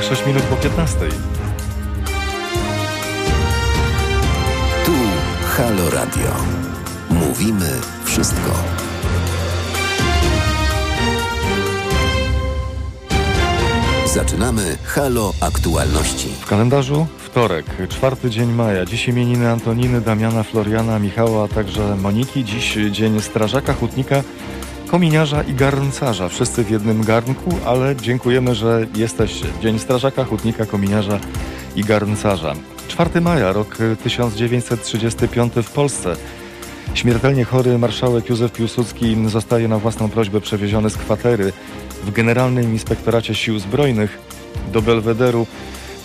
Zegarach 0.00 0.18
6 0.18 0.26
minut 0.26 0.42
po 0.42 0.56
15. 0.56 0.98
Tu 4.84 4.92
Halo 5.56 5.90
Radio. 5.90 6.30
Mówimy 7.10 7.70
wszystko. 8.04 8.50
Zaczynamy 14.06 14.76
Halo 14.84 15.32
Aktualności. 15.40 16.28
W 16.40 16.46
kalendarzu 16.46 17.06
wtorek, 17.18 17.66
czwarty 17.88 18.30
dzień 18.30 18.52
maja. 18.52 18.84
Dziś 18.84 19.08
imieniny 19.08 19.50
Antoniny, 19.50 20.00
Damiana, 20.00 20.42
Floriana, 20.42 20.98
Michała, 20.98 21.44
a 21.44 21.48
także 21.48 21.96
Moniki. 21.96 22.44
Dziś 22.44 22.78
dzień 22.90 23.20
strażaka, 23.20 23.74
hutnika, 23.74 24.22
kominiarza 24.90 25.42
i 25.42 25.54
garncarza. 25.54 26.28
Wszyscy 26.28 26.64
w 26.64 26.70
jednym 26.70 27.04
garnku, 27.04 27.58
ale 27.66 27.96
dziękujemy, 27.96 28.54
że 28.54 28.86
jesteście. 28.94 29.46
Dzień 29.62 29.78
strażaka, 29.78 30.24
hutnika, 30.24 30.66
kominiarza 30.66 31.20
i 31.76 31.84
garncarza. 31.84 32.54
4 32.88 33.20
maja, 33.20 33.52
rok 33.52 33.78
1935 34.04 35.52
w 35.62 35.70
Polsce. 35.70 36.16
Śmiertelnie 36.94 37.44
chory 37.44 37.78
marszałek 37.78 38.28
Józef 38.28 38.52
Piłsudski 38.52 39.16
zostaje 39.28 39.68
na 39.68 39.78
własną 39.78 40.08
prośbę 40.08 40.40
przewieziony 40.40 40.90
z 40.90 40.96
kwatery 40.96 41.52
w 42.04 42.10
Generalnym 42.10 42.72
Inspektoracie 42.72 43.34
Sił 43.34 43.58
Zbrojnych 43.58 44.18
do 44.72 44.82
Belwederu, 44.82 45.46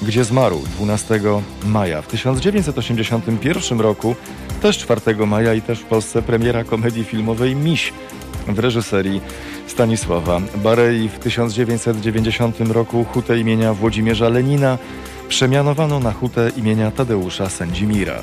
gdzie 0.01 0.23
zmarł 0.23 0.61
12 0.77 1.21
maja. 1.63 2.01
W 2.01 2.07
1981 2.07 3.79
roku, 3.79 4.15
też 4.61 4.77
4 4.77 5.25
maja 5.25 5.53
i 5.53 5.61
też 5.61 5.79
w 5.79 5.85
Polsce 5.85 6.21
premiera 6.21 6.63
komedii 6.63 7.03
filmowej 7.03 7.55
Miś 7.55 7.93
w 8.47 8.59
reżyserii 8.59 9.21
Stanisława 9.67 10.41
Barei. 10.63 11.09
W 11.09 11.19
1990 11.19 12.59
roku 12.59 13.03
hutę 13.03 13.39
imienia 13.39 13.73
Włodzimierza 13.73 14.29
Lenina 14.29 14.77
przemianowano 15.27 15.99
na 15.99 16.11
hutę 16.11 16.51
imienia 16.57 16.91
Tadeusza 16.91 17.49
Sędzimira. 17.49 18.15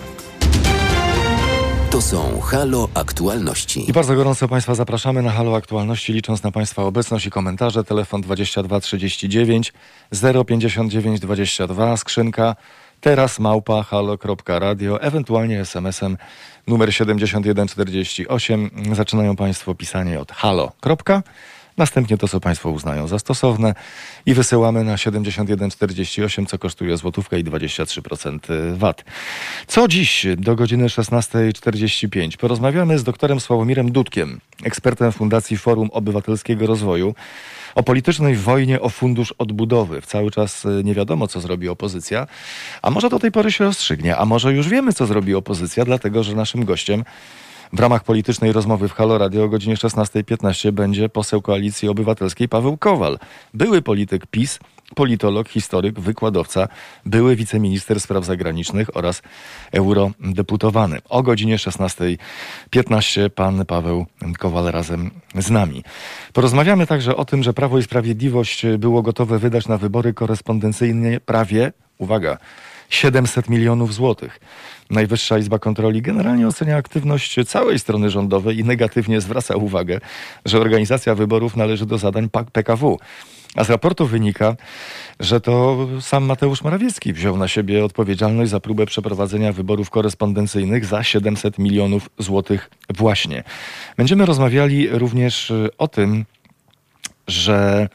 To 1.91 2.01
są 2.01 2.41
Halo 2.41 2.89
Aktualności. 2.95 3.91
I 3.91 3.92
bardzo 3.92 4.14
gorąco 4.14 4.48
Państwa 4.48 4.75
zapraszamy 4.75 5.23
na 5.23 5.31
Halo 5.31 5.56
Aktualności, 5.56 6.12
licząc 6.12 6.42
na 6.42 6.51
Państwa 6.51 6.83
obecność 6.83 7.27
i 7.27 7.31
komentarze. 7.31 7.84
Telefon 7.84 8.20
22 8.20 8.81
39 8.81 9.73
059 10.47 11.20
22, 11.20 11.97
skrzynka 11.97 12.57
teraz 13.01 13.39
małpa 13.39 13.83
halo.radio, 13.83 15.01
ewentualnie 15.01 15.61
SMS-em 15.61 16.17
numer 16.66 16.94
7148. 16.94 18.70
Zaczynają 18.92 19.36
Państwo 19.36 19.74
pisanie 19.74 20.20
od 20.20 20.32
halo. 20.32 20.72
Następnie 21.77 22.18
to, 22.18 22.28
co 22.28 22.41
Państwo 22.41 22.70
uznają 22.70 23.08
za 23.08 23.18
stosowne 23.18 23.74
i 24.27 24.34
wysyłamy 24.34 24.84
na 24.84 24.96
7148, 24.96 26.46
co 26.46 26.58
kosztuje 26.58 26.96
złotówkę 26.96 27.40
i 27.40 27.44
23% 27.44 28.38
VAT. 28.77 29.05
Co 29.66 29.88
dziś 29.88 30.27
do 30.36 30.56
godziny 30.56 30.86
16.45? 30.86 32.36
Porozmawiamy 32.36 32.98
z 32.98 33.05
doktorem 33.05 33.40
Sławomirem 33.40 33.92
Dudkiem, 33.92 34.40
ekspertem 34.64 35.12
Fundacji 35.12 35.56
Forum 35.56 35.90
Obywatelskiego 35.92 36.66
Rozwoju, 36.66 37.14
o 37.75 37.83
politycznej 37.83 38.37
wojnie 38.37 38.81
o 38.81 38.89
fundusz 38.89 39.34
odbudowy. 39.39 40.03
Cały 40.03 40.31
czas 40.31 40.67
nie 40.84 40.95
wiadomo, 40.95 41.28
co 41.28 41.41
zrobi 41.41 41.69
opozycja, 41.69 42.27
a 42.83 42.91
może 42.91 43.11
do 43.11 43.19
tej 43.19 43.33
pory 43.33 43.53
się 43.53 43.64
rozstrzygnie, 43.64 44.17
a 44.17 44.25
może 44.25 44.52
już 44.52 44.69
wiemy, 44.69 44.92
co 44.92 45.07
zrobi 45.07 45.35
opozycja, 45.35 45.85
dlatego 45.85 46.23
że 46.23 46.35
naszym 46.35 46.64
gościem 46.64 47.05
w 47.73 47.80
ramach 47.80 48.05
politycznej 48.05 48.52
rozmowy 48.52 48.89
w 48.89 48.92
Halo 48.92 49.19
Radio 49.19 49.45
o 49.45 49.48
godzinie 49.48 49.77
16.15 49.77 50.70
będzie 50.70 51.08
poseł 51.08 51.42
Koalicji 51.42 51.89
Obywatelskiej 51.89 52.48
Paweł 52.48 52.77
Kowal, 52.77 53.19
były 53.55 53.83
polityk 53.83 54.27
PiS, 54.27 54.58
politolog, 54.95 55.48
historyk, 55.48 56.01
wykładowca, 56.01 56.69
były 57.07 57.36
wiceminister 57.36 58.01
spraw 58.01 58.25
zagranicznych 58.25 58.97
oraz 58.97 59.23
eurodeputowany. 59.73 60.98
O 61.08 61.23
godzinie 61.23 61.57
16.15 61.57 63.31
pan 63.31 63.67
Paweł 63.67 64.07
Kowal 64.39 64.64
razem 64.64 65.11
z 65.39 65.51
nami. 65.51 65.85
Porozmawiamy 66.33 66.86
także 66.86 67.17
o 67.17 67.25
tym, 67.25 67.42
że 67.42 67.52
Prawo 67.52 67.79
i 67.79 67.83
Sprawiedliwość 67.83 68.67
było 68.79 69.02
gotowe 69.02 69.39
wydać 69.39 69.69
na 69.69 69.79
wybory 69.79 70.14
korespondencyjne 70.14 71.20
prawie, 71.20 71.73
uwaga, 71.98 72.39
700 72.92 73.48
milionów 73.48 73.95
złotych. 73.95 74.41
Najwyższa 74.91 75.39
Izba 75.39 75.58
Kontroli 75.58 76.02
generalnie 76.02 76.48
ocenia 76.48 76.77
aktywność 76.77 77.36
całej 77.47 77.79
strony 77.79 78.11
rządowej 78.11 78.58
i 78.58 78.64
negatywnie 78.64 79.20
zwraca 79.20 79.57
uwagę, 79.57 80.01
że 80.45 80.61
organizacja 80.61 81.14
wyborów 81.14 81.57
należy 81.57 81.86
do 81.86 81.98
zadań 81.98 82.29
PKW. 82.52 82.98
A 83.57 83.64
z 83.64 83.70
raportu 83.70 84.07
wynika, 84.07 84.57
że 85.20 85.40
to 85.40 85.86
sam 86.01 86.24
Mateusz 86.24 86.63
Morawiecki 86.63 87.13
wziął 87.13 87.36
na 87.36 87.48
siebie 87.48 87.85
odpowiedzialność 87.85 88.51
za 88.51 88.61
próbę 88.61 88.86
przeprowadzenia 88.86 89.52
wyborów 89.52 89.90
korespondencyjnych 89.90 90.85
za 90.85 91.02
700 91.02 91.58
milionów 91.58 92.11
złotych 92.18 92.70
właśnie. 92.90 93.45
Będziemy 93.96 94.27
rozmawiali 94.27 94.89
również 94.89 95.52
o 95.79 95.89
tym, 95.89 96.24
że 97.27 97.89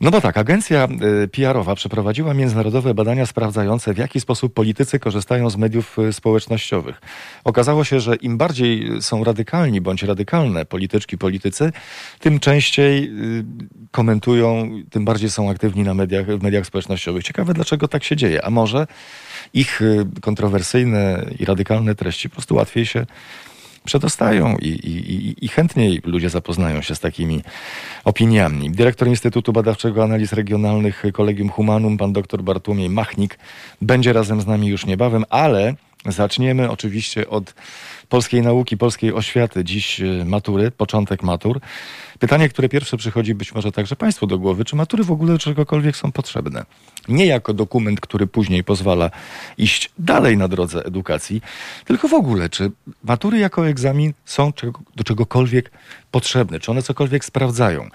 no 0.00 0.10
bo 0.10 0.20
tak, 0.20 0.36
agencja 0.36 0.88
y, 1.24 1.28
PR-owa 1.28 1.74
przeprowadziła 1.74 2.34
międzynarodowe 2.34 2.94
badania 2.94 3.26
sprawdzające, 3.26 3.94
w 3.94 3.98
jaki 3.98 4.20
sposób 4.20 4.54
politycy 4.54 4.98
korzystają 4.98 5.50
z 5.50 5.56
mediów 5.56 5.98
y, 5.98 6.12
społecznościowych. 6.12 7.00
Okazało 7.44 7.84
się, 7.84 8.00
że 8.00 8.16
im 8.16 8.38
bardziej 8.38 9.02
są 9.02 9.24
radykalni 9.24 9.80
bądź 9.80 10.02
radykalne 10.02 10.64
polityczki, 10.64 11.18
politycy, 11.18 11.72
tym 12.20 12.40
częściej 12.40 13.04
y, 13.04 13.44
komentują, 13.90 14.70
tym 14.90 15.04
bardziej 15.04 15.30
są 15.30 15.50
aktywni 15.50 15.82
na 15.82 15.94
mediach, 15.94 16.26
w 16.26 16.42
mediach 16.42 16.66
społecznościowych. 16.66 17.24
Ciekawe, 17.24 17.54
dlaczego 17.54 17.88
tak 17.88 18.04
się 18.04 18.16
dzieje. 18.16 18.44
A 18.44 18.50
może 18.50 18.86
ich 19.54 19.80
kontrowersyjne 20.20 21.26
i 21.38 21.44
radykalne 21.44 21.94
treści 21.94 22.28
po 22.28 22.34
prostu 22.34 22.54
łatwiej 22.54 22.86
się 22.86 23.06
przedostają 23.88 24.56
i, 24.56 24.68
i, 24.68 25.44
i 25.44 25.48
chętniej 25.48 26.00
ludzie 26.04 26.30
zapoznają 26.30 26.82
się 26.82 26.94
z 26.94 27.00
takimi 27.00 27.42
opiniami. 28.04 28.70
Dyrektor 28.70 29.08
Instytutu 29.08 29.52
Badawczego 29.52 30.04
Analiz 30.04 30.32
Regionalnych 30.32 31.02
Kolegium 31.12 31.48
Humanum, 31.48 31.96
pan 31.96 32.12
dr 32.12 32.42
Bartłomiej 32.42 32.90
Machnik, 32.90 33.38
będzie 33.82 34.12
razem 34.12 34.40
z 34.40 34.46
nami 34.46 34.66
już 34.68 34.86
niebawem, 34.86 35.24
ale 35.30 35.74
zaczniemy 36.06 36.70
oczywiście 36.70 37.28
od 37.28 37.54
polskiej 38.08 38.42
nauki, 38.42 38.76
polskiej 38.76 39.12
oświaty. 39.12 39.64
Dziś 39.64 40.00
y, 40.00 40.24
matury, 40.24 40.70
początek 40.70 41.22
matur. 41.22 41.60
Pytanie, 42.18 42.48
które 42.48 42.68
pierwsze 42.68 42.96
przychodzi 42.96 43.34
być 43.34 43.54
może 43.54 43.72
także 43.72 43.96
Państwu 43.96 44.26
do 44.26 44.38
głowy, 44.38 44.64
czy 44.64 44.76
matury 44.76 45.04
w 45.04 45.10
ogóle 45.10 45.38
czegokolwiek 45.38 45.96
są 45.96 46.12
potrzebne? 46.12 46.64
Nie 47.08 47.26
jako 47.26 47.54
dokument, 47.54 48.00
który 48.00 48.26
później 48.26 48.64
pozwala 48.64 49.10
iść 49.58 49.90
dalej 49.98 50.36
na 50.36 50.48
drodze 50.48 50.84
edukacji, 50.84 51.42
tylko 51.84 52.08
w 52.08 52.14
ogóle, 52.14 52.48
czy 52.48 52.70
matury 53.04 53.38
jako 53.38 53.68
egzamin 53.68 54.12
są 54.24 54.52
do 54.96 55.04
czegokolwiek 55.04 55.70
potrzebne, 56.10 56.60
czy 56.60 56.70
one 56.70 56.82
cokolwiek 56.82 57.24
sprawdzają? 57.24 57.88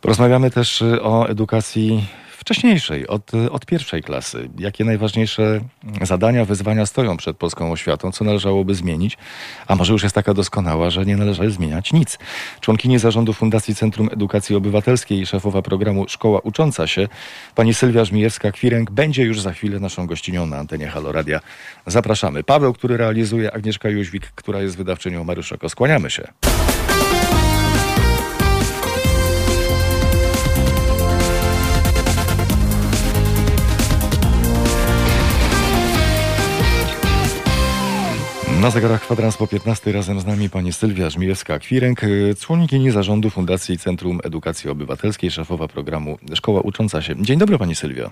Porozmawiamy 0.00 0.50
też 0.50 0.82
y, 0.82 1.02
o 1.02 1.28
edukacji 1.28 2.06
wcześniejszej, 2.44 3.08
od, 3.08 3.32
od 3.50 3.66
pierwszej 3.66 4.02
klasy. 4.02 4.48
Jakie 4.58 4.84
najważniejsze 4.84 5.60
zadania, 6.02 6.44
wyzwania 6.44 6.86
stoją 6.86 7.16
przed 7.16 7.36
polską 7.36 7.72
oświatą, 7.72 8.12
co 8.12 8.24
należałoby 8.24 8.74
zmienić, 8.74 9.18
a 9.66 9.74
może 9.74 9.92
już 9.92 10.02
jest 10.02 10.14
taka 10.14 10.34
doskonała, 10.34 10.90
że 10.90 11.06
nie 11.06 11.16
należy 11.16 11.50
zmieniać 11.50 11.92
nic. 11.92 12.18
Członkini 12.60 12.98
zarządu 12.98 13.32
Fundacji 13.32 13.74
Centrum 13.74 14.08
Edukacji 14.12 14.56
Obywatelskiej 14.56 15.20
i 15.20 15.26
szefowa 15.26 15.62
programu 15.62 16.08
Szkoła 16.08 16.40
Ucząca 16.40 16.86
się, 16.86 17.08
pani 17.54 17.74
Sylwia 17.74 18.02
Żmijewska-Kwiręg, 18.02 18.90
będzie 18.90 19.22
już 19.24 19.40
za 19.40 19.52
chwilę 19.52 19.80
naszą 19.80 20.06
gościnią 20.06 20.46
na 20.46 20.56
antenie 20.56 20.88
Haloradia. 20.88 21.40
Zapraszamy. 21.86 22.42
Paweł, 22.42 22.72
który 22.72 22.96
realizuje, 22.96 23.52
Agnieszka 23.52 23.88
Jóźwik, 23.88 24.32
która 24.34 24.62
jest 24.62 24.76
wydawczynią 24.76 25.24
Maryszoko. 25.24 25.68
Skłaniamy 25.68 26.10
się. 26.10 26.28
Na 38.64 38.70
zegarach 38.70 39.00
kwadrans 39.00 39.36
po 39.36 39.46
15 39.46 39.92
razem 39.92 40.20
z 40.20 40.26
nami 40.26 40.50
pani 40.50 40.72
Sylwia 40.72 41.08
Żmijewska-Kwiręk, 41.08 42.04
y, 42.04 42.34
członkini 42.34 42.90
zarządu 42.90 43.30
Fundacji 43.30 43.78
Centrum 43.78 44.20
Edukacji 44.24 44.70
Obywatelskiej, 44.70 45.30
szefowa 45.30 45.68
programu 45.68 46.18
Szkoła 46.34 46.60
Ucząca 46.60 47.02
się. 47.02 47.14
Dzień 47.22 47.38
dobry 47.38 47.58
pani 47.58 47.74
Sylwio. 47.74 48.10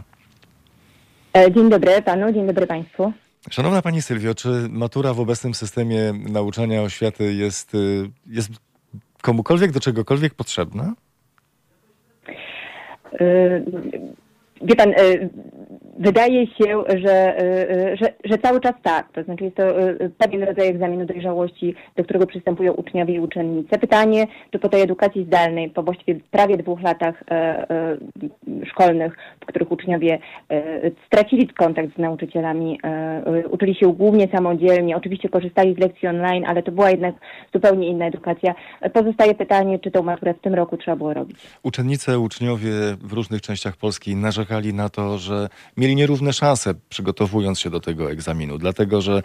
E, 1.37 1.52
dzień 1.52 1.70
dobry 1.70 2.02
panu, 2.02 2.32
dzień 2.32 2.46
dobry 2.46 2.66
państwu. 2.66 3.12
Szanowna 3.50 3.82
pani 3.82 4.02
Sylwio, 4.02 4.34
czy 4.34 4.49
matura 4.70 5.14
w 5.14 5.20
obecnym 5.20 5.54
systemie 5.54 6.12
nauczania 6.12 6.82
oświaty 6.82 7.34
jest, 7.34 7.75
y, 7.75 8.10
jest 8.26 8.50
komukolwiek 9.22 9.72
do 9.72 9.81
czegokolwiek 9.81 10.34
potrzebna? 10.34 10.94
Yy, 13.20 13.64
wie 14.62 14.76
pan, 14.76 14.90
yy, 14.90 15.31
Wydaje 15.99 16.47
się, 16.47 16.85
że, 16.89 17.37
że, 18.00 18.12
że 18.25 18.39
cały 18.39 18.61
czas 18.61 18.73
tak. 18.83 19.12
To 19.12 19.23
znaczy 19.23 19.44
jest 19.44 19.56
to 19.56 19.62
pewien 20.19 20.43
rodzaj 20.43 20.69
egzaminu 20.69 21.06
dojrzałości, 21.06 21.75
do 21.97 22.05
którego 22.05 22.27
przystępują 22.27 22.73
uczniowie 22.73 23.15
i 23.15 23.21
uczennice. 23.21 23.79
Pytanie, 23.79 24.27
czy 24.50 24.59
po 24.59 24.69
tej 24.69 24.83
edukacji 24.83 25.25
zdalnej, 25.25 25.71
po 25.71 25.83
właściwie 25.83 26.21
prawie 26.31 26.56
dwóch 26.56 26.83
latach 26.83 27.25
szkolnych, 28.67 29.17
w 29.41 29.47
których 29.47 29.73
uczniowie 29.73 30.19
stracili 31.06 31.49
kontakt 31.49 31.94
z 31.97 31.99
nauczycielami, 31.99 32.81
uczyli 33.50 33.75
się 33.75 33.94
głównie 33.94 34.29
samodzielnie, 34.29 34.97
oczywiście 34.97 35.29
korzystali 35.29 35.75
z 35.75 35.79
lekcji 35.79 36.09
online, 36.09 36.44
ale 36.47 36.62
to 36.62 36.73
była 36.73 36.91
jednak 36.91 37.15
zupełnie 37.55 37.89
inna 37.89 38.06
edukacja. 38.06 38.55
Pozostaje 38.93 39.35
pytanie, 39.35 39.79
czy 39.79 39.91
tą 39.91 40.03
maturę 40.03 40.35
w 40.35 40.41
tym 40.41 40.55
roku 40.55 40.77
trzeba 40.77 40.97
było 40.97 41.15
robić. 41.15 41.37
Uczennice, 41.62 42.19
uczniowie 42.19 42.71
w 43.03 43.12
różnych 43.12 43.41
częściach 43.41 43.77
Polski 43.77 44.17
narzekali 44.17 44.75
na 44.75 44.89
to, 44.89 45.19
że 45.19 45.49
mieli 45.82 45.96
nierówne 45.96 46.32
szanse 46.32 46.75
przygotowując 46.88 47.61
się 47.61 47.70
do 47.70 47.81
tego 47.81 48.11
egzaminu, 48.11 48.58
dlatego 48.58 49.02
że 49.02 49.23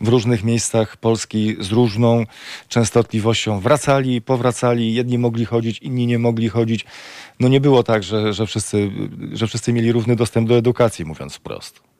w 0.00 0.08
różnych 0.08 0.44
miejscach 0.44 0.96
Polski 0.96 1.56
z 1.60 1.72
różną 1.72 2.24
częstotliwością 2.68 3.60
wracali, 3.60 4.22
powracali, 4.22 4.94
jedni 4.94 5.18
mogli 5.18 5.44
chodzić, 5.44 5.78
inni 5.78 6.06
nie 6.06 6.18
mogli 6.18 6.48
chodzić. 6.48 6.84
No 7.40 7.48
nie 7.48 7.60
było 7.60 7.82
tak, 7.82 8.02
że, 8.02 8.32
że, 8.32 8.46
wszyscy, 8.46 8.90
że 9.32 9.46
wszyscy 9.46 9.72
mieli 9.72 9.92
równy 9.92 10.16
dostęp 10.16 10.48
do 10.48 10.56
edukacji, 10.56 11.04
mówiąc 11.04 11.34
wprost. 11.34 11.95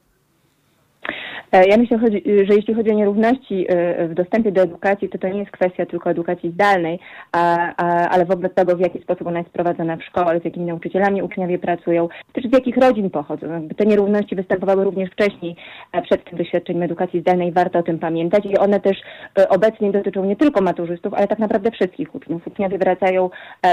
E, 1.51 1.67
ja 1.67 1.77
myślę, 1.77 1.99
że 2.45 2.55
jeśli 2.55 2.73
chodzi 2.73 2.91
o 2.91 2.93
nierówności 2.93 3.65
e, 3.69 4.07
w 4.07 4.13
dostępie 4.13 4.51
do 4.51 4.61
edukacji, 4.61 5.09
to 5.09 5.17
to 5.17 5.27
nie 5.27 5.39
jest 5.39 5.51
kwestia 5.51 5.85
tylko 5.85 6.09
edukacji 6.09 6.51
zdalnej, 6.51 6.99
ale 8.09 8.25
wobec 8.25 8.53
tego, 8.53 8.75
w 8.75 8.79
jaki 8.79 9.01
sposób 9.01 9.27
ona 9.27 9.39
jest 9.39 9.51
prowadzona 9.51 9.97
w 9.97 10.03
szkole, 10.03 10.39
z 10.39 10.45
jakimi 10.45 10.65
nauczycielami 10.65 11.21
uczniowie 11.21 11.59
pracują, 11.59 12.09
też 12.33 12.45
z 12.45 12.53
jakich 12.53 12.77
rodzin 12.77 13.09
pochodzą. 13.09 13.67
Te 13.77 13.85
nierówności 13.85 14.35
występowały 14.35 14.83
również 14.83 15.09
wcześniej, 15.09 15.55
e, 15.91 16.01
przed 16.01 16.23
tym 16.29 16.37
doświadczeniem 16.37 16.83
edukacji 16.83 17.21
zdalnej, 17.21 17.51
warto 17.51 17.79
o 17.79 17.83
tym 17.83 17.99
pamiętać 17.99 18.45
i 18.45 18.57
one 18.57 18.79
też 18.79 18.97
obecnie 19.49 19.91
dotyczą 19.91 20.25
nie 20.25 20.35
tylko 20.35 20.61
maturzystów, 20.61 21.13
ale 21.13 21.27
tak 21.27 21.39
naprawdę 21.39 21.71
wszystkich 21.71 22.15
uczniów. 22.15 22.47
Uczniowie 22.47 22.77
wracają 22.77 23.29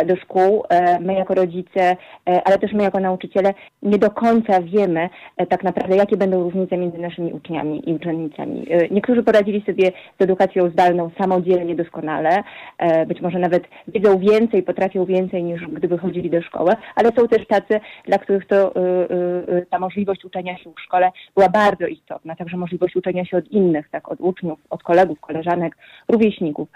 do 0.07 0.17
szkół, 0.17 0.65
my 1.01 1.15
jako 1.15 1.35
rodzice, 1.35 1.97
ale 2.45 2.59
też 2.59 2.73
my 2.73 2.83
jako 2.83 3.01
nauczyciele 3.01 3.55
nie 3.83 3.99
do 3.99 4.11
końca 4.11 4.61
wiemy 4.63 5.09
tak 5.49 5.65
naprawdę, 5.65 5.97
jakie 5.97 6.17
będą 6.17 6.43
różnice 6.43 6.77
między 6.77 6.99
naszymi 6.99 7.33
uczniami 7.33 7.64
i 7.73 7.95
uczennicami. 7.95 8.67
E, 8.71 8.89
niektórzy 8.89 9.23
poradzili 9.23 9.63
sobie 9.67 9.93
z 10.21 10.23
edukacją 10.23 10.71
zdalną 10.71 11.11
samodzielnie, 11.19 11.75
doskonale, 11.75 12.43
e, 12.79 13.07
być 13.07 13.21
może 13.21 13.39
nawet 13.39 13.65
wiedzą 13.89 14.19
więcej, 14.19 14.63
potrafią 14.63 15.05
więcej 15.05 15.45
niż 15.45 15.67
gdyby 15.67 15.99
chodzili 15.99 16.31
do 16.31 16.43
szkoły, 16.43 16.73
ale 16.97 17.11
są 17.17 17.29
też 17.29 17.47
tacy, 17.47 17.81
dla 18.07 18.19
których 18.19 18.47
to 18.47 18.77
e, 18.77 19.67
ta 19.71 19.79
możliwość 19.79 20.25
uczenia 20.25 20.59
się 20.59 20.71
w 20.71 20.81
szkole 20.81 21.11
była 21.35 21.49
bardzo 21.49 21.87
istotna, 21.87 22.37
także 22.37 22.57
możliwość 22.57 22.97
uczenia 22.97 23.25
się 23.25 23.37
od 23.37 23.49
innych, 23.49 23.89
tak, 23.91 24.13
od 24.13 24.21
uczniów, 24.21 24.59
od 24.71 24.83
kolegów, 24.83 25.21
koleżanek, 25.21 25.77
rówieśników. 26.09 26.69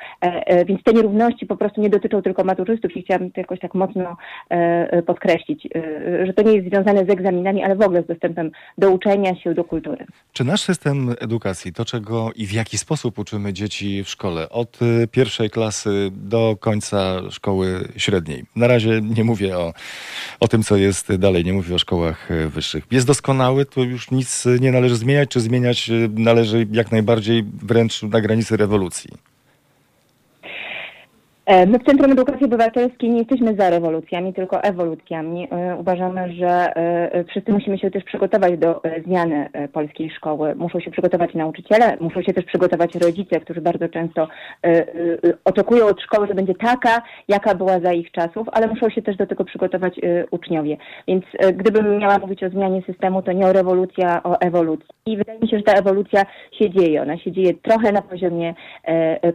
Więc 0.67 0.82
te 0.82 0.93
nierówności 0.93 1.46
po 1.46 1.56
prostu 1.56 1.81
nie 1.81 1.91
dotyczą 1.91 2.23
tylko 2.23 2.44
maturzystów 2.44 2.96
i 2.96 3.02
chciałabym 3.02 3.31
to 3.31 3.41
jakoś 3.41 3.61
tak 3.61 3.75
mocno 3.75 4.17
podkreślić, 5.06 5.69
że 6.25 6.32
to 6.32 6.43
nie 6.43 6.52
jest 6.52 6.69
związane 6.69 7.05
z 7.05 7.11
egzaminami, 7.11 7.64
ale 7.64 7.76
w 7.76 7.82
ogóle 7.82 8.02
z 8.02 8.06
dostępem 8.06 8.50
do 8.79 8.91
uczenia 8.91 9.37
się, 9.37 9.55
do 9.55 9.64
kultury. 9.64 10.06
Czy 10.32 10.44
nasz 10.44 10.61
system 10.61 10.77
edukacji, 11.20 11.72
to 11.72 11.84
czego 11.84 12.32
i 12.36 12.46
w 12.46 12.52
jaki 12.52 12.78
sposób 12.78 13.19
uczymy 13.19 13.52
dzieci 13.52 14.04
w 14.04 14.08
szkole, 14.08 14.48
od 14.48 14.82
y, 14.82 15.08
pierwszej 15.08 15.50
klasy 15.50 16.10
do 16.12 16.56
końca 16.60 17.20
szkoły 17.30 17.88
średniej. 17.96 18.44
Na 18.56 18.66
razie 18.66 19.00
nie 19.02 19.25
mówię 19.25 19.58
o, 19.58 19.72
o 20.40 20.48
tym, 20.48 20.62
co 20.62 20.76
jest 20.76 21.14
dalej, 21.16 21.44
nie 21.44 21.52
mówię 21.52 21.75
o 21.75 21.78
szkołach 21.78 22.30
y, 22.30 22.48
wyższych. 22.48 22.84
Jest 22.90 23.06
doskonały, 23.06 23.64
to 23.64 23.80
już 23.80 24.10
nic 24.10 24.44
nie 24.60 24.72
należy 24.72 24.96
zmieniać, 24.96 25.28
czy 25.28 25.40
zmieniać 25.40 25.90
y, 25.90 26.10
należy 26.14 26.66
jak 26.72 26.92
najbardziej 26.92 27.44
wręcz 27.62 28.02
na 28.02 28.20
granicy 28.20 28.56
rewolucji. 28.56 29.27
E, 31.48 31.66
my 31.66 31.78
w 31.78 31.84
Centrum 31.84 32.12
Edukacji 32.12 32.46
Obywatelskiej 32.46 33.10
nie 33.10 33.18
jesteśmy 33.18 33.56
za 33.56 33.70
rewolucjami, 33.70 34.34
tylko 34.34 34.62
ewolucjami. 34.62 35.48
E, 35.50 35.76
uważamy, 35.76 36.32
że 36.32 36.76
e, 36.76 37.24
wszyscy 37.24 37.52
musimy 37.52 37.78
się 37.78 37.90
też 37.90 38.04
przygotować 38.04 38.58
do 38.58 38.82
zmiany 39.04 39.48
polskiej 39.72 40.10
szkoły. 40.10 40.54
Muszą 40.54 40.80
się 40.80 40.90
przygotować 40.90 41.34
nauczyciele, 41.34 41.96
muszą 42.00 42.22
się 42.22 42.32
też 42.32 42.44
przygotować 42.44 42.94
rodzice, 42.94 43.40
którzy 43.40 43.60
bardzo 43.60 43.88
często 43.88 44.28
oczekują 45.44 45.86
od 45.86 46.02
szkoły, 46.02 46.26
że 46.26 46.34
będzie 46.34 46.54
taka, 46.54 47.02
jaka 47.28 47.54
była 47.54 47.80
za 47.80 47.92
ich 47.92 48.10
czasów, 48.10 48.46
ale 48.52 48.66
muszą 48.66 48.90
się 48.90 49.02
też 49.02 49.16
do 49.16 49.26
tego 49.26 49.44
przygotować 49.44 50.00
uczniowie. 50.30 50.76
Więc 51.08 51.24
gdybym 51.54 51.98
miała 51.98 52.18
mówić 52.18 52.44
o 52.44 52.50
zmianie 52.50 52.82
systemu, 52.82 53.22
to 53.22 53.32
nie 53.32 53.46
o 53.46 53.52
rewolucji, 53.52 54.04
a 54.04 54.22
o 54.22 54.40
ewolucji. 54.40 54.88
I 55.06 55.16
wydaje 55.16 55.38
mi 55.40 55.48
się, 55.48 55.56
że 55.56 55.62
ta 55.62 55.72
ewolucja 55.72 56.22
się 56.58 56.70
dzieje. 56.70 57.02
Ona 57.02 57.18
się 57.18 57.32
dzieje 57.32 57.54
trochę 57.54 57.92
na 57.92 58.02
poziomie 58.02 58.54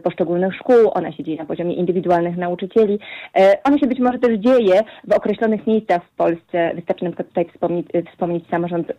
poszczególnych 0.02 0.54
szkół, 0.54 0.90
ona 0.94 1.12
się 1.12 1.24
dzieje 1.24 1.38
na 1.38 1.44
poziomie 1.44 1.74
indywidualnym, 1.74 2.03
indywidualnych 2.04 2.36
nauczycieli. 2.36 2.98
E, 3.36 3.58
ono 3.64 3.78
się 3.78 3.86
być 3.86 3.98
może 3.98 4.18
też 4.18 4.38
dzieje 4.38 4.80
w 5.04 5.12
określonych 5.12 5.66
miejscach 5.66 6.04
w 6.04 6.16
Polsce. 6.16 6.74
Wystarczy 6.74 7.04
na 7.04 7.10
przykład 7.10 7.28
tutaj 7.28 7.46
wspomnieć, 7.52 7.86
e, 7.92 8.02
wspomnieć 8.02 8.48
samorząd 8.48 8.90
e, 8.90 8.94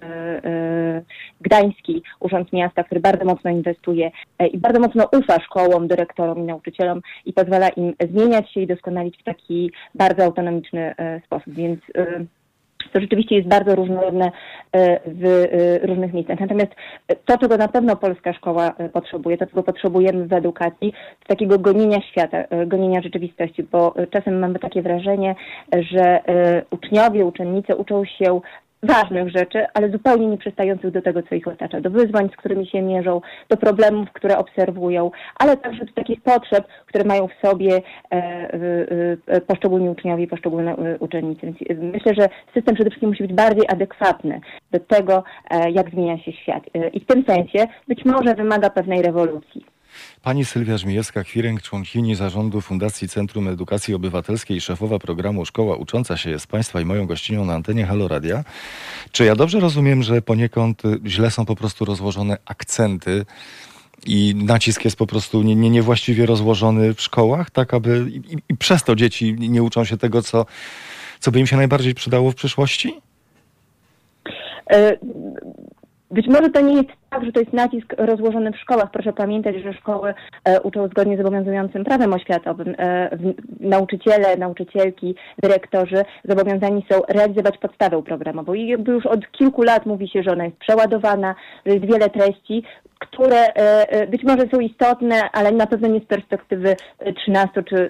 gdański, 1.41 2.03
urząd 2.19 2.53
miasta, 2.53 2.83
który 2.83 3.01
bardzo 3.01 3.25
mocno 3.25 3.51
inwestuje 3.51 4.11
i 4.51 4.57
bardzo 4.57 4.79
mocno 4.79 5.09
ufa 5.19 5.39
szkołom, 5.39 5.87
dyrektorom 5.87 6.39
i 6.39 6.43
nauczycielom 6.43 7.01
i 7.25 7.33
pozwala 7.33 7.69
im 7.69 7.93
zmieniać 8.11 8.51
się 8.51 8.61
i 8.61 8.67
doskonalić 8.67 9.17
w 9.17 9.23
taki 9.23 9.71
bardzo 9.95 10.23
autonomiczny 10.23 10.95
sposób. 11.25 11.53
Więc 11.53 11.79
to 12.93 12.99
rzeczywiście 12.99 13.35
jest 13.35 13.47
bardzo 13.47 13.75
różnorodne 13.75 14.31
e, 14.71 14.99
w 15.05 15.25
e, 15.25 15.87
różnych 15.87 16.13
miejscach. 16.13 16.39
Natomiast 16.39 16.71
to, 17.25 17.37
czego 17.37 17.57
na 17.57 17.67
pewno 17.67 17.95
polska 17.95 18.33
szkoła 18.33 18.73
e, 18.77 18.89
potrzebuje, 18.89 19.37
to, 19.37 19.45
czego 19.45 19.63
potrzebujemy 19.63 20.27
w 20.27 20.33
edukacji, 20.33 20.93
to 21.19 21.27
takiego 21.27 21.59
gonienia 21.59 22.01
świata, 22.01 22.37
gonienia 22.67 23.01
rzeczywistości, 23.01 23.63
bo 23.63 23.93
czasem 24.11 24.39
mamy 24.39 24.59
takie 24.59 24.81
wrażenie, 24.81 25.35
że 25.91 26.19
uczniowie, 26.71 27.25
uczennice 27.25 27.75
uczą 27.75 28.05
się 28.05 28.41
ważnych 28.85 29.29
rzeczy, 29.29 29.65
ale 29.73 29.89
zupełnie 29.89 30.27
nie 30.27 30.37
przystających 30.37 30.91
do 30.91 31.01
tego, 31.01 31.23
co 31.23 31.35
ich 31.35 31.47
otacza, 31.47 31.81
do 31.81 31.89
wyzwań, 31.89 32.29
z 32.33 32.35
którymi 32.35 32.67
się 32.67 32.81
mierzą, 32.81 33.21
do 33.49 33.57
problemów, 33.57 34.11
które 34.13 34.37
obserwują, 34.37 35.11
ale 35.39 35.57
także 35.57 35.85
do 35.85 35.93
takich 35.93 36.21
potrzeb, 36.21 36.67
które 36.85 37.03
mają 37.03 37.27
w 37.27 37.47
sobie 37.47 37.81
e, 38.11 38.15
e, 39.27 39.41
poszczególni 39.41 39.89
uczniowie 39.89 40.23
i 40.23 40.27
poszczególne 40.27 40.75
e, 40.75 40.97
uczennice. 40.99 41.47
Myślę, 41.79 42.13
że 42.13 42.29
system 42.53 42.75
przede 42.75 42.89
wszystkim 42.89 43.09
musi 43.09 43.23
być 43.23 43.33
bardziej 43.33 43.65
adekwatny 43.67 44.41
do 44.71 44.79
tego, 44.79 45.23
jak 45.71 45.89
zmienia 45.89 46.17
się 46.17 46.31
świat. 46.31 46.63
I 46.93 46.99
w 46.99 47.05
tym 47.05 47.23
sensie 47.23 47.67
być 47.87 48.05
może 48.05 48.35
wymaga 48.35 48.69
pewnej 48.69 49.01
rewolucji. 49.01 49.74
Pani 50.21 50.45
Sylwia 50.45 50.75
Żmijewska-Kwiręg, 50.75 51.61
członkini 51.61 52.15
zarządu 52.15 52.61
Fundacji 52.61 53.09
Centrum 53.09 53.47
Edukacji 53.47 53.93
Obywatelskiej 53.93 54.61
szefowa 54.61 54.99
programu 54.99 55.45
Szkoła 55.45 55.75
Ucząca 55.75 56.17
się 56.17 56.29
jest 56.29 56.47
Państwa 56.47 56.81
i 56.81 56.85
moją 56.85 57.05
gościnią 57.05 57.45
na 57.45 57.53
antenie 57.53 57.85
Haloradia. 57.85 58.43
Czy 59.11 59.25
ja 59.25 59.35
dobrze 59.35 59.59
rozumiem, 59.59 60.03
że 60.03 60.21
poniekąd 60.21 60.83
źle 61.05 61.31
są 61.31 61.45
po 61.45 61.55
prostu 61.55 61.85
rozłożone 61.85 62.37
akcenty 62.45 63.25
i 64.05 64.35
nacisk 64.35 64.85
jest 64.85 64.97
po 64.97 65.07
prostu 65.07 65.43
nie, 65.43 65.55
nie, 65.55 65.69
niewłaściwie 65.69 66.25
rozłożony 66.25 66.93
w 66.93 67.01
szkołach, 67.01 67.49
tak 67.49 67.73
aby 67.73 68.05
i, 68.09 68.37
i 68.49 68.57
przez 68.57 68.83
to 68.83 68.95
dzieci 68.95 69.35
nie 69.39 69.63
uczą 69.63 69.85
się 69.85 69.97
tego, 69.97 70.21
co, 70.21 70.45
co 71.19 71.31
by 71.31 71.39
im 71.39 71.47
się 71.47 71.57
najbardziej 71.57 71.93
przydało 71.93 72.31
w 72.31 72.35
przyszłości? 72.35 73.01
E, 74.69 74.97
być 76.11 76.27
może 76.27 76.49
to 76.49 76.61
nie 76.61 76.73
jest 76.73 76.89
tak, 77.15 77.25
że 77.25 77.31
to 77.31 77.39
jest 77.39 77.53
nacisk 77.53 77.93
rozłożony 77.97 78.51
w 78.51 78.57
szkołach. 78.57 78.91
Proszę 78.91 79.13
pamiętać, 79.13 79.55
że 79.55 79.73
szkoły 79.73 80.13
e, 80.45 80.61
uczą 80.61 80.87
zgodnie 80.87 81.17
z 81.17 81.19
obowiązującym 81.19 81.83
prawem 81.83 82.13
oświatowym. 82.13 82.75
E, 82.77 83.17
nauczyciele, 83.59 84.37
nauczycielki, 84.37 85.15
dyrektorzy 85.43 86.05
zobowiązani 86.23 86.85
są 86.91 87.01
realizować 87.09 87.57
podstawę 87.57 88.03
programową. 88.03 88.53
I 88.53 88.67
jakby 88.67 88.91
już 88.91 89.05
od 89.05 89.31
kilku 89.31 89.61
lat 89.63 89.85
mówi 89.85 90.09
się, 90.09 90.23
że 90.23 90.31
ona 90.31 90.45
jest 90.45 90.57
przeładowana, 90.57 91.35
że 91.65 91.73
jest 91.73 91.85
wiele 91.85 92.09
treści, 92.09 92.63
które 92.99 93.47
e, 93.47 93.89
e 93.89 94.07
być 94.07 94.23
może 94.23 94.47
są 94.53 94.59
istotne, 94.59 95.29
ale 95.31 95.51
na 95.51 95.67
pewno 95.67 95.87
nie 95.87 95.99
z 95.99 96.05
perspektywy 96.05 96.75
13 97.15 97.63
czy 97.63 97.89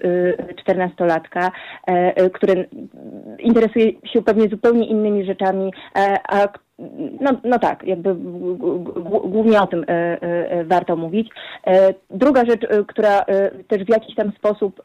14-latka, 0.65 1.51
e, 1.88 1.91
e, 2.15 2.29
który 2.29 2.70
interesuje 3.39 3.91
się 4.13 4.22
pewnie 4.22 4.50
zupełnie 4.50 4.88
innymi 4.88 5.25
rzeczami, 5.25 5.74
a 6.29 6.48
no, 7.22 7.32
no 7.44 7.60
tak, 7.60 7.84
jakby 7.84 8.15
głównie 9.25 9.62
o 9.62 9.67
tym 9.67 9.84
e, 9.84 10.22
e, 10.22 10.63
warto 10.63 10.96
mówić. 10.96 11.29
E, 11.67 11.94
druga 12.10 12.46
rzecz, 12.46 12.62
która 12.88 13.25
też 13.67 13.84
w 13.84 13.89
jakiś 13.89 14.15
tam 14.15 14.32
sposób 14.32 14.82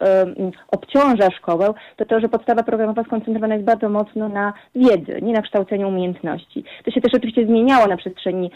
obciąża 0.69 1.31
szkołę, 1.31 1.75
to 1.97 2.05
to, 2.05 2.21
że 2.21 2.29
podstawa 2.29 2.63
programowa 2.63 3.05
skoncentrowana 3.05 3.55
jest 3.55 3.67
bardzo 3.67 3.89
mocno 3.89 4.29
na 4.29 4.53
wiedzy, 4.75 5.19
nie 5.23 5.33
na 5.33 5.43
kształceniu 5.43 5.89
umiejętności. 5.89 6.65
To 6.85 6.91
się 6.91 7.01
też 7.01 7.15
oczywiście 7.15 7.47
zmieniało 7.47 7.87
na 7.87 7.97
przestrzeni 7.97 8.51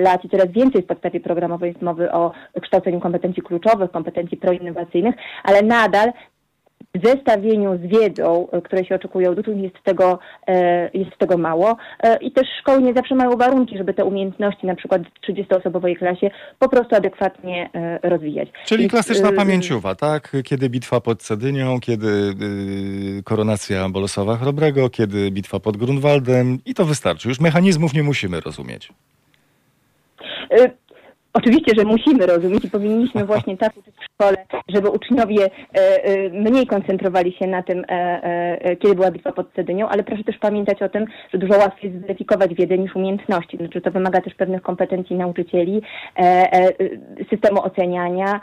lat 0.00 0.24
i 0.24 0.28
coraz 0.28 0.48
więcej 0.48 0.82
w 0.82 0.86
podstawie 0.86 1.20
programowej 1.20 1.68
jest 1.68 1.82
mowy 1.82 2.12
o 2.12 2.32
kształceniu 2.60 3.00
kompetencji 3.00 3.42
kluczowych, 3.42 3.90
kompetencji 3.90 4.36
proinnowacyjnych, 4.36 5.14
ale 5.44 5.62
nadal 5.62 6.12
w 6.94 7.06
zestawieniu 7.06 7.78
z 7.78 7.80
wiedzą, 7.80 8.48
które 8.64 8.84
się 8.84 8.94
oczekują 8.94 9.30
od 9.30 9.38
uczniów, 9.38 9.62
jest 9.62 9.84
tego, 9.84 10.18
jest 10.94 11.18
tego 11.18 11.38
mało. 11.38 11.76
I 12.20 12.32
też 12.32 12.48
szkoły 12.60 12.82
nie 12.82 12.94
zawsze 12.94 13.14
mają 13.14 13.36
warunki, 13.36 13.78
żeby 13.78 13.94
te 13.94 14.04
umiejętności 14.04 14.66
na 14.66 14.74
przykład 14.74 15.02
w 15.02 15.32
30-osobowej 15.32 15.98
klasie 15.98 16.30
po 16.58 16.68
prostu 16.68 16.96
adekwatnie 16.96 17.70
rozwijać. 18.02 18.48
Czyli 18.64 18.80
Więc, 18.80 18.92
klasyczna 18.92 19.32
pamięciowa, 19.32 19.94
tak? 19.94 20.32
Kiedy 20.44 20.70
bitwa 20.70 21.00
pod 21.00 21.22
Cedynią, 21.22 21.80
kiedy 21.80 22.34
koronacja 23.24 23.88
Bolesława 23.88 24.36
Chrobrego, 24.36 24.90
kiedy 24.90 25.30
bitwa 25.30 25.60
pod 25.60 25.76
Grunwaldem 25.76 26.58
i 26.66 26.74
to 26.74 26.84
wystarczy. 26.84 27.28
Już 27.28 27.40
mechanizmów 27.40 27.94
nie 27.94 28.02
musimy 28.02 28.40
rozumieć. 28.40 28.92
Y, 30.58 30.70
Oczywiście, 31.36 31.72
że 31.76 31.84
musimy 31.84 32.26
rozumieć 32.26 32.64
i 32.64 32.70
powinniśmy 32.70 33.24
właśnie 33.34 33.56
tak 33.56 33.76
uczyć 33.76 33.94
w 33.96 34.04
szkole, 34.04 34.36
żeby 34.68 34.90
uczniowie 34.90 35.50
e, 35.74 36.04
e, 36.04 36.28
mniej 36.28 36.66
koncentrowali 36.66 37.32
się 37.32 37.46
na 37.46 37.62
tym, 37.62 37.84
e, 37.88 38.76
kiedy 38.76 38.94
była 38.94 39.10
bitwa 39.10 39.32
pod 39.32 39.54
Cedynią, 39.54 39.88
ale 39.88 40.02
proszę 40.02 40.24
też 40.24 40.38
pamiętać 40.38 40.82
o 40.82 40.88
tym, 40.88 41.06
że 41.32 41.38
dużo 41.38 41.58
łatwiej 41.58 41.90
jest 41.90 42.04
zweryfikować 42.04 42.54
wiedzę 42.54 42.78
niż 42.78 42.96
umiejętności. 42.96 43.56
Znaczy 43.56 43.80
to 43.80 43.90
wymaga 43.90 44.20
też 44.20 44.34
pewnych 44.34 44.62
kompetencji 44.62 45.16
nauczycieli, 45.16 45.82
systemu 47.30 47.62
oceniania, 47.62 48.40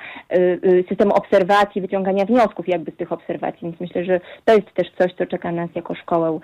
systemu 0.89 1.13
obserwacji, 1.13 1.81
wyciągania 1.81 2.25
wniosków 2.25 2.67
jakby 2.67 2.91
z 2.91 2.95
tych 2.95 3.11
obserwacji. 3.11 3.59
Więc 3.63 3.79
myślę, 3.79 4.05
że 4.05 4.19
to 4.45 4.53
jest 4.53 4.73
też 4.73 4.87
coś, 4.99 5.13
co 5.13 5.25
czeka 5.25 5.51
nas 5.51 5.69
jako 5.75 5.95
szkołę 5.95 6.39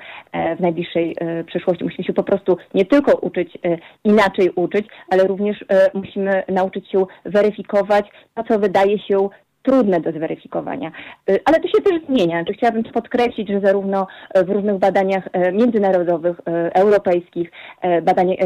w 0.58 0.60
najbliższej 0.60 1.16
przyszłości. 1.46 1.84
Musimy 1.84 2.04
się 2.04 2.14
po 2.14 2.24
prostu 2.24 2.58
nie 2.74 2.86
tylko 2.86 3.18
uczyć, 3.18 3.58
inaczej 4.04 4.50
uczyć, 4.56 4.88
ale 5.10 5.28
również 5.28 5.66
musimy 5.94 6.37
nauczyć 6.50 6.92
się 6.92 7.06
weryfikować 7.26 8.06
to, 8.36 8.44
co 8.44 8.60
wydaje 8.60 9.00
się 9.00 9.30
trudne 9.64 10.02
do 10.02 10.12
zweryfikowania. 10.12 10.92
Y, 11.30 11.40
ale 11.46 11.60
to 11.60 11.68
się 11.68 11.84
też 11.84 12.06
zmienia. 12.10 12.46
Tu 12.46 12.54
chciałabym 12.54 12.84
podkreślić, 12.84 13.50
że 13.50 13.60
zarówno 13.60 14.08
w 14.36 14.50
różnych 14.50 14.78
badaniach 14.78 15.28
e, 15.34 15.52
międzynarodowych, 15.52 16.42
europejskich, 16.74 17.52
badanie, 18.04 18.38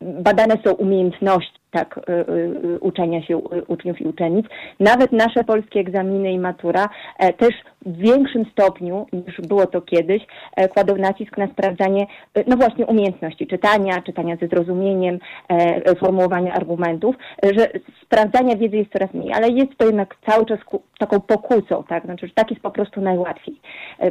badane 0.00 0.54
są 0.64 0.72
umiejętności 0.72 1.60
tak 1.70 1.98
y, 1.98 2.12
y, 2.12 2.78
uczenia 2.80 3.22
się 3.22 3.36
uczniów 3.66 4.00
i 4.00 4.04
uczennic. 4.04 4.46
Nawet 4.80 5.12
nasze 5.12 5.44
polskie 5.44 5.80
egzaminy 5.80 6.32
i 6.32 6.38
matura 6.38 6.88
e, 7.18 7.32
też 7.32 7.54
w 7.86 7.96
większym 7.96 8.44
stopniu 8.52 9.06
niż 9.12 9.40
było 9.40 9.66
to 9.66 9.80
kiedyś 9.80 10.22
e, 10.56 10.68
kładą 10.68 10.96
nacisk 10.96 11.38
na 11.38 11.48
sprawdzanie 11.48 12.06
e, 12.34 12.44
no 12.46 12.56
właśnie 12.56 12.86
umiejętności 12.86 13.46
czytania, 13.46 14.02
czytania 14.02 14.36
ze 14.36 14.48
zrozumieniem, 14.48 15.18
formułowania 16.00 16.54
argumentów, 16.54 17.16
że 17.42 17.70
sprawdzania 18.02 18.56
wiedzy 18.56 18.76
jest 18.76 18.92
coraz 18.92 19.14
mniej, 19.14 19.32
ale 19.32 19.48
jest 19.48 19.76
to 19.76 19.86
jednak 19.86 20.16
cały 20.26 20.46
czas 20.46 20.58
taką 20.98 21.20
pokusą, 21.20 21.84
tak? 21.88 22.04
Znaczy, 22.04 22.26
że 22.26 22.32
tak 22.34 22.50
jest 22.50 22.62
po 22.62 22.70
prostu 22.70 23.00
najłatwiej, 23.00 23.60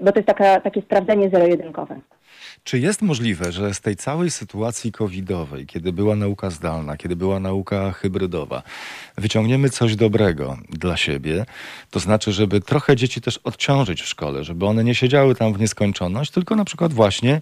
bo 0.02 0.12
to 0.12 0.20
jest 0.20 0.28
taka, 0.28 0.60
takie 0.60 0.82
sprawdzenie 0.82 1.30
zero-jedynkowe. 1.30 2.00
Czy 2.64 2.80
jest 2.80 3.02
możliwe, 3.02 3.52
że 3.52 3.74
z 3.74 3.82
tej 3.82 3.96
całej 3.96 4.32
sytuacji 4.32 4.92
covidowej, 4.92 5.66
kiedy 5.66 5.94
była 5.94 6.16
nauka 6.16 6.50
zdalna, 6.50 6.98
kiedy 6.98 7.16
była 7.16 7.40
nauka 7.40 7.92
hybrydowa, 7.92 8.64
wyciągniemy 9.18 9.70
coś 9.70 9.96
dobrego 9.96 10.58
dla 10.70 10.98
siebie? 10.98 11.46
To 11.92 12.00
znaczy, 12.00 12.32
żeby 12.32 12.62
trochę 12.62 12.96
dzieci 12.96 13.22
też 13.22 13.40
odciążyć 13.60 14.01
w 14.01 14.08
szkole, 14.08 14.44
żeby 14.44 14.66
one 14.66 14.84
nie 14.84 14.96
siedziały 14.96 15.36
tam 15.36 15.54
w 15.54 15.60
nieskończoność, 15.60 16.32
tylko 16.32 16.56
na 16.56 16.66
przykład 16.66 16.94
właśnie 16.94 17.42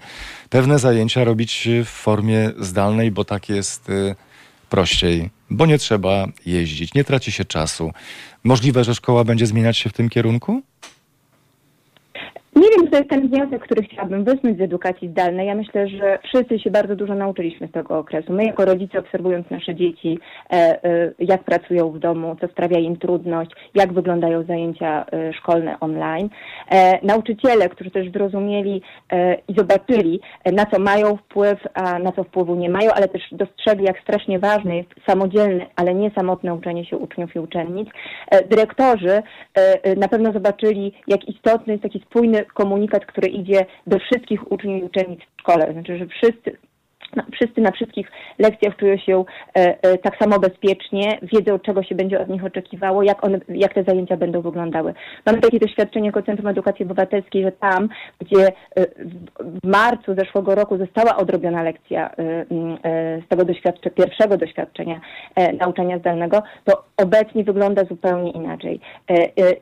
pewne 0.50 0.80
zajęcia 0.80 1.24
robić 1.24 1.68
w 1.86 1.90
formie 1.90 2.52
zdalnej, 2.60 3.12
bo 3.12 3.26
tak 3.26 3.50
jest 3.50 3.90
y, 3.90 4.16
prościej, 4.70 5.30
bo 5.50 5.66
nie 5.66 5.78
trzeba 5.78 6.28
jeździć, 6.46 6.94
nie 6.94 7.04
traci 7.04 7.32
się 7.32 7.46
czasu. 7.46 7.92
Możliwe, 8.44 8.84
że 8.84 8.96
szkoła 8.96 9.24
będzie 9.24 9.48
zmieniać 9.48 9.78
się 9.78 9.90
w 9.90 9.94
tym 9.94 10.10
kierunku? 10.10 10.62
Nie 12.58 12.70
wiem, 12.70 12.92
to 12.92 12.98
jest 12.98 13.10
ten 13.10 13.28
wniosek, 13.28 13.62
który 13.62 13.84
chciałabym 13.84 14.24
wysnuć 14.24 14.58
z 14.58 14.62
edukacji 14.62 15.10
zdalnej. 15.10 15.48
Ja 15.48 15.56
myślę, 15.56 15.88
że 15.88 16.20
wszyscy 16.24 16.60
się 16.60 16.72
bardzo 16.72 16.96
dużo 16.96 17.16
nauczyliśmy 17.16 17.68
z 17.68 17.72
tego 17.72 17.98
okresu. 17.98 18.34
My 18.34 18.46
jako 18.46 18.66
rodzice 18.66 19.00
obserwując 19.00 19.50
nasze 19.50 19.76
dzieci, 19.76 20.20
e, 20.50 20.84
e, 20.84 21.14
jak 21.20 21.44
pracują 21.44 21.92
w 21.92 22.00
domu, 22.00 22.36
co 22.42 22.48
sprawia 22.48 22.80
im 22.80 22.98
trudność, 22.98 23.52
jak 23.76 23.94
wyglądają 23.94 24.44
zajęcia 24.44 25.06
e, 25.12 25.34
szkolne 25.34 25.80
online. 25.80 26.30
Nauczyciele, 27.04 27.70
którzy 27.70 27.92
też 27.92 28.12
zrozumieli 28.12 28.82
i 29.48 29.54
zobaczyli, 29.58 30.20
na 30.54 30.66
co 30.66 30.80
mają 30.80 31.18
wpływ, 31.18 31.60
a 31.74 32.00
na 32.00 32.12
co 32.12 32.24
wpływu 32.24 32.56
nie 32.56 32.70
mają, 32.70 32.92
ale 32.92 33.08
też 33.08 33.22
dostrzegli, 33.32 33.86
jak 33.86 34.00
strasznie 34.00 34.40
ważne 34.40 34.78
jest 34.78 34.90
samodzielne, 35.08 35.66
ale 35.76 35.94
nie 35.94 36.12
samotne 36.12 36.54
uczenie 36.54 36.86
się 36.86 36.98
uczniów 36.98 37.36
i 37.36 37.40
uczennic. 37.40 37.90
Dyrektorzy 38.50 39.22
na 39.98 40.08
pewno 40.08 40.32
zobaczyli, 40.32 40.94
jak 41.08 41.30
istotny 41.30 41.74
jest 41.74 41.84
taki 41.84 42.00
spójny 42.00 42.46
komunikat, 42.54 43.06
który 43.06 43.28
idzie 43.28 43.66
do 43.88 44.00
wszystkich 44.00 44.52
uczniów 44.52 44.82
i 44.82 44.84
uczennic 44.84 45.20
w 45.20 45.42
szkole. 45.42 45.74
Znaczy, 45.74 45.98
że 45.98 46.08
wszyscy, 46.08 46.58
no, 47.16 47.24
wszyscy 47.34 47.62
na 47.62 47.72
wszystkich 47.72 48.12
lekcjach 48.40 48.76
czują 48.76 48.98
się 48.98 49.26
e, 49.58 49.78
e, 49.82 49.98
tak 49.98 50.18
samo 50.18 50.40
bezpiecznie, 50.40 51.20
wiedzą, 51.22 51.60
czego 51.60 51.84
się 51.84 51.96
będzie 51.96 52.22
od 52.22 52.30
nich 52.30 52.46
oczekiwało, 52.46 53.04
jak, 53.04 53.26
one, 53.26 53.40
jak 53.50 53.74
te 53.74 53.84
zajęcia 53.84 54.18
będą 54.18 54.42
wyglądały. 54.42 54.94
Mamy 55.26 55.40
takie 55.40 55.60
doświadczenie 55.60 56.06
jako 56.06 56.22
Centrum 56.22 56.48
Edukacji 56.48 56.86
Obywatelskiej, 56.86 57.44
że 57.44 57.52
tam, 57.52 57.90
gdzie 58.20 58.48
e, 58.48 58.52
w 59.40 59.68
marcu 59.68 60.16
zeszłego 60.16 60.56
roku 60.56 60.78
została 60.78 61.18
odrobiona 61.18 61.64
lekcja 61.64 62.10
e, 62.10 62.46
e, 62.84 63.22
z 63.22 63.28
tego 63.28 63.46
doświadczenia, 63.46 63.96
pierwszego 63.96 64.38
doświadczenia 64.38 65.02
e, 65.36 65.54
nauczania 65.54 66.00
zdalnego, 66.00 66.44
to 66.66 66.84
obecnie 66.98 67.44
wygląda 67.44 67.84
zupełnie 67.86 68.32
inaczej. 68.32 68.80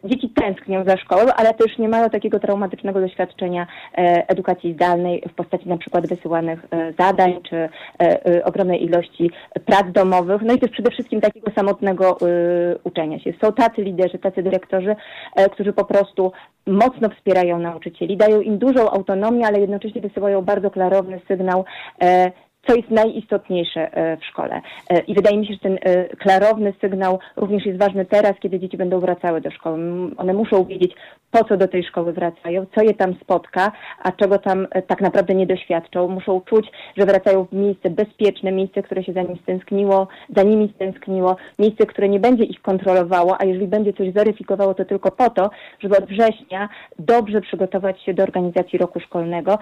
Dzieci 0.03 0.29
tęsknią 0.29 0.83
za 0.83 0.97
szkołą, 0.97 1.21
ale 1.35 1.53
też 1.53 1.77
nie 1.77 1.89
mają 1.89 2.09
takiego 2.09 2.39
traumatycznego 2.39 3.01
doświadczenia 3.01 3.67
edukacji 4.27 4.73
zdalnej 4.73 5.23
w 5.29 5.33
postaci 5.33 5.69
na 5.69 5.77
przykład 5.77 6.07
wysyłanych 6.07 6.65
zadań, 6.99 7.34
czy 7.41 7.55
e, 7.55 7.69
e, 7.99 8.43
ogromnej 8.45 8.83
ilości 8.83 9.31
prac 9.65 9.91
domowych, 9.91 10.41
no 10.41 10.53
i 10.53 10.59
też 10.59 10.71
przede 10.71 10.91
wszystkim 10.91 11.21
takiego 11.21 11.51
samotnego 11.55 12.17
e, 12.21 12.25
uczenia 12.83 13.19
się. 13.19 13.33
Są 13.43 13.53
tacy 13.53 13.81
liderzy, 13.81 14.19
tacy 14.19 14.43
dyrektorzy, 14.43 14.95
którzy 15.51 15.73
po 15.73 15.85
prostu 15.85 16.31
mocno 16.67 17.09
wspierają 17.09 17.59
nauczycieli, 17.59 18.17
dają 18.17 18.41
im 18.41 18.57
dużą 18.57 18.89
autonomię, 18.89 19.47
ale 19.47 19.59
jednocześnie 19.59 20.01
wysyłają 20.01 20.41
bardzo 20.41 20.71
klarowny 20.71 21.21
sygnał 21.27 21.65
co 22.67 22.75
jest 22.75 22.91
najistotniejsze 22.91 23.93
e, 23.93 24.17
w 24.17 24.25
szkole. 24.25 24.61
E, 24.89 24.99
I 24.99 25.13
wydaje 25.13 25.37
mi 25.37 25.47
się, 25.47 25.53
że 25.53 25.59
ten 25.59 25.77
e, 25.81 26.07
klarowny 26.15 26.73
sygnał 26.81 27.19
również 27.35 27.65
jest 27.65 27.79
ważny 27.79 28.05
teraz, 28.05 28.33
kiedy 28.39 28.59
dzieci 28.59 28.77
będą 28.77 28.99
wracały 28.99 29.41
do 29.41 29.51
szkoły. 29.51 29.77
One 30.17 30.33
muszą 30.33 30.65
wiedzieć, 30.65 30.95
po 31.31 31.43
co 31.43 31.57
do 31.57 31.67
tej 31.67 31.83
szkoły 31.83 32.13
wracają, 32.13 32.65
co 32.75 32.81
je 32.83 32.93
tam 32.93 33.15
spotka, 33.21 33.71
a 34.03 34.11
czego 34.11 34.39
tam 34.39 34.67
tak 34.87 35.01
naprawdę 35.01 35.35
nie 35.35 35.47
doświadczą. 35.47 36.07
Muszą 36.07 36.41
czuć, 36.41 36.71
że 36.97 37.05
wracają 37.05 37.45
w 37.45 37.53
miejsce 37.53 37.89
bezpieczne, 37.89 38.51
miejsce, 38.51 38.83
które 38.83 39.03
się 39.03 39.13
za 39.13 39.21
nim 39.21 39.37
stęskniło, 39.43 40.07
za 40.35 40.43
nimi 40.43 40.73
stęskniło, 40.75 41.35
miejsce, 41.59 41.85
które 41.85 42.09
nie 42.09 42.19
będzie 42.19 42.43
ich 42.43 42.61
kontrolowało, 42.61 43.41
a 43.41 43.45
jeżeli 43.45 43.67
będzie 43.67 43.93
coś 43.93 44.11
weryfikowało, 44.11 44.73
to 44.73 44.85
tylko 44.85 45.11
po 45.11 45.29
to, 45.29 45.49
żeby 45.79 45.97
od 45.97 46.05
września 46.05 46.69
dobrze 46.99 47.41
przygotować 47.41 48.01
się 48.01 48.13
do 48.13 48.23
organizacji 48.23 48.79
roku 48.79 48.99
szkolnego, 48.99 49.59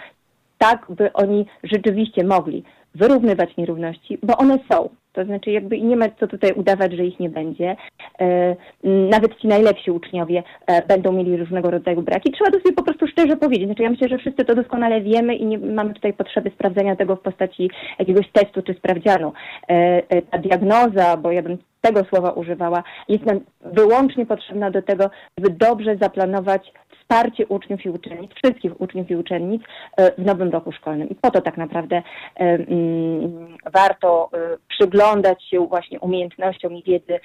tak 0.57 0.85
by 0.89 1.13
oni 1.13 1.45
rzeczywiście 1.63 2.23
mogli 2.23 2.63
wyrównywać 2.95 3.57
nierówności, 3.57 4.17
bo 4.23 4.37
one 4.37 4.59
są. 4.71 4.89
To 5.13 5.25
znaczy 5.25 5.51
jakby 5.51 5.81
nie 5.81 5.95
ma 5.95 6.05
co 6.19 6.27
tutaj 6.27 6.51
udawać, 6.53 6.93
że 6.93 7.05
ich 7.05 7.19
nie 7.19 7.29
będzie. 7.29 7.75
E, 8.19 8.55
nawet 8.83 9.39
ci 9.39 9.47
najlepsi 9.47 9.91
uczniowie 9.91 10.43
e, 10.67 10.87
będą 10.87 11.11
mieli 11.11 11.37
różnego 11.37 11.71
rodzaju 11.71 12.01
braki. 12.01 12.31
Trzeba 12.31 12.51
to 12.51 12.59
sobie 12.59 12.75
po 12.75 12.83
prostu 12.83 13.07
szczerze 13.07 13.37
powiedzieć. 13.37 13.65
Znaczy 13.65 13.83
ja 13.83 13.89
myślę, 13.89 14.07
że 14.09 14.17
wszyscy 14.17 14.45
to 14.45 14.55
doskonale 14.55 15.01
wiemy 15.01 15.35
i 15.35 15.45
nie 15.45 15.57
mamy 15.57 15.93
tutaj 15.93 16.13
potrzeby 16.13 16.51
sprawdzenia 16.55 16.95
tego 16.95 17.15
w 17.15 17.21
postaci 17.21 17.69
jakiegoś 17.99 18.31
testu 18.31 18.61
czy 18.61 18.73
sprawdzianu. 18.73 19.33
E, 19.67 20.21
ta 20.21 20.37
diagnoza, 20.37 21.17
bo 21.17 21.31
ja 21.31 21.41
bym 21.41 21.57
tego 21.81 22.03
słowa 22.03 22.31
używała, 22.31 22.83
jest 23.09 23.25
nam 23.25 23.39
wyłącznie 23.61 24.25
potrzebna 24.25 24.71
do 24.71 24.81
tego, 24.81 25.09
żeby 25.37 25.49
dobrze 25.49 25.97
zaplanować 25.97 26.73
wsparcie 27.03 27.47
uczniów 27.47 27.85
i 27.85 27.89
uczennic, 27.89 28.31
wszystkich 28.43 28.81
uczniów 28.81 29.11
i 29.11 29.15
uczennic 29.15 29.63
e, 29.97 30.11
w 30.11 30.25
nowym 30.25 30.49
roku 30.49 30.71
szkolnym. 30.71 31.09
I 31.09 31.15
po 31.15 31.31
to 31.31 31.41
tak 31.41 31.57
naprawdę 31.57 31.95
e, 31.95 32.03
mm, 32.39 33.57
warto 33.73 34.29
e, 34.33 34.37
przyglądać 34.67 35.43
się 35.43 35.67
właśnie 35.67 35.99
umiejętnościom 35.99 36.73
i 36.73 36.83
wiedzy 36.83 37.19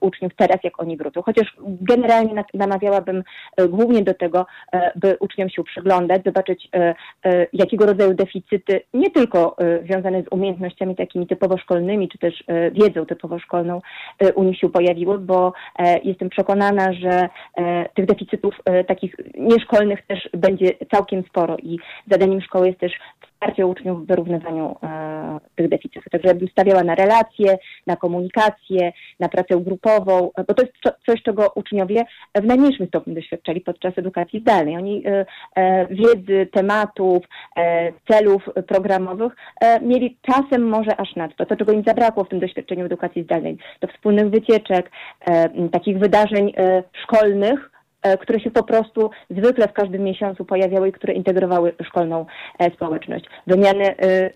uczniów 0.00 0.32
teraz, 0.36 0.56
jak 0.64 0.82
oni 0.82 0.96
wrócą. 0.96 1.22
Chociaż 1.22 1.56
generalnie 1.60 2.44
namawiałabym 2.54 3.22
głównie 3.68 4.02
do 4.02 4.14
tego, 4.14 4.46
by 4.96 5.16
uczniom 5.20 5.48
się 5.48 5.64
przyglądać, 5.64 6.22
zobaczyć 6.24 6.68
jakiego 7.52 7.86
rodzaju 7.86 8.14
deficyty, 8.14 8.80
nie 8.94 9.10
tylko 9.10 9.56
związane 9.84 10.22
z 10.22 10.26
umiejętnościami 10.30 10.96
takimi 10.96 11.26
typowo 11.26 11.58
szkolnymi, 11.58 12.08
czy 12.08 12.18
też 12.18 12.44
wiedzą 12.72 13.06
typowo 13.06 13.38
szkolną 13.38 13.80
u 14.34 14.42
nich 14.42 14.58
się 14.58 14.70
pojawiły, 14.70 15.18
bo 15.18 15.52
jestem 16.04 16.28
przekonana, 16.28 16.92
że 16.92 17.28
tych 17.94 18.06
deficytów 18.06 18.54
takich 18.86 19.04
takich 19.04 19.13
nieszkolnych 19.38 20.06
też 20.06 20.28
będzie 20.32 20.70
całkiem 20.94 21.22
sporo 21.28 21.56
i 21.56 21.78
zadaniem 22.10 22.40
szkoły 22.40 22.66
jest 22.66 22.80
też 22.80 22.92
wsparcie 23.44 23.66
uczniów 23.66 24.04
w 24.04 24.06
wyrównywaniu 24.06 24.76
e, 24.82 25.40
tych 25.56 25.68
deficytów. 25.68 26.10
Także 26.10 26.28
ja 26.28 26.34
bym 26.34 26.48
stawiała 26.48 26.84
na 26.84 26.94
relacje, 26.94 27.58
na 27.86 27.96
komunikację, 27.96 28.92
na 29.20 29.28
pracę 29.28 29.60
grupową, 29.60 30.30
bo 30.48 30.54
to 30.54 30.62
jest 30.62 30.74
co, 30.84 30.90
coś, 31.06 31.22
czego 31.22 31.52
uczniowie 31.54 32.04
w 32.34 32.44
najmniejszym 32.44 32.86
stopniu 32.86 33.14
doświadczali 33.14 33.60
podczas 33.60 33.98
edukacji 33.98 34.40
zdalnej. 34.40 34.76
Oni 34.76 35.06
e, 35.06 35.26
e, 35.56 35.86
wiedzy, 35.86 36.48
tematów, 36.52 37.22
e, 37.56 37.92
celów 38.10 38.42
programowych 38.66 39.32
e, 39.60 39.80
mieli 39.80 40.16
czasem 40.22 40.68
może 40.68 40.96
aż 40.96 41.16
nadto. 41.16 41.46
To, 41.46 41.56
czego 41.56 41.72
im 41.72 41.82
zabrakło 41.86 42.24
w 42.24 42.28
tym 42.28 42.40
doświadczeniu 42.40 42.84
edukacji 42.86 43.22
zdalnej, 43.22 43.58
to 43.80 43.88
wspólnych 43.88 44.30
wycieczek, 44.30 44.90
e, 45.20 45.68
takich 45.68 45.98
wydarzeń 45.98 46.52
e, 46.56 46.82
szkolnych, 47.02 47.70
e, 47.70 47.73
które 48.20 48.40
się 48.40 48.50
po 48.50 48.62
prostu 48.62 49.10
zwykle 49.30 49.68
w 49.68 49.72
każdym 49.72 50.02
miesiącu 50.02 50.44
pojawiały 50.44 50.88
i 50.88 50.92
które 50.92 51.12
integrowały 51.12 51.72
szkolną 51.84 52.26
e, 52.58 52.70
społeczność. 52.70 53.24
Wymiany 53.46 53.84
e, 53.84 53.96
e, 54.00 54.30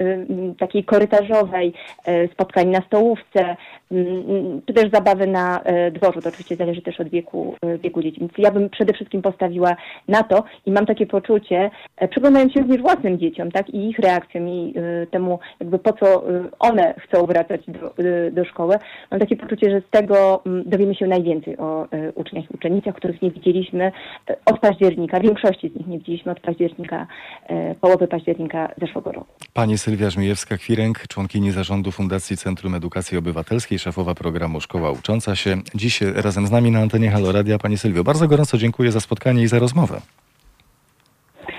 takiej 0.58 0.84
korytarzowej, 0.84 1.72
e, 2.06 2.28
spotkań 2.28 2.68
na 2.68 2.80
stołówce, 2.80 3.56
m, 3.92 4.06
m, 4.28 4.60
czy 4.66 4.75
też 4.75 4.90
zabawy 4.92 5.26
na 5.26 5.60
e, 5.60 5.90
dworzu. 5.90 6.20
To 6.20 6.28
oczywiście 6.28 6.56
zależy 6.56 6.82
też 6.82 7.00
od 7.00 7.08
wieku, 7.08 7.54
e, 7.62 7.78
wieku 7.78 8.02
dzieci. 8.02 8.20
Więc 8.20 8.32
ja 8.38 8.50
bym 8.50 8.70
przede 8.70 8.92
wszystkim 8.92 9.22
postawiła 9.22 9.76
na 10.08 10.22
to 10.22 10.44
i 10.66 10.72
mam 10.72 10.87
takie 10.87 11.06
poczucie, 11.06 11.70
e, 11.96 12.08
przyglądając 12.08 12.52
się 12.52 12.60
również 12.60 12.80
własnym 12.80 13.18
dzieciom, 13.18 13.50
tak, 13.50 13.70
i 13.70 13.88
ich 13.88 13.98
reakcjom 13.98 14.48
i 14.48 14.75
e, 14.76 15.06
temu 15.06 15.38
jakby 15.60 15.78
po 15.78 15.92
co 15.92 16.06
e, 16.06 16.44
one 16.58 16.94
chcą 16.98 17.26
wracać 17.26 17.60
do, 17.68 17.96
e, 18.04 18.30
do 18.30 18.44
szkoły, 18.44 18.76
mam 19.10 19.20
takie 19.20 19.37
poczucie, 19.37 19.70
że 19.70 19.80
z 19.80 19.90
tego 19.90 20.42
m, 20.46 20.62
dowiemy 20.66 20.94
się 20.94 21.06
najwięcej 21.06 21.58
o 21.58 21.87
e, 21.92 22.12
uczniach 22.12 22.44
i 22.44 22.54
uczennicach, 22.54 22.94
których 22.94 23.22
nie 23.22 23.30
widzieliśmy 23.58 23.92
e, 24.30 24.36
od 24.44 24.60
października, 24.60 25.20
większości 25.20 25.68
z 25.68 25.74
nich 25.74 25.86
nie 25.86 25.98
widzieliśmy 25.98 26.32
od 26.32 26.40
października, 26.40 27.06
e, 27.46 27.74
połowy 27.74 28.08
października 28.08 28.68
zeszłego 28.80 29.12
roku. 29.12 29.32
Pani 29.54 29.78
Sylwia 29.78 30.08
Żmijewska-Kwiręg, 30.08 31.06
członkini 31.08 31.50
zarządu 31.50 31.92
Fundacji 31.92 32.36
Centrum 32.36 32.74
Edukacji 32.74 33.18
Obywatelskiej, 33.18 33.78
szefowa 33.78 34.14
programu 34.14 34.60
Szkoła 34.60 34.90
Ucząca 34.90 35.36
się. 35.36 35.56
Dziś 35.74 36.00
razem 36.00 36.46
z 36.46 36.50
nami 36.50 36.70
na 36.70 36.78
antenie 36.78 37.10
Halo 37.10 37.32
Radia. 37.32 37.58
Pani 37.58 37.78
Sylwio, 37.78 38.04
bardzo 38.04 38.28
gorąco 38.28 38.58
dziękuję 38.58 38.92
za 38.92 39.00
spotkanie 39.00 39.42
i 39.42 39.46
za 39.46 39.58
rozmowę. 39.58 40.00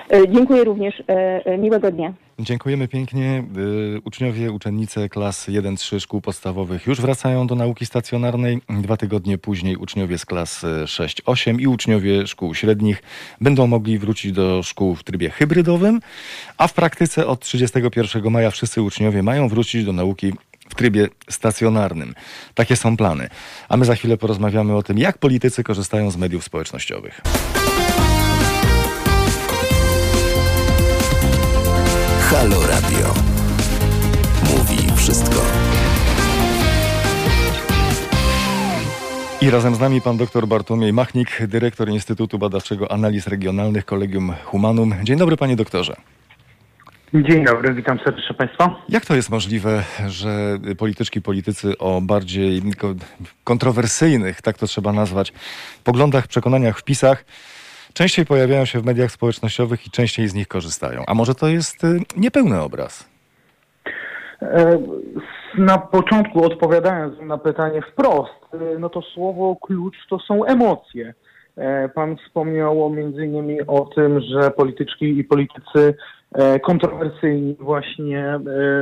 E, 0.10 0.28
Dziękuję 0.34 0.64
również. 0.64 1.04
e, 1.08 1.46
e, 1.46 1.58
Miłego 1.58 1.92
dnia. 1.92 2.14
Dziękujemy 2.40 2.88
pięknie. 2.88 3.44
Uczniowie, 4.04 4.52
uczennice 4.52 5.10
klas 5.10 5.50
1-3 5.50 6.00
szkół 6.00 6.22
podstawowych 6.22 6.88
już 6.88 7.02
wracają 7.02 7.48
do 7.48 7.56
nauki 7.56 7.86
stacjonarnej. 7.86 8.62
Dwa 8.70 8.98
tygodnie 8.98 9.38
później 9.38 9.76
uczniowie 9.76 10.18
z 10.18 10.26
klas 10.26 10.64
y, 10.64 10.68
6-8 10.68 11.62
i 11.62 11.68
uczniowie 11.68 12.28
szkół 12.28 12.56
średnich 12.56 13.04
będą 13.42 13.68
mogli 13.68 14.00
wrócić 14.00 14.32
do 14.32 14.64
szkół 14.64 14.96
w 14.96 15.04
trybie 15.04 15.30
hybrydowym, 15.30 16.00
a 16.58 16.68
w 16.68 16.74
praktyce 16.74 17.28
od 17.28 17.40
31 17.40 18.30
maja 18.32 18.52
wszyscy 18.52 18.82
uczniowie 18.82 19.24
mają 19.24 19.48
wrócić 19.48 19.86
do 19.86 19.94
nauki 19.94 20.34
w 20.70 20.76
trybie 20.76 21.08
stacjonarnym. 21.30 22.14
Takie 22.54 22.76
są 22.76 22.98
plany. 22.98 23.30
A 23.70 23.78
my 23.78 23.86
za 23.86 23.96
chwilę 23.96 24.18
porozmawiamy 24.18 24.76
o 24.76 24.84
tym, 24.84 24.98
jak 24.98 25.18
politycy 25.18 25.64
korzystają 25.64 26.12
z 26.12 26.18
mediów 26.18 26.44
społecznościowych. 26.44 27.22
Halo 32.30 32.68
Radio. 32.68 33.14
Mówi 34.44 34.96
wszystko. 34.96 35.42
I 39.42 39.50
razem 39.50 39.76
z 39.76 39.80
nami 39.80 40.02
pan 40.02 40.18
dr 40.18 40.48
Bartłomiej 40.48 40.94
Machnik, 40.94 41.48
dyrektor 41.48 41.90
Instytutu 41.90 42.38
Badawczego 42.40 42.92
Analiz 42.92 43.28
Regionalnych 43.28 43.86
Kolegium 43.86 44.34
Humanum. 44.46 44.96
Dzień 45.04 45.18
dobry 45.18 45.38
panie 45.38 45.56
doktorze. 45.56 45.96
Dzień 47.14 47.46
dobry, 47.46 47.74
witam 47.74 48.00
serdecznie 48.06 48.36
Państwa. 48.36 48.76
Jak 48.90 49.06
to 49.06 49.16
jest 49.16 49.30
możliwe, 49.30 49.84
że 50.08 50.58
polityczki, 50.78 51.22
politycy 51.22 51.78
o 51.78 52.02
bardziej 52.02 52.62
ko- 52.78 52.96
kontrowersyjnych, 53.44 54.42
tak 54.42 54.58
to 54.58 54.68
trzeba 54.68 54.94
nazwać, 54.94 55.34
poglądach, 55.84 56.28
przekonaniach, 56.28 56.80
wpisach 56.80 57.26
częściej 58.00 58.26
pojawiają 58.26 58.66
się 58.66 58.80
w 58.80 58.86
mediach 58.86 59.12
społecznościowych 59.12 59.88
i 59.88 59.90
częściej 59.92 60.28
z 60.28 60.34
nich 60.34 60.48
korzystają? 60.48 61.04
A 61.08 61.14
może 61.14 61.36
to 61.36 61.48
jest 61.48 61.84
y, 61.84 62.00
niepełny 62.18 62.62
obraz? 62.62 63.10
E, 64.42 64.80
Na 65.58 65.78
początku 65.78 66.46
odpowiadając 66.46 67.22
na 67.22 67.38
pytanie 67.38 67.82
wprost, 67.82 68.54
e, 68.54 68.80
no 68.80 68.90
to 68.90 69.02
słowo 69.02 69.56
klucz 69.56 69.96
to 70.10 70.20
są 70.20 70.46
emocje. 70.46 71.14
E, 71.58 71.90
Pan 71.90 72.18
wspomniał 72.18 72.90
między 72.90 73.26
innymi 73.26 73.62
o 73.68 73.90
tym, 73.96 74.22
że 74.22 74.52
polityczki 74.52 75.18
i 75.18 75.24
politycy 75.24 75.94
e, 76.34 76.60
kontrowersyjni 76.60 77.56
właśnie 77.60 78.40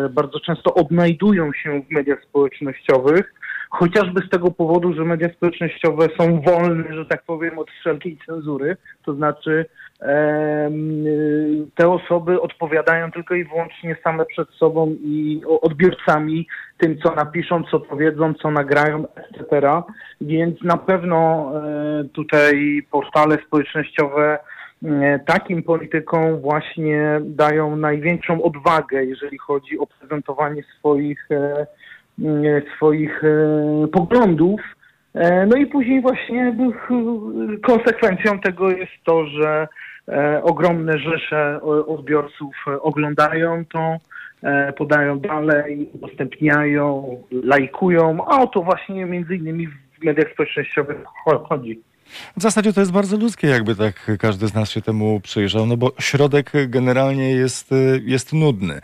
bardzo 0.10 0.40
często 0.40 0.74
odnajdują 0.74 1.54
się 1.54 1.82
w 1.82 1.92
mediach 1.92 2.24
społecznościowych, 2.24 3.34
chociażby 3.70 4.22
z 4.22 4.30
tego 4.30 4.52
powodu, 4.52 4.94
że 4.94 5.06
media 5.06 5.30
społecznościowe 5.30 6.08
są 6.18 6.42
wolne, 6.42 6.96
że 6.96 7.06
tak 7.06 7.24
powiem, 7.24 7.60
od 7.60 7.72
wszelkiej 7.72 8.18
cenzury, 8.26 8.78
to 9.06 9.14
znaczy 9.14 9.66
y, 10.02 10.06
te 11.76 11.90
osoby 11.90 12.42
odpowiadają 12.42 13.12
tylko 13.12 13.36
i 13.36 13.44
wyłącznie 13.44 13.96
same 14.04 14.26
przed 14.26 14.50
sobą 14.50 14.96
i 15.02 15.42
odbiorcami, 15.62 16.48
tym 16.78 16.98
co 17.04 17.16
napiszą, 17.16 17.64
co 17.64 17.80
powiedzą, 17.80 18.34
co 18.34 18.52
nagrają, 18.52 19.06
etc. 19.16 19.72
Więc 20.22 20.64
na 20.64 20.78
pewno 20.78 21.52
e, 21.56 22.04
tutaj 22.04 22.82
portale 22.92 23.38
społecznościowe 23.48 24.40
e, 24.84 25.20
takim 25.20 25.64
politykom 25.64 26.40
właśnie 26.42 27.22
dają 27.22 27.76
największą 27.76 28.44
odwagę, 28.44 29.04
jeżeli 29.06 29.38
chodzi 29.38 29.80
o 29.80 29.88
prezentowanie 29.88 30.64
swoich, 30.80 31.32
e, 31.32 31.36
e, 31.36 31.68
swoich 32.76 33.24
e, 33.24 33.88
poglądów. 33.88 34.62
E, 35.14 35.46
No 35.46 35.58
i 35.58 35.66
później 35.66 36.02
właśnie 36.02 36.48
e, 36.48 37.58
konsekwencją 37.64 38.40
tego 38.40 38.70
jest 38.72 38.92
to, 39.06 39.26
że 39.28 39.68
e, 40.08 40.44
ogromne 40.44 40.98
rzesze 41.00 41.62
odbiorców 41.88 42.56
e, 42.68 42.82
oglądają 42.82 43.66
to, 43.66 43.96
e, 44.44 44.74
podają 44.74 45.20
dalej, 45.20 45.90
udostępniają, 45.94 47.18
lajkują, 47.44 48.18
a 48.28 48.42
o 48.42 48.48
to 48.48 48.62
właśnie 48.62 49.06
między 49.06 49.36
innymi 49.36 49.68
w 49.68 50.04
mediach 50.04 50.32
społecznościowych 50.34 50.98
cho- 51.26 51.46
chodzi. 51.50 51.80
W 52.38 52.42
zasadzie 52.42 52.74
to 52.74 52.80
jest 52.80 52.92
bardzo 52.92 53.18
ludzkie, 53.18 53.48
jakby 53.48 53.76
tak 53.76 54.12
każdy 54.20 54.48
z 54.48 54.54
nas 54.54 54.72
się 54.72 54.82
temu 54.82 55.20
przyjrzał, 55.20 55.66
no 55.66 55.78
bo 55.78 55.92
środek 56.00 56.52
generalnie 56.68 57.32
jest, 57.32 57.70
jest 58.06 58.34
nudny, 58.34 58.82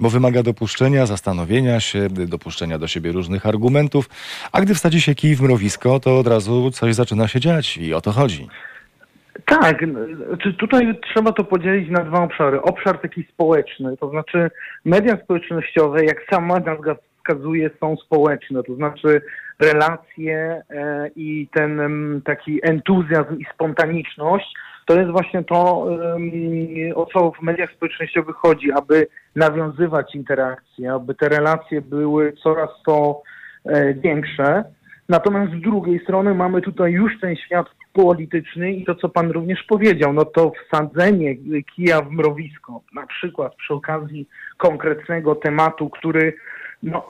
bo 0.00 0.10
wymaga 0.10 0.42
dopuszczenia, 0.42 1.06
zastanowienia 1.06 1.80
się, 1.80 2.08
dopuszczenia 2.08 2.78
do 2.78 2.86
siebie 2.86 3.12
różnych 3.12 3.46
argumentów, 3.46 4.08
a 4.52 4.60
gdy 4.60 4.74
wsadzi 4.74 5.00
się 5.00 5.14
kij 5.14 5.36
w 5.36 5.42
mrowisko, 5.42 6.00
to 6.00 6.18
od 6.18 6.26
razu 6.26 6.70
coś 6.70 6.94
zaczyna 6.94 7.28
się 7.28 7.40
dziać 7.40 7.76
i 7.76 7.94
o 7.94 8.00
to 8.00 8.12
chodzi. 8.12 8.48
Tak, 9.46 9.84
tutaj 10.58 10.98
trzeba 11.12 11.32
to 11.32 11.44
podzielić 11.44 11.90
na 11.90 12.04
dwa 12.04 12.22
obszary. 12.22 12.62
Obszar 12.62 12.98
taki 12.98 13.24
społeczny, 13.32 13.96
to 13.96 14.10
znaczy 14.10 14.50
media 14.84 15.18
społecznościowe, 15.24 16.04
jak 16.04 16.16
sama 16.30 16.60
nazwa 16.60 16.96
wskazuje, 17.26 17.70
są 17.80 17.96
społeczne, 17.96 18.62
to 18.62 18.74
znaczy 18.74 19.22
relacje 19.58 20.62
e, 20.70 21.10
i 21.16 21.48
ten 21.54 21.80
em, 21.80 22.22
taki 22.24 22.60
entuzjazm 22.62 23.38
i 23.38 23.44
spontaniczność, 23.54 24.54
to 24.86 24.98
jest 25.00 25.10
właśnie 25.10 25.44
to, 25.44 25.88
em, 26.14 26.30
o 26.94 27.06
co 27.06 27.30
w 27.30 27.42
mediach 27.42 27.72
społecznościowych 27.72 28.36
chodzi, 28.36 28.72
aby 28.72 29.06
nawiązywać 29.36 30.14
interakcje, 30.14 30.92
aby 30.92 31.14
te 31.14 31.28
relacje 31.28 31.80
były 31.80 32.32
coraz 32.32 32.70
to 32.86 33.22
e, 33.64 33.94
większe. 33.94 34.64
Natomiast 35.08 35.52
z 35.52 35.60
drugiej 35.60 36.00
strony 36.00 36.34
mamy 36.34 36.60
tutaj 36.60 36.92
już 36.92 37.20
ten 37.20 37.36
świat 37.36 37.66
polityczny 37.92 38.72
i 38.72 38.84
to, 38.84 38.94
co 38.94 39.08
pan 39.08 39.30
również 39.30 39.62
powiedział, 39.62 40.12
no 40.12 40.24
to 40.24 40.52
wsadzenie 40.66 41.36
kija 41.74 42.00
w 42.02 42.10
mrowisko, 42.10 42.80
na 42.94 43.06
przykład 43.06 43.54
przy 43.54 43.74
okazji 43.74 44.28
konkretnego 44.56 45.34
tematu, 45.34 45.90
który 45.90 46.34
no, 46.86 47.08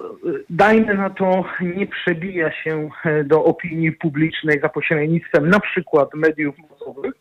dajmy 0.50 0.94
na 0.94 1.10
to, 1.10 1.44
nie 1.76 1.86
przebija 1.86 2.52
się 2.52 2.88
e, 3.04 3.24
do 3.24 3.44
opinii 3.44 3.92
publicznej 3.92 4.60
za 4.60 4.68
pośrednictwem 4.68 5.48
na 5.48 5.60
przykład 5.60 6.14
mediów 6.14 6.54
masowych, 6.70 7.14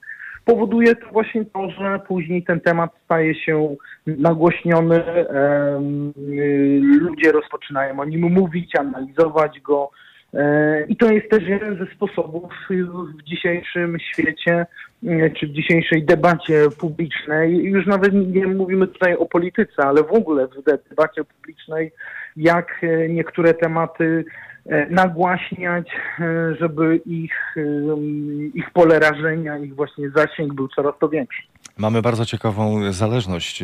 powoduje 0.45 0.95
to 0.95 1.07
właśnie 1.11 1.45
to, 1.45 1.69
że 1.69 1.99
później 2.07 2.43
ten 2.43 2.59
temat 2.59 2.91
staje 3.05 3.35
się 3.35 3.75
nagłośniony, 4.07 4.95
y, 4.95 6.79
ludzie 6.81 7.31
rozpoczynają 7.31 7.99
o 7.99 8.05
nim 8.05 8.21
mówić, 8.21 8.75
analizować 8.75 9.59
go. 9.59 9.89
e, 10.33 10.85
I 10.87 10.95
to 10.95 11.11
jest 11.11 11.29
też 11.29 11.43
jeden 11.43 11.77
ze 11.77 11.95
sposobów 11.95 12.53
w 13.19 13.23
dzisiejszym 13.23 13.97
świecie, 13.99 14.65
e, 15.07 15.29
czy 15.29 15.47
w 15.47 15.51
dzisiejszej 15.51 16.05
debacie 16.05 16.67
publicznej, 16.79 17.63
już 17.63 17.85
nawet 17.85 18.13
nie 18.13 18.47
mówimy 18.47 18.87
tutaj 18.87 19.15
o 19.15 19.25
polityce, 19.25 19.83
ale 19.83 20.03
w 20.03 20.11
ogóle 20.11 20.47
w 20.47 20.89
debacie 20.89 21.23
publicznej, 21.23 21.91
jak 22.35 22.83
e, 22.83 23.07
niektóre 23.09 23.53
tematy 23.53 24.25
nagłaśniać, 24.89 25.87
e, 26.19 26.55
żeby 26.59 27.01
ich, 27.05 27.55
ich 28.53 28.71
pole 28.71 28.99
rażenia, 28.99 29.57
ich 29.57 29.75
właśnie 29.75 30.09
zasięg 30.09 30.53
był 30.53 30.67
coraz 30.67 30.93
to 30.99 31.09
większy. 31.09 31.43
Mamy 31.77 32.01
bardzo 32.01 32.25
ciekawą 32.25 32.93
zależność 32.93 33.63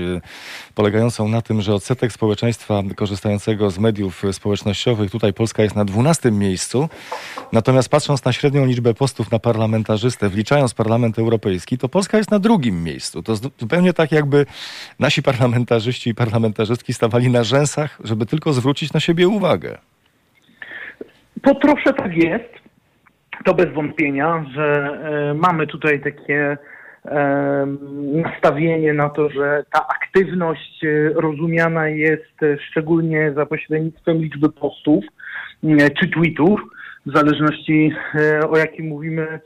polegającą 0.75 1.27
na 1.27 1.41
tym, 1.41 1.61
że 1.61 1.73
odsetek 1.73 2.11
społeczeństwa 2.11 2.81
korzystającego 2.95 3.69
z 3.69 3.79
mediów 3.79 4.23
społecznościowych, 4.31 5.11
tutaj 5.11 5.33
Polska 5.33 5.63
jest 5.63 5.75
na 5.75 5.85
12 5.85 6.31
miejscu, 6.31 6.89
natomiast 7.51 7.89
patrząc 7.89 8.25
na 8.25 8.33
średnią 8.33 8.65
liczbę 8.65 8.93
postów 8.93 9.31
na 9.31 9.39
parlamentarzystę, 9.39 10.29
wliczając 10.29 10.73
Parlament 10.73 11.19
Europejski, 11.19 11.77
to 11.77 11.89
Polska 11.89 12.17
jest 12.17 12.31
na 12.31 12.39
drugim 12.39 12.83
miejscu. 12.83 13.23
To 13.23 13.35
zupełnie 13.35 13.93
tak 13.93 14.11
jakby 14.11 14.45
nasi 14.99 15.23
parlamentarzyści 15.31 16.09
i 16.09 16.15
parlamentarzystki 16.15 16.93
stawali 16.93 17.29
na 17.29 17.43
rzęsach, 17.43 17.99
żeby 18.03 18.25
tylko 18.25 18.53
zwrócić 18.53 18.93
na 18.93 18.99
siebie 18.99 19.27
uwagę. 19.27 19.77
Po 21.41 21.55
trosze 21.55 21.93
tak 21.93 22.17
jest. 22.17 22.61
To 23.45 23.53
bez 23.53 23.73
wątpienia, 23.73 24.45
że 24.55 24.65
e, 24.65 25.33
mamy 25.33 25.67
tutaj 25.67 26.01
takie 26.01 26.57
nastawienie 28.13 28.93
na 28.93 29.09
to, 29.09 29.29
że 29.29 29.63
ta 29.71 29.87
aktywność 29.87 30.83
e, 30.83 31.09
rozumiana 31.13 31.87
jest 31.87 32.43
e, 32.43 32.57
szczególnie 32.69 33.33
za 33.35 33.45
pośrednictwem 33.45 34.17
liczby 34.17 34.49
postów 34.49 35.05
czy 35.99 36.09
tweetów, 36.09 36.59
w 37.05 37.17
zależności 37.17 37.93
o 38.49 38.57
jakim 38.57 38.87
mówimy 38.87 39.39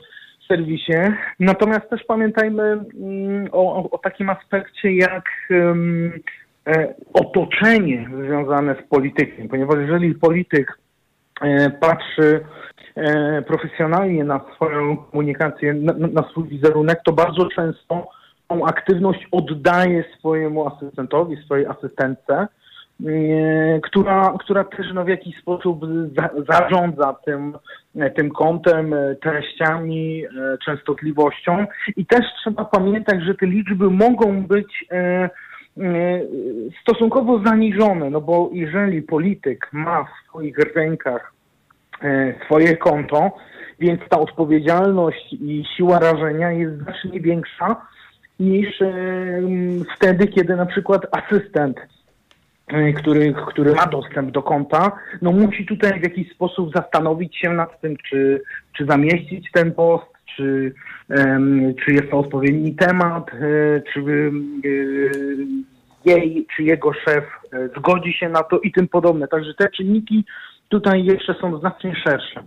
serwisie. 0.48 0.92
Natomiast 1.40 1.90
też 1.90 2.04
pamiętajmy 2.04 2.62
mm, 2.62 3.48
o, 3.52 3.90
o 3.90 3.98
takim 3.98 4.30
aspekcie 4.30 4.92
jak 4.92 5.30
otoczenie 7.12 8.10
związane 8.24 8.74
z 8.74 8.88
politykiem, 8.88 9.48
ponieważ 9.48 9.76
jeżeli 9.78 10.14
polityk 10.14 10.78
patrzy 11.80 12.44
E, 12.96 13.42
profesjonalnie 13.42 14.24
na 14.24 14.40
swoją 14.54 14.96
komunikację, 14.96 15.74
na, 15.74 15.92
na 15.92 16.28
swój 16.30 16.48
wizerunek, 16.48 17.00
to 17.04 17.12
bardzo 17.12 17.48
często 17.56 18.08
tą 18.48 18.66
aktywność 18.66 19.28
oddaje 19.32 20.04
swojemu 20.18 20.66
asystentowi, 20.66 21.36
swojej 21.44 21.66
asystentce, 21.66 22.48
e, 23.06 23.80
która, 23.80 24.34
która 24.40 24.64
też 24.64 24.86
no, 24.94 25.04
w 25.04 25.08
jakiś 25.08 25.38
sposób 25.38 25.80
za, 26.16 26.30
zarządza 26.48 27.16
tym, 27.24 27.58
tym 28.16 28.30
kontem, 28.30 28.94
treściami, 29.22 30.24
częstotliwością. 30.64 31.66
I 31.96 32.06
też 32.06 32.26
trzeba 32.40 32.64
pamiętać, 32.64 33.22
że 33.22 33.34
te 33.34 33.46
liczby 33.46 33.90
mogą 33.90 34.46
być 34.46 34.86
e, 34.90 35.30
stosunkowo 36.80 37.42
zaniżone, 37.44 38.10
no 38.10 38.20
bo 38.20 38.50
jeżeli 38.52 39.02
polityk 39.02 39.68
ma 39.72 40.04
w 40.04 40.28
swoich 40.28 40.58
rękach 40.58 41.36
E, 42.02 42.34
swoje 42.44 42.76
konto, 42.76 43.32
więc 43.80 44.00
ta 44.08 44.18
odpowiedzialność 44.18 45.32
i 45.32 45.64
siła 45.76 45.98
rażenia 45.98 46.52
jest 46.52 46.82
znacznie 46.82 47.20
większa 47.20 47.76
niż 48.40 48.82
e, 48.82 48.92
wtedy, 49.96 50.26
kiedy 50.26 50.56
na 50.56 50.66
przykład 50.66 51.02
asystent, 51.10 51.76
e, 52.66 52.92
który, 52.92 53.34
który 53.46 53.74
ma 53.74 53.86
dostęp 53.86 54.30
do 54.30 54.42
konta, 54.42 54.92
no 55.22 55.32
musi 55.32 55.66
tutaj 55.66 56.00
w 56.00 56.02
jakiś 56.02 56.32
sposób 56.32 56.72
zastanowić 56.74 57.36
się 57.36 57.50
nad 57.50 57.80
tym, 57.80 57.96
czy, 58.10 58.42
czy 58.76 58.86
zamieścić 58.86 59.50
ten 59.52 59.72
post, 59.72 60.15
czy, 60.36 60.72
czy 61.84 61.92
jest 61.92 62.10
to 62.10 62.18
odpowiedni 62.18 62.74
temat, 62.74 63.30
czy 63.92 64.02
jej, 66.04 66.46
czy 66.56 66.62
jego 66.62 66.92
szef 66.92 67.24
zgodzi 67.76 68.12
się 68.12 68.28
na 68.28 68.42
to 68.42 68.58
i 68.58 68.72
tym 68.72 68.88
podobne. 68.88 69.28
Także 69.28 69.54
te 69.54 69.68
czynniki 69.68 70.24
tutaj 70.68 71.04
jeszcze 71.04 71.34
są 71.34 71.58
znacznie 71.58 71.96
szersze. 72.04 72.42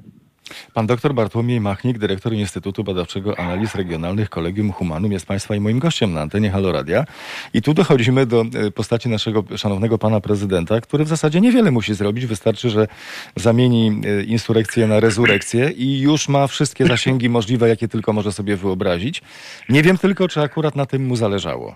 Pan 0.73 0.87
dr 0.87 1.13
Bartłomiej 1.13 1.61
Machnik, 1.61 1.97
dyrektor 1.97 2.33
Instytutu 2.33 2.83
Badawczego 2.83 3.39
Analiz 3.39 3.75
Regionalnych 3.75 4.29
Kolegium 4.29 4.71
Humanum 4.71 5.11
jest 5.11 5.27
Państwa 5.27 5.55
i 5.55 5.59
moim 5.59 5.79
gościem 5.79 6.13
na 6.13 6.21
antenie 6.21 6.49
Haloradia. 6.49 7.05
I 7.53 7.61
tu 7.61 7.73
dochodzimy 7.73 8.25
do 8.25 8.41
e, 8.41 8.71
postaci 8.71 9.09
naszego 9.09 9.43
szanownego 9.57 9.97
pana 9.97 10.21
prezydenta, 10.21 10.81
który 10.81 11.03
w 11.03 11.07
zasadzie 11.07 11.41
niewiele 11.41 11.71
musi 11.71 11.93
zrobić. 11.93 12.25
Wystarczy, 12.25 12.69
że 12.69 12.87
zamieni 13.35 14.01
e, 14.05 14.23
insurekcję 14.23 14.87
na 14.87 14.99
rezurekcję 14.99 15.69
i 15.69 16.01
już 16.01 16.29
ma 16.29 16.47
wszystkie 16.47 16.85
zasięgi 16.85 17.29
możliwe, 17.29 17.69
jakie 17.69 17.87
tylko 17.87 18.13
może 18.13 18.31
sobie 18.31 18.55
wyobrazić. 18.55 19.21
Nie 19.69 19.83
wiem 19.83 19.97
tylko, 19.97 20.27
czy 20.27 20.41
akurat 20.41 20.75
na 20.75 20.85
tym 20.85 21.05
mu 21.05 21.15
zależało. 21.15 21.75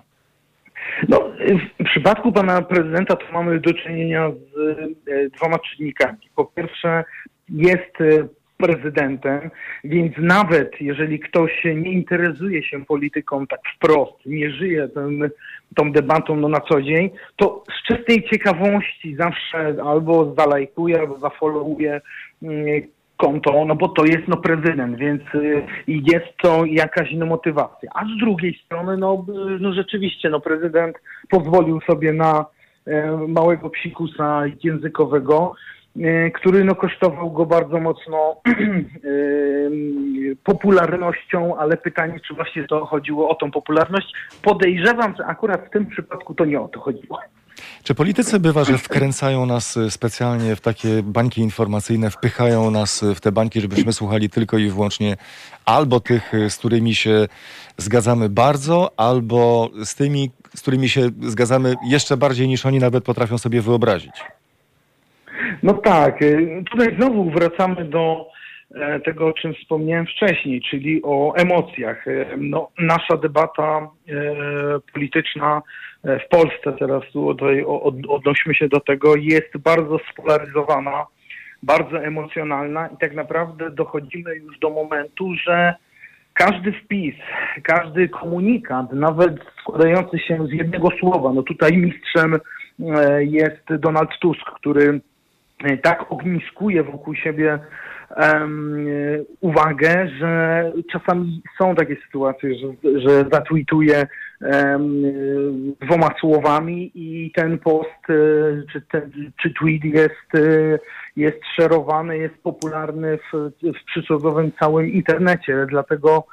No, 1.10 1.30
w 1.80 1.84
przypadku 1.84 2.32
pana 2.32 2.62
prezydenta 2.62 3.16
to 3.16 3.26
mamy 3.34 3.60
do 3.60 3.74
czynienia 3.74 4.32
z 4.32 4.80
e, 5.10 5.30
dwoma 5.30 5.60
czynnikami. 5.60 6.18
Po 6.36 6.46
pierwsze, 6.46 7.04
jest 7.50 7.98
prezydentem, 8.58 9.50
więc 9.84 10.14
nawet 10.18 10.82
jeżeli 10.82 11.20
ktoś 11.20 11.64
nie 11.64 11.92
interesuje 11.92 12.64
się 12.64 12.86
polityką 12.86 13.48
tak 13.48 13.60
wprost, 13.76 14.26
nie 14.26 14.52
żyje 14.52 14.88
ten, 14.88 15.30
tą 15.76 15.92
debatą 15.92 16.36
no, 16.36 16.50
na 16.50 16.60
co 16.60 16.82
dzień, 16.82 17.10
to 17.36 17.64
z 17.80 17.88
czystej 17.88 18.24
ciekawości 18.24 19.16
zawsze 19.16 19.76
albo 19.84 20.36
zalajkuje, 20.38 21.00
albo 21.00 21.20
zafollowuje 21.20 22.02
mm, 22.44 22.82
konto, 23.18 23.66
no 23.66 23.76
bo 23.76 23.88
to 23.88 24.06
jest 24.06 24.28
no 24.28 24.38
prezydent, 24.38 24.98
więc 24.98 25.22
y, 25.36 25.64
jest 25.88 26.38
to 26.42 26.66
jakaś 26.66 27.10
no, 27.16 27.26
motywacja. 27.26 27.90
A 27.96 28.06
z 28.06 28.20
drugiej 28.20 28.60
strony, 28.66 28.98
no, 28.98 29.26
y, 29.30 29.60
no 29.60 29.74
rzeczywiście, 29.74 30.30
no 30.30 30.40
prezydent 30.40 30.96
pozwolił 31.30 31.82
sobie 31.82 32.14
na 32.14 32.46
e, 32.88 33.18
małego 33.28 33.70
psikusa 33.70 34.44
językowego, 34.64 35.54
który 36.34 36.64
no, 36.64 36.76
kosztował 36.76 37.32
go 37.32 37.46
bardzo 37.46 37.80
mocno 37.80 38.36
e, 38.46 38.52
popularnością, 40.44 41.58
ale 41.58 41.78
pytanie, 41.78 42.20
czy 42.28 42.34
właśnie 42.34 42.64
to 42.68 42.86
chodziło 42.86 43.30
o 43.30 43.36
tą 43.36 43.52
popularność. 43.52 44.14
Podejrzewam, 44.42 45.16
że 45.18 45.26
akurat 45.26 45.68
w 45.68 45.70
tym 45.70 45.86
przypadku 45.86 46.36
to 46.36 46.46
nie 46.46 46.62
o 46.62 46.68
to 46.68 46.80
chodziło. 46.80 47.20
Czy 47.84 47.96
politycy 47.96 48.40
bywa, 48.40 48.64
że 48.64 48.78
wkręcają 48.78 49.46
nas 49.46 49.78
y, 49.78 49.92
specjalnie 49.92 50.56
w 50.56 50.62
takie 50.62 51.04
bańki 51.04 51.42
informacyjne, 51.42 52.10
wpychają 52.10 52.72
nas 52.72 53.06
w 53.16 53.20
te 53.20 53.32
bańki, 53.32 53.62
żebyśmy 53.62 53.94
słuchali 53.94 54.30
tylko 54.30 54.58
i 54.58 54.70
wyłącznie 54.70 55.18
albo 55.66 56.00
tych, 56.00 56.32
z 56.50 56.58
którymi 56.58 56.96
się 56.96 57.28
zgadzamy 57.78 58.30
bardzo, 58.30 58.92
albo 58.98 59.70
z 59.86 59.96
tymi, 59.96 60.32
z 60.56 60.62
którymi 60.62 60.90
się 60.90 61.02
zgadzamy 61.22 61.76
jeszcze 61.88 62.18
bardziej 62.18 62.48
niż 62.48 62.66
oni 62.66 62.80
nawet 62.80 63.04
potrafią 63.04 63.38
sobie 63.38 63.62
wyobrazić? 63.62 64.14
No 65.64 65.74
tak. 65.74 66.20
Tutaj 66.72 66.96
znowu 66.96 67.32
wracamy 67.32 67.86
do 67.86 68.28
e, 68.76 69.00
tego, 69.00 69.28
o 69.28 69.34
czym 69.34 69.54
wspomniałem 69.54 70.06
wcześniej, 70.06 70.62
czyli 70.62 71.02
o 71.04 71.34
emocjach. 71.36 72.08
E, 72.08 72.26
no, 72.38 72.70
nasza 72.80 73.18
debata 73.18 73.78
e, 73.80 74.14
polityczna 74.94 75.62
w 76.04 76.30
Polsce, 76.30 76.74
teraz 76.80 77.04
tutaj 77.14 77.64
odnośmy 78.10 78.56
się 78.56 78.68
do 78.68 78.80
tego, 78.80 79.16
jest 79.16 79.58
bardzo 79.58 80.00
spolaryzowana, 80.12 81.06
bardzo 81.64 82.04
emocjonalna 82.04 82.88
i 82.88 82.98
tak 82.98 83.14
naprawdę 83.14 83.72
dochodzimy 83.72 84.36
już 84.36 84.60
do 84.60 84.70
momentu, 84.70 85.34
że 85.48 85.74
każdy 86.34 86.72
wpis, 86.72 87.16
każdy 87.64 88.10
komunikat, 88.10 88.94
nawet 88.94 89.36
składający 89.62 90.20
się 90.20 90.48
z 90.48 90.52
jednego 90.52 90.90
słowa, 91.00 91.34
no 91.34 91.44
tutaj 91.44 91.78
mistrzem 91.78 92.40
jest 93.20 93.76
Donald 93.80 94.10
Tusk, 94.22 94.46
który 94.56 95.02
tak 95.84 96.12
ogniskuje 96.12 96.84
wokół 96.84 97.16
siebie 97.16 97.60
um, 98.18 98.88
uwagę, 99.42 100.10
że 100.20 100.72
czasami 100.92 101.42
są 101.58 101.76
takie 101.76 101.96
sytuacje, 102.06 102.50
że, 102.56 103.00
że 103.00 103.26
um, 104.42 105.04
dwoma 105.82 106.10
słowami 106.20 106.92
i 106.96 107.32
ten 107.36 107.60
post 107.60 108.10
e, 108.10 108.14
czy, 108.72 108.82
ten, 108.82 109.32
czy 109.42 109.54
tweet 109.54 109.84
jest, 109.84 110.36
e, 110.36 110.80
jest 111.16 111.40
szerowany, 111.56 112.18
jest 112.18 112.36
popularny 112.44 113.18
w, 113.18 113.52
w 113.62 113.86
przysłowiowym 113.86 114.52
całym 114.60 114.88
internecie. 114.88 115.66
Dlatego 115.70 116.26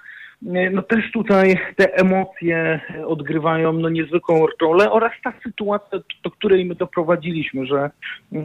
no 0.42 0.82
też 0.82 1.12
tutaj 1.12 1.58
te 1.76 1.94
emocje 1.94 2.80
odgrywają 3.06 3.72
no 3.72 3.88
niezwykłą 3.88 4.46
rolę 4.60 4.90
oraz 4.90 5.12
ta 5.24 5.32
sytuacja, 5.42 5.98
do 6.24 6.30
której 6.30 6.64
my 6.64 6.74
doprowadziliśmy, 6.74 7.66
że 7.66 7.90
e, 8.32 8.40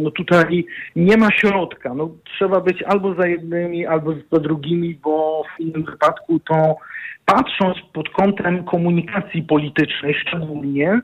no 0.00 0.10
tutaj 0.10 0.66
nie 0.96 1.16
ma 1.16 1.30
środka. 1.32 1.94
No, 1.94 2.10
trzeba 2.24 2.60
być 2.60 2.82
albo 2.82 3.14
za 3.14 3.28
jednymi, 3.28 3.86
albo 3.86 4.14
za 4.32 4.40
drugimi, 4.40 4.94
bo 4.94 5.44
w 5.56 5.60
innym 5.60 5.84
wypadku 5.84 6.40
to 6.40 6.76
patrząc 7.24 7.76
pod 7.92 8.08
kątem 8.08 8.64
komunikacji 8.64 9.42
politycznej 9.42 10.14
szczególnie, 10.14 11.00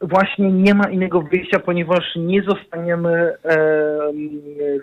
właśnie 0.00 0.52
nie 0.52 0.74
ma 0.74 0.90
innego 0.90 1.22
wyjścia, 1.22 1.58
ponieważ 1.58 2.16
nie 2.16 2.42
zostaniemy 2.42 3.32
e, 3.44 3.58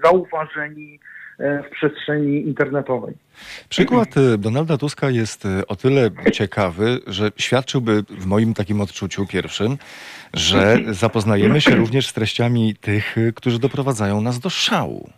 zauważeni 0.04 1.00
w 1.40 1.70
przestrzeni 1.72 2.48
internetowej. 2.48 3.14
Przykład 3.70 4.18
y, 4.18 4.38
Donalda 4.38 4.78
Tuska 4.78 5.10
jest 5.10 5.46
y, 5.46 5.68
o 5.68 5.76
tyle 5.76 6.10
ciekawy, 6.34 7.00
że 7.08 7.32
świadczyłby 7.38 8.04
w 8.10 8.26
moim 8.26 8.54
takim 8.54 8.82
odczuciu 8.82 9.26
pierwszym, 9.28 9.78
że 10.34 10.78
zapoznajemy 10.90 11.62
się 11.62 11.76
również 11.76 12.08
z 12.08 12.14
treściami 12.14 12.76
tych, 12.82 13.16
którzy 13.36 13.60
doprowadzają 13.60 14.22
nas 14.22 14.40
do 14.40 14.50
szału. 14.50 15.10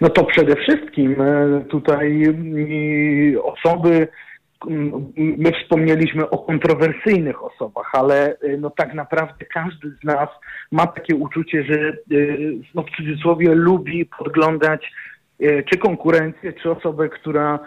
No 0.00 0.08
to 0.08 0.24
przede 0.24 0.56
wszystkim 0.56 1.16
tutaj 1.68 2.34
osoby, 3.42 4.08
my 5.16 5.52
wspomnieliśmy 5.62 6.30
o 6.30 6.38
kontrowersyjnych 6.38 7.44
osobach, 7.44 7.90
ale 7.92 8.36
no 8.58 8.70
tak 8.70 8.94
naprawdę 8.94 9.44
każdy 9.54 9.90
z 9.90 10.04
nas 10.04 10.28
ma 10.72 10.86
takie 10.86 11.16
uczucie, 11.16 11.64
że 11.64 11.92
no 12.74 12.82
w 12.82 12.96
cudzysłowie 12.96 13.54
lubi 13.54 14.06
podglądać 14.18 14.92
E, 15.40 15.62
czy 15.62 15.78
konkurencję, 15.78 16.52
czy 16.52 16.70
osobę, 16.70 17.08
która, 17.08 17.58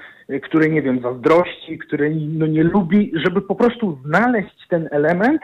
której, 0.43 0.71
nie 0.71 0.81
wiem, 0.81 1.01
zazdrości, 1.01 1.77
której 1.77 2.15
no, 2.15 2.47
nie 2.47 2.63
lubi, 2.63 3.11
żeby 3.25 3.41
po 3.41 3.55
prostu 3.55 3.99
znaleźć 4.05 4.67
ten 4.69 4.89
element, 4.91 5.41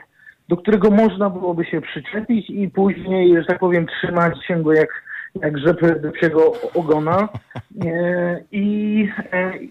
do 0.48 0.56
którego 0.56 0.90
można 0.90 1.30
byłoby 1.30 1.64
się 1.64 1.80
przyczepić 1.80 2.50
i 2.50 2.70
później, 2.70 3.36
że 3.36 3.44
tak 3.44 3.58
powiem, 3.58 3.86
trzymać 3.86 4.46
się 4.46 4.62
go 4.62 4.72
jak, 4.72 5.02
jak 5.42 5.58
rzepy 5.58 6.00
do 6.02 6.12
psiego 6.12 6.52
ogona 6.74 7.28
e, 7.84 8.40
i, 8.52 9.08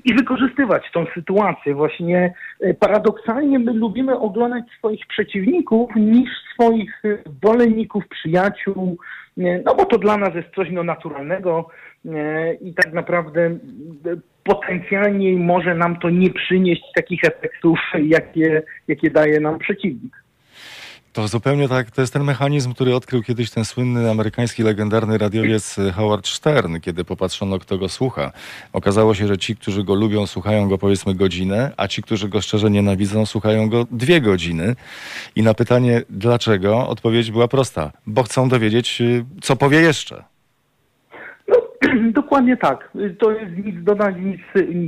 i 0.06 0.13
wykorzystywać 0.13 0.84
tą 0.93 1.06
sytuację. 1.13 1.75
Właśnie 1.75 2.34
paradoksalnie 2.80 3.60
my 3.60 3.73
lubimy 3.73 4.19
oglądać 4.19 4.63
swoich 4.78 5.08
przeciwników 5.08 5.95
niż 5.95 6.30
swoich 6.54 7.04
zwolenników, 7.38 8.08
przyjaciół, 8.08 8.97
no 9.38 9.75
bo 9.75 9.86
to 9.86 9.97
dla 9.97 10.17
nas 10.17 10.36
jest 10.36 10.56
coś 10.56 10.71
no, 10.71 10.84
naturalnego, 10.84 11.69
E, 12.13 12.54
i 12.54 12.73
tak 12.73 12.93
naprawdę 12.93 13.41
e, 13.41 13.58
potencjalnie 14.43 15.38
może 15.38 15.75
nam 15.75 15.99
to 15.99 16.10
nie 16.10 16.30
przynieść 16.30 16.84
takich 16.95 17.23
efektów, 17.23 17.80
jakie, 18.04 18.63
jakie 18.88 19.12
daje 19.12 19.39
nam 19.39 19.60
przeciwnik. 19.60 20.24
To 21.15 21.28
zupełnie 21.28 21.69
tak, 21.69 21.91
to 21.91 22.01
jest 22.01 22.13
ten 22.13 22.23
mechanizm, 22.23 22.73
który 22.73 22.95
odkrył 22.95 23.23
kiedyś 23.23 23.51
ten 23.51 23.65
słynny 23.65 24.10
amerykański 24.10 24.63
legendarny 24.63 25.17
radiowiec 25.17 25.75
Howard 25.95 26.28
Stern, 26.28 26.80
kiedy 26.80 27.06
popatrzono, 27.06 27.60
kto 27.60 27.78
go 27.78 27.89
słucha. 27.89 28.32
Okazało 28.73 29.13
się, 29.13 29.28
że 29.28 29.38
ci, 29.38 29.56
którzy 29.56 29.84
go 29.84 29.95
lubią, 29.95 30.28
słuchają 30.28 30.69
go 30.69 30.78
powiedzmy 30.78 31.15
godzinę, 31.15 31.71
a 31.78 31.88
ci, 31.88 32.01
którzy 32.01 32.30
go 32.30 32.41
szczerze 32.41 32.71
nienawidzą, 32.71 33.25
słuchają 33.25 33.69
go 33.69 33.86
dwie 33.91 34.21
godziny. 34.21 34.75
I 35.36 35.43
na 35.43 35.54
pytanie 35.54 36.01
dlaczego, 36.10 36.88
odpowiedź 36.88 37.32
była 37.32 37.47
prosta, 37.47 37.91
bo 38.08 38.23
chcą 38.23 38.49
dowiedzieć, 38.49 39.01
co 39.41 39.56
powie 39.56 39.82
jeszcze. 39.82 40.23
Dokładnie 42.12 42.58
tak. 42.58 42.91
To 43.19 43.32
jest 43.32 43.58
nic 43.65 43.84
dodać, 43.84 44.15
nic, 44.19 44.41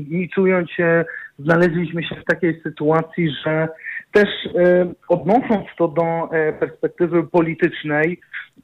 nic 0.10 0.38
ująć. 0.38 0.78
Znaleźliśmy 1.40 2.04
się 2.04 2.16
w 2.16 2.26
takiej 2.26 2.62
sytuacji, 2.64 3.32
że 3.46 3.68
też 4.12 4.30
e, 4.46 4.94
odnosząc 5.08 5.66
to 5.78 5.88
do 5.88 6.30
e, 6.32 6.54
perspektywy 6.54 7.24
politycznej, 7.24 8.20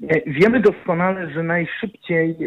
e, 0.10 0.32
wiemy 0.32 0.60
doskonale, 0.60 1.30
że 1.30 1.44
najszybciej 1.44 2.38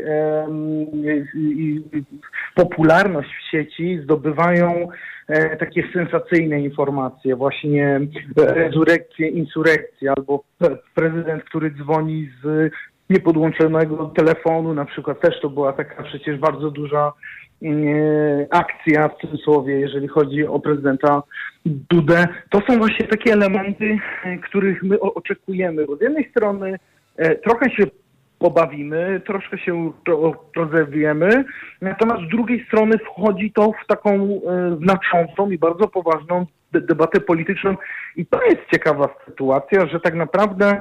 popularność 2.54 3.30
w 3.30 3.50
sieci 3.50 4.00
zdobywają 4.02 4.88
takie 5.59 5.82
sensacyjne 5.92 6.61
informacje, 6.61 7.37
właśnie 7.37 8.00
rezurekcje, 8.37 9.28
insurekcje, 9.28 10.12
albo 10.16 10.44
prezydent, 10.94 11.44
który 11.44 11.70
dzwoni 11.70 12.30
z 12.42 12.72
niepodłączonego 13.11 14.12
telefonu, 14.16 14.74
na 14.74 14.85
przykład 14.85 15.20
też 15.20 15.40
to 15.40 15.50
była 15.50 15.72
taka 15.72 16.02
przecież 16.02 16.38
bardzo 16.38 16.70
duża 16.70 17.12
akcja 18.51 19.09
w 19.09 19.16
cudzysłowie, 19.21 19.81
jeżeli 19.81 20.09
chodzi 20.09 20.47
o 20.47 20.61
prezydenta 20.61 21.23
Dudę. 21.66 22.29
To 22.51 22.61
są 22.61 22.79
właśnie 22.79 23.07
takie 23.07 23.33
elementy, 23.33 23.99
których 24.42 24.83
my 24.83 25.01
oczekujemy, 25.01 25.87
bo 25.87 25.97
z 25.97 26.01
jednej 26.01 26.31
strony 26.31 26.79
e, 27.16 27.35
trochę 27.37 27.71
się 27.71 27.85
pobawimy, 28.38 29.21
troszkę 29.27 29.59
się 29.59 29.92
rozewiemy, 30.57 31.45
natomiast 31.81 32.23
z 32.29 32.31
drugiej 32.31 32.64
strony 32.66 32.99
wchodzi 32.99 33.53
to 33.53 33.73
w 33.85 33.87
taką 33.87 34.14
e, 34.14 34.77
znaczącą 34.83 35.51
i 35.51 35.59
bardzo 35.59 35.88
poważną 35.88 36.47
debatę 36.73 37.21
polityczną 37.21 37.77
i 38.16 38.27
to 38.27 38.42
jest 38.42 38.61
ciekawa 38.73 39.09
sytuacja, 39.27 39.87
że 39.87 40.01
tak 40.01 40.14
naprawdę 40.14 40.81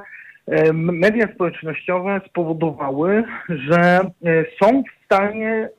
media 0.74 1.28
społecznościowe 1.36 2.22
spowodowały, 2.30 3.24
że 3.50 4.00
e, 4.00 4.10
są 4.62 4.84
stanie 5.06 5.70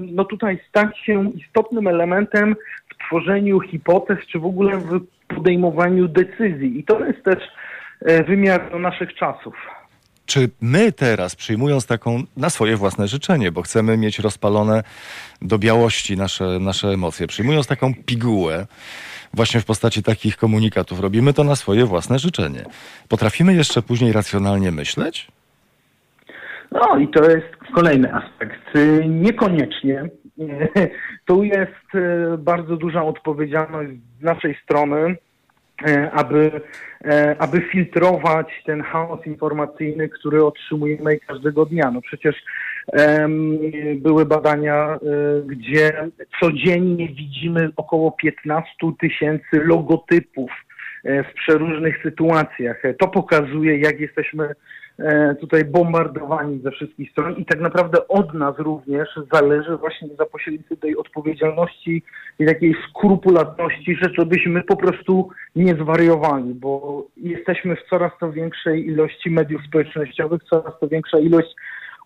no 0.00 0.24
tutaj 0.24 0.60
stać 0.68 0.98
się 0.98 1.30
istotnym 1.30 1.86
elementem 1.86 2.56
w 2.88 3.06
tworzeniu 3.06 3.60
hipotez, 3.60 4.18
czy 4.32 4.38
w 4.38 4.46
ogóle 4.46 4.76
w 4.76 5.00
podejmowaniu 5.28 6.08
decyzji. 6.08 6.78
I 6.78 6.84
to 6.84 7.04
jest 7.04 7.22
też 7.24 7.38
e, 8.00 8.24
wymiar 8.24 8.80
naszych 8.80 9.14
czasów. 9.14 9.54
Czy 10.26 10.50
my 10.60 10.92
teraz, 10.92 11.36
przyjmując 11.36 11.86
taką 11.86 12.22
na 12.36 12.50
swoje 12.50 12.76
własne 12.76 13.08
życzenie, 13.08 13.52
bo 13.52 13.62
chcemy 13.62 13.96
mieć 13.96 14.18
rozpalone 14.18 14.82
do 15.42 15.58
białości 15.58 16.16
nasze, 16.16 16.44
nasze 16.44 16.88
emocje, 16.88 17.26
przyjmując 17.26 17.66
taką 17.66 17.94
pigułę, 18.06 18.66
właśnie 19.34 19.60
w 19.60 19.64
postaci 19.64 20.02
takich 20.02 20.36
komunikatów. 20.36 21.00
Robimy 21.00 21.32
to 21.32 21.44
na 21.44 21.56
swoje 21.56 21.84
własne 21.84 22.18
życzenie. 22.18 22.64
Potrafimy 23.08 23.54
jeszcze 23.54 23.82
później 23.82 24.12
racjonalnie 24.12 24.70
myśleć? 24.70 25.28
No 26.72 26.98
i 26.98 27.08
to 27.08 27.30
jest 27.30 27.55
kolejny 27.74 28.14
aspekt. 28.14 28.62
Niekoniecznie. 29.08 30.04
Tu 31.26 31.44
jest 31.44 31.94
e, 31.94 32.38
bardzo 32.38 32.76
duża 32.76 33.04
odpowiedzialność 33.04 33.90
z 34.20 34.22
naszej 34.22 34.56
strony, 34.64 35.16
e, 35.86 36.10
aby, 36.10 36.60
aby 37.38 37.60
filtrować 37.60 38.46
ten 38.66 38.82
chaos 38.82 39.26
informacyjny, 39.26 40.08
który 40.08 40.44
otrzymujemy 40.44 41.18
każdego 41.18 41.66
dnia. 41.66 41.90
No 41.90 42.00
przecież 42.00 42.36
były 43.96 44.26
badania, 44.26 44.98
gdzie 45.46 46.08
codziennie 46.40 47.08
widzimy 47.08 47.70
około 47.76 48.12
15 48.12 48.70
tysięcy 49.00 49.64
logotypów 49.64 50.50
w 51.04 51.34
przeróżnych 51.34 52.02
sytuacjach. 52.02 52.82
To 52.98 53.08
pokazuje, 53.08 53.78
jak 53.78 54.00
jesteśmy 54.00 54.54
tutaj 55.40 55.64
bombardowani 55.64 56.60
ze 56.62 56.70
wszystkich 56.70 57.10
stron 57.10 57.36
i 57.36 57.44
tak 57.44 57.60
naprawdę 57.60 58.08
od 58.08 58.34
nas 58.34 58.54
również 58.58 59.08
zależy 59.32 59.76
właśnie 59.76 60.08
za 60.18 60.26
pośrednictwem 60.26 60.78
tej 60.78 60.96
odpowiedzialności 60.96 62.02
i 62.38 62.46
takiej 62.46 62.74
skrupulatności, 62.88 63.96
że 64.02 64.10
żebyśmy 64.18 64.62
po 64.62 64.76
prostu 64.76 65.28
nie 65.56 65.74
zwariowali, 65.74 66.54
bo 66.54 67.04
jesteśmy 67.16 67.76
w 67.76 67.88
coraz 67.90 68.12
to 68.20 68.32
większej 68.32 68.86
ilości 68.86 69.30
mediów 69.30 69.62
społecznościowych, 69.68 70.42
coraz 70.50 70.72
to 70.80 70.88
większa 70.88 71.18
ilość 71.18 71.48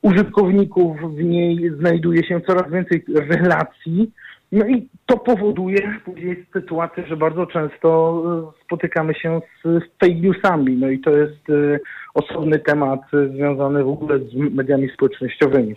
użytkowników, 0.02 1.16
w 1.16 1.24
niej 1.24 1.70
znajduje 1.78 2.24
się 2.24 2.40
coraz 2.40 2.72
więcej 2.72 3.04
relacji. 3.16 4.10
No 4.52 4.66
i 4.66 4.88
to 5.06 5.16
powoduje 5.16 6.00
później 6.04 6.46
sytuację, 6.52 7.06
że 7.06 7.16
bardzo 7.16 7.46
często 7.46 8.22
e, 8.58 8.64
spotykamy 8.64 9.14
się 9.14 9.40
z 9.64 9.84
fake 10.00 10.14
newsami. 10.14 10.76
No 10.76 10.90
i 10.90 10.98
to 10.98 11.10
jest 11.10 11.50
e, 11.50 11.78
osobny 12.14 12.58
temat 12.58 13.00
związany 13.34 13.84
w 13.84 13.88
ogóle 13.88 14.18
z 14.18 14.34
mediami 14.34 14.88
społecznościowymi. 14.94 15.76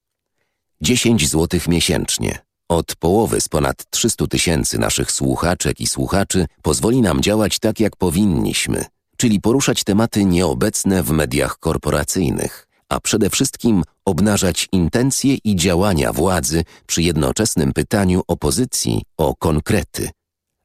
10 0.81 1.29
złotych 1.29 1.69
miesięcznie. 1.69 2.39
Od 2.69 2.97
połowy 2.97 3.41
z 3.41 3.49
ponad 3.49 3.91
300 3.91 4.27
tysięcy 4.27 4.79
naszych 4.79 5.13
słuchaczek 5.13 5.81
i 5.81 5.87
słuchaczy 5.87 6.47
pozwoli 6.63 7.01
nam 7.01 7.21
działać 7.21 7.59
tak, 7.59 7.81
jak 7.81 7.97
powinniśmy– 7.97 8.85
czyli 9.21 9.41
poruszać 9.41 9.85
tematy 9.85 10.25
nieobecne 10.25 11.03
w 11.03 11.11
mediach 11.11 11.59
korporacyjnych, 11.59 12.67
a 12.89 13.01
przede 13.01 13.31
wszystkim 13.31 13.83
obnażać 14.05 14.69
intencje 14.73 15.37
i 15.45 15.57
działania 15.57 16.13
władzy 16.13 16.65
przy 16.87 17.03
jednoczesnym 17.03 17.73
pytaniu 17.73 18.23
opozycji 18.29 19.03
o 19.17 19.35
konkrety, 19.37 20.09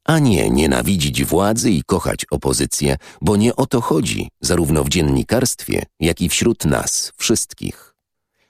a 0.06 0.20
nie 0.20 0.50
nienawidzić 0.50 1.24
władzy 1.24 1.72
i 1.72 1.84
kochać 1.84 2.26
opozycję, 2.32 2.96
bo 3.22 3.36
nie 3.36 3.56
o 3.56 3.66
to 3.66 3.82
chodzi 3.82 4.30
zarówno 4.42 4.84
w 4.84 4.90
dziennikarstwie, 4.90 5.84
jak 6.00 6.22
i 6.22 6.30
wśród 6.30 6.66
nas 6.66 7.14
wszystkich. 7.18 7.96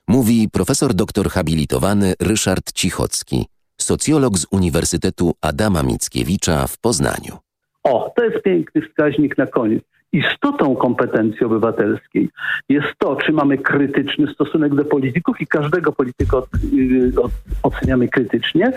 Mówi 0.08 0.50
profesor 0.50 0.94
doktor 0.94 1.30
habilitowany 1.30 2.14
Ryszard 2.20 2.72
Cichocki, 2.74 3.46
socjolog 3.78 4.38
z 4.38 4.46
Uniwersytetu 4.52 5.34
Adama 5.42 5.84
Mickiewicza 5.84 6.68
w 6.68 6.78
Poznaniu. 6.78 7.38
O, 7.84 8.14
to 8.16 8.24
jest 8.24 8.44
piękny 8.44 8.82
wskaźnik 8.82 9.38
na 9.38 9.48
koniec. 9.48 9.95
Istotą 10.16 10.76
kompetencji 10.76 11.46
obywatelskiej 11.46 12.30
jest 12.70 12.88
to, 12.98 13.16
czy 13.16 13.32
mamy 13.32 13.58
krytyczny 13.58 14.34
stosunek 14.34 14.76
do 14.76 14.86
polityków 14.86 15.42
i 15.42 15.48
każdego 15.48 15.92
polityka 15.92 16.38
od, 16.38 16.48
y, 16.74 17.12
od, 17.22 17.32
oceniamy 17.64 18.08
krytycznie, 18.08 18.72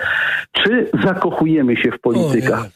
czy 0.52 0.90
zakochujemy 1.04 1.76
się 1.76 1.90
w 1.90 2.00
politykach. 2.00 2.68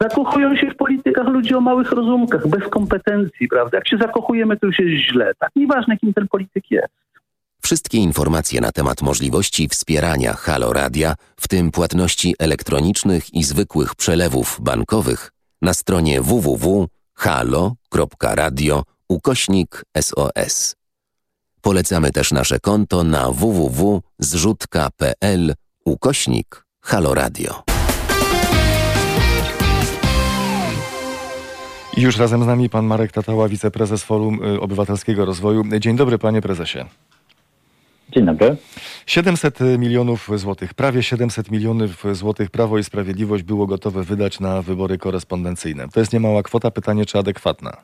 Zakochują 0.00 0.56
się 0.56 0.70
w 0.70 0.76
politykach 0.76 1.26
ludzie 1.26 1.58
o 1.58 1.60
małych 1.60 1.92
rozumkach, 1.92 2.48
bez 2.48 2.68
kompetencji, 2.68 3.48
prawda? 3.48 3.78
Jak 3.78 3.88
się 3.88 3.96
zakochujemy, 3.96 4.56
to 4.56 4.66
już 4.66 4.78
jest 4.78 5.10
źle. 5.10 5.32
Tak 5.38 5.50
nieważne, 5.56 5.96
kim 5.96 6.14
ten 6.14 6.28
polityk 6.28 6.64
jest. 6.70 6.92
Wszystkie 7.62 7.98
informacje 7.98 8.60
na 8.60 8.72
temat 8.72 9.02
możliwości 9.02 9.68
wspierania 9.68 10.32
Halo 10.32 10.72
Radia, 10.72 11.14
w 11.36 11.48
tym 11.48 11.70
płatności 11.70 12.34
elektronicznych 12.38 13.34
i 13.34 13.44
zwykłych 13.44 13.94
przelewów 13.94 14.60
bankowych, 14.60 15.30
na 15.62 15.74
stronie 15.74 16.20
www.halo.radio 17.16 18.82
ukośnik 19.08 19.84
SOS. 20.00 20.76
Polecamy 21.60 22.10
też 22.10 22.32
nasze 22.32 22.60
konto 22.60 23.04
na 23.04 23.30
www.zrzutka.pl 23.30 25.54
ukośnik 25.84 26.64
Halo 26.80 27.14
Radio. 27.14 27.62
I 31.96 32.00
już 32.00 32.16
razem 32.16 32.44
z 32.44 32.46
nami 32.46 32.70
pan 32.70 32.86
Marek 32.86 33.12
Tatała, 33.12 33.48
wiceprezes 33.48 34.04
Forum 34.04 34.44
y, 34.44 34.60
Obywatelskiego 34.60 35.24
Rozwoju. 35.24 35.62
Dzień 35.80 35.96
dobry, 35.96 36.18
panie 36.18 36.42
prezesie. 36.42 36.78
Dzień 38.12 38.26
dobry. 38.26 38.56
700 39.06 39.60
milionów 39.78 40.28
złotych, 40.34 40.74
prawie 40.74 41.02
700 41.02 41.50
milionów 41.50 42.04
złotych 42.12 42.50
Prawo 42.50 42.78
i 42.78 42.84
Sprawiedliwość 42.84 43.42
było 43.42 43.66
gotowe 43.66 44.02
wydać 44.02 44.40
na 44.40 44.62
wybory 44.62 44.98
korespondencyjne. 44.98 45.88
To 45.88 46.00
jest 46.00 46.12
niemała 46.12 46.42
kwota, 46.42 46.70
pytanie 46.70 47.06
czy 47.06 47.18
adekwatna? 47.18 47.76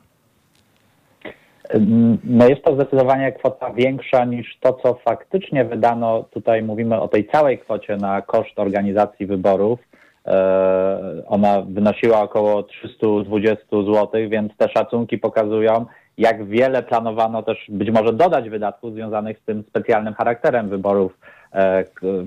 No 2.23 2.47
jest 2.49 2.63
to 2.63 2.75
zdecydowanie 2.75 3.31
kwota 3.31 3.73
większa 3.73 4.25
niż 4.25 4.57
to, 4.59 4.73
co 4.73 4.93
faktycznie 4.93 5.65
wydano. 5.65 6.23
Tutaj 6.31 6.63
mówimy 6.63 7.01
o 7.01 7.07
tej 7.07 7.27
całej 7.27 7.59
kwocie 7.59 7.97
na 7.97 8.21
koszt 8.21 8.59
organizacji 8.59 9.25
wyborów. 9.25 9.79
E, 10.27 11.23
ona 11.27 11.61
wynosiła 11.61 12.21
około 12.21 12.63
320 12.63 13.65
zł, 13.71 14.09
więc 14.29 14.57
te 14.57 14.69
szacunki 14.69 15.17
pokazują, 15.17 15.85
jak 16.21 16.45
wiele 16.45 16.83
planowano 16.83 17.43
też 17.43 17.65
być 17.69 17.91
może 17.91 18.13
dodać 18.13 18.49
wydatków 18.49 18.93
związanych 18.93 19.39
z 19.39 19.45
tym 19.45 19.63
specjalnym 19.69 20.13
charakterem 20.13 20.69
wyborów 20.69 21.17
e, 21.53 21.83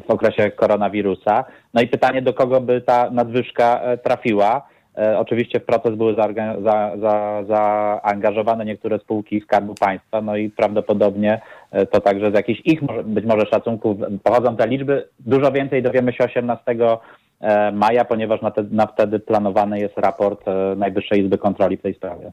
w 0.07 0.11
okresie 0.11 0.51
koronawirusa. 0.51 1.45
No 1.75 1.83
i 1.83 1.87
pytanie, 1.87 2.23
do 2.23 2.33
kogo 2.33 2.61
by 2.61 2.81
ta 2.81 3.11
nadwyżka 3.11 3.81
e, 3.81 3.99
trafiła. 3.99 4.67
E, 4.99 5.19
oczywiście 5.19 5.61
w 5.61 5.65
proces 5.65 5.95
były 5.95 6.15
zaangażowane 6.15 8.45
za, 8.45 8.57
za 8.59 8.65
niektóre 8.65 8.99
spółki 8.99 9.41
Skarbu 9.41 9.75
Państwa, 9.75 10.21
no 10.21 10.37
i 10.37 10.51
prawdopodobnie 10.51 11.41
to 11.91 12.01
także 12.01 12.31
z 12.31 12.35
jakichś 12.35 12.61
ich 12.65 12.81
być 13.05 13.25
może 13.25 13.47
szacunków 13.47 13.97
pochodzą 14.23 14.57
te 14.57 14.67
liczby. 14.67 15.09
Dużo 15.21 15.53
więcej 15.53 15.83
dowiemy 15.83 16.13
się 16.13 16.25
18 16.25 16.77
maja, 17.73 18.05
ponieważ 18.05 18.43
na, 18.43 18.51
te, 18.51 18.65
na 18.71 18.87
wtedy 18.87 19.19
planowany 19.19 19.81
jest 19.81 19.99
raport 19.99 20.45
Najwyższej 20.77 21.21
Izby 21.21 21.39
Kontroli 21.39 21.77
w 21.77 21.83
tej 21.83 21.95
sprawie. 21.95 22.33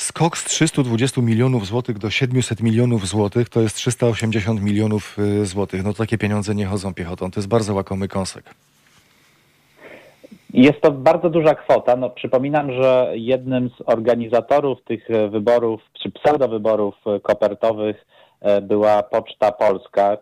Skok 0.00 0.38
z 0.38 0.44
320 0.44 1.20
milionów 1.20 1.66
złotych 1.66 1.98
do 1.98 2.10
700 2.10 2.60
milionów 2.60 3.06
złotych 3.06 3.48
to 3.48 3.60
jest 3.60 3.76
380 3.76 4.62
milionów 4.62 5.18
y, 5.18 5.46
złotych. 5.46 5.84
No 5.84 5.94
takie 5.94 6.18
pieniądze 6.18 6.54
nie 6.54 6.66
chodzą 6.66 6.94
piechotą. 6.94 7.30
To 7.30 7.40
jest 7.40 7.48
bardzo 7.48 7.74
łakomy 7.74 8.08
kąsek. 8.08 8.44
Jest 10.54 10.80
to 10.80 10.92
bardzo 10.92 11.30
duża 11.30 11.54
kwota. 11.54 11.96
No, 11.96 12.10
przypominam, 12.10 12.72
że 12.72 13.12
jednym 13.14 13.68
z 13.68 13.82
organizatorów 13.86 14.78
tych 14.84 15.08
wyborów, 15.30 15.80
czy 16.02 16.10
pseudowyborów 16.10 16.94
kopertowych 17.22 18.06
była 18.62 19.02
Poczta 19.02 19.52
Polska, 19.52 20.16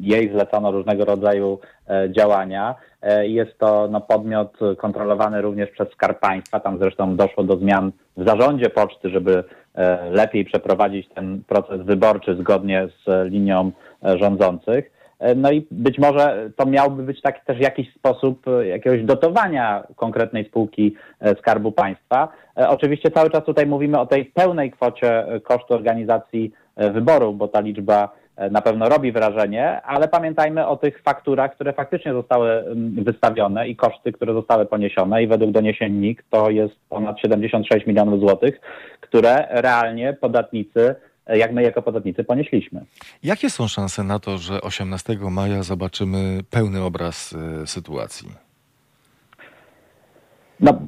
jej 0.00 0.32
zlecono 0.32 0.70
różnego 0.70 1.04
rodzaju 1.04 1.58
e, 1.88 2.12
działania. 2.12 2.74
E, 3.02 3.28
jest 3.28 3.58
to 3.58 3.88
no, 3.90 4.00
podmiot 4.00 4.58
kontrolowany 4.78 5.42
również 5.42 5.70
przez 5.70 5.88
Skarb 5.88 6.20
Państwa. 6.20 6.60
Tam 6.60 6.78
zresztą 6.78 7.16
doszło 7.16 7.44
do 7.44 7.56
zmian 7.56 7.92
w 8.16 8.28
zarządzie 8.28 8.70
poczty, 8.70 9.10
żeby 9.10 9.44
e, 9.74 10.10
lepiej 10.10 10.44
przeprowadzić 10.44 11.08
ten 11.14 11.42
proces 11.46 11.80
wyborczy 11.82 12.36
zgodnie 12.36 12.88
z 13.06 13.30
linią 13.32 13.70
e, 14.04 14.18
rządzących. 14.18 14.90
No 15.36 15.50
i 15.50 15.66
być 15.70 15.98
może 15.98 16.50
to 16.56 16.66
miałby 16.66 17.02
być 17.02 17.20
taki 17.22 17.40
też 17.46 17.60
jakiś 17.60 17.94
sposób 17.94 18.46
jakiegoś 18.62 19.02
dotowania 19.02 19.86
konkretnej 19.96 20.44
spółki 20.44 20.94
Skarbu 21.38 21.72
Państwa. 21.72 22.28
Oczywiście 22.56 23.10
cały 23.10 23.30
czas 23.30 23.44
tutaj 23.44 23.66
mówimy 23.66 24.00
o 24.00 24.06
tej 24.06 24.24
pełnej 24.24 24.70
kwocie 24.70 25.26
kosztu 25.42 25.74
organizacji 25.74 26.52
wyborów, 26.76 27.38
bo 27.38 27.48
ta 27.48 27.60
liczba 27.60 28.08
E, 28.36 28.50
na 28.50 28.62
pewno 28.62 28.88
robi 28.88 29.12
wrażenie, 29.12 29.82
ale 29.82 30.08
pamiętajmy 30.08 30.66
o 30.66 30.76
tych 30.76 31.02
fakturach, 31.02 31.54
które 31.54 31.72
faktycznie 31.72 32.12
zostały 32.12 32.64
wystawione 33.02 33.68
i 33.68 33.76
koszty, 33.76 34.12
które 34.12 34.34
zostały 34.34 34.66
poniesione 34.66 35.22
i 35.22 35.26
według 35.26 35.50
doniesień 35.50 35.92
NIK 35.92 36.24
to 36.30 36.50
jest 36.50 36.74
ponad 36.88 37.20
76 37.20 37.86
milionów 37.86 38.20
złotych, 38.20 38.60
które 39.00 39.46
realnie 39.50 40.12
podatnicy 40.12 40.80
e, 40.80 40.94
jak 41.26 41.52
my 41.52 41.62
jako 41.62 41.82
podatnicy 41.82 42.24
ponieśliśmy. 42.24 42.84
Jakie 43.22 43.50
są 43.50 43.68
szanse 43.68 44.02
na 44.02 44.18
to, 44.18 44.38
że 44.38 44.60
18 44.60 45.16
maja 45.30 45.62
zobaczymy 45.62 46.40
pełny 46.50 46.82
obraz 46.82 47.34
e, 47.62 47.66
sytuacji? 47.66 48.44
No, 50.60 50.78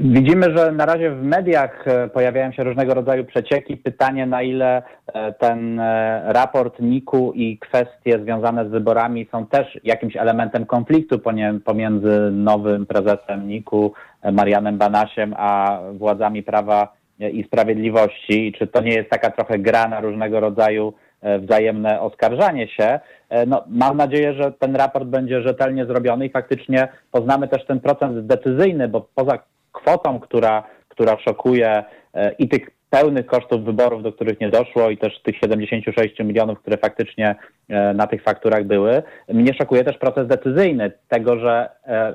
widzimy, 0.00 0.56
że 0.56 0.72
na 0.72 0.86
razie 0.86 1.10
w 1.10 1.22
mediach 1.22 1.88
e, 1.88 2.08
pojawiają 2.08 2.52
się 2.52 2.64
różnego 2.64 2.94
rodzaju 2.94 3.24
przecieki. 3.24 3.76
Pytanie, 3.76 4.26
na 4.26 4.42
ile 4.42 4.82
e, 5.06 5.32
ten 5.32 5.80
e, 5.80 6.22
raport 6.32 6.80
NIK-u 6.80 7.32
i 7.32 7.58
kwestie 7.58 8.18
związane 8.22 8.68
z 8.68 8.70
wyborami 8.70 9.26
są 9.32 9.46
też 9.46 9.78
jakimś 9.84 10.16
elementem 10.16 10.66
konfliktu 10.66 11.18
pomiędzy 11.64 12.30
nowym 12.32 12.86
prezesem 12.86 13.48
NIK-u, 13.48 13.92
Marianem 14.32 14.78
Banasiem, 14.78 15.34
a 15.36 15.80
władzami 15.94 16.42
Prawa 16.42 16.92
i 17.18 17.44
Sprawiedliwości. 17.44 18.52
Czy 18.58 18.66
to 18.66 18.80
nie 18.80 18.94
jest 18.94 19.10
taka 19.10 19.30
trochę 19.30 19.58
gra 19.58 19.88
na 19.88 20.00
różnego 20.00 20.40
rodzaju 20.40 20.94
wzajemne 21.38 22.00
oskarżanie 22.00 22.68
się? 22.68 23.00
E, 23.28 23.46
no, 23.46 23.64
mam 23.68 23.96
nadzieję, 23.96 24.34
że 24.34 24.52
ten 24.52 24.76
raport 24.76 25.04
będzie 25.04 25.42
rzetelnie 25.42 25.86
zrobiony 25.86 26.26
i 26.26 26.30
faktycznie 26.30 26.88
poznamy 27.10 27.48
też 27.48 27.66
ten 27.66 27.80
proces 27.80 28.26
decyzyjny, 28.26 28.88
bo 28.88 29.08
poza 29.14 29.38
kwotą, 29.72 30.20
która, 30.20 30.64
która 30.88 31.18
szokuje 31.18 31.84
e, 32.14 32.32
i 32.32 32.48
tych 32.48 32.75
pełnych 32.90 33.26
kosztów 33.26 33.64
wyborów, 33.64 34.02
do 34.02 34.12
których 34.12 34.40
nie 34.40 34.50
doszło 34.50 34.90
i 34.90 34.98
też 34.98 35.20
tych 35.22 35.36
76 35.36 36.18
milionów, 36.18 36.58
które 36.60 36.76
faktycznie 36.76 37.34
e, 37.68 37.94
na 37.94 38.06
tych 38.06 38.22
fakturach 38.22 38.64
były. 38.64 39.02
Mnie 39.28 39.54
szokuje 39.54 39.84
też 39.84 39.98
proces 39.98 40.28
decyzyjny 40.28 40.92
tego, 41.08 41.38
że 41.38 41.68
e, 41.84 42.12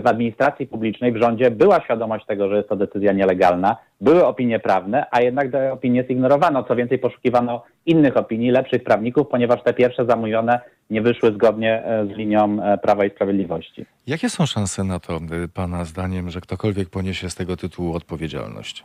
w 0.00 0.06
administracji 0.06 0.66
publicznej, 0.66 1.12
w 1.12 1.16
rządzie 1.16 1.50
była 1.50 1.80
świadomość 1.80 2.26
tego, 2.26 2.48
że 2.48 2.56
jest 2.56 2.68
to 2.68 2.76
decyzja 2.76 3.12
nielegalna, 3.12 3.76
były 4.00 4.26
opinie 4.26 4.60
prawne, 4.60 5.06
a 5.10 5.20
jednak 5.20 5.50
te 5.52 5.72
opinie 5.72 6.04
zignorowano. 6.08 6.64
Co 6.64 6.76
więcej, 6.76 6.98
poszukiwano 6.98 7.62
innych 7.86 8.16
opinii, 8.16 8.50
lepszych 8.50 8.84
prawników, 8.84 9.28
ponieważ 9.28 9.62
te 9.62 9.74
pierwsze 9.74 10.06
zamówione 10.06 10.60
nie 10.90 11.02
wyszły 11.02 11.32
zgodnie 11.32 11.84
e, 11.84 12.06
z 12.06 12.08
linią 12.08 12.58
Prawa 12.82 13.04
i 13.04 13.10
Sprawiedliwości. 13.10 13.86
Jakie 14.06 14.30
są 14.30 14.46
szanse 14.46 14.84
na 14.84 15.00
to, 15.00 15.20
Pana 15.54 15.84
zdaniem, 15.84 16.30
że 16.30 16.40
ktokolwiek 16.40 16.90
poniesie 16.90 17.30
z 17.30 17.34
tego 17.34 17.56
tytułu 17.56 17.94
odpowiedzialność? 17.94 18.84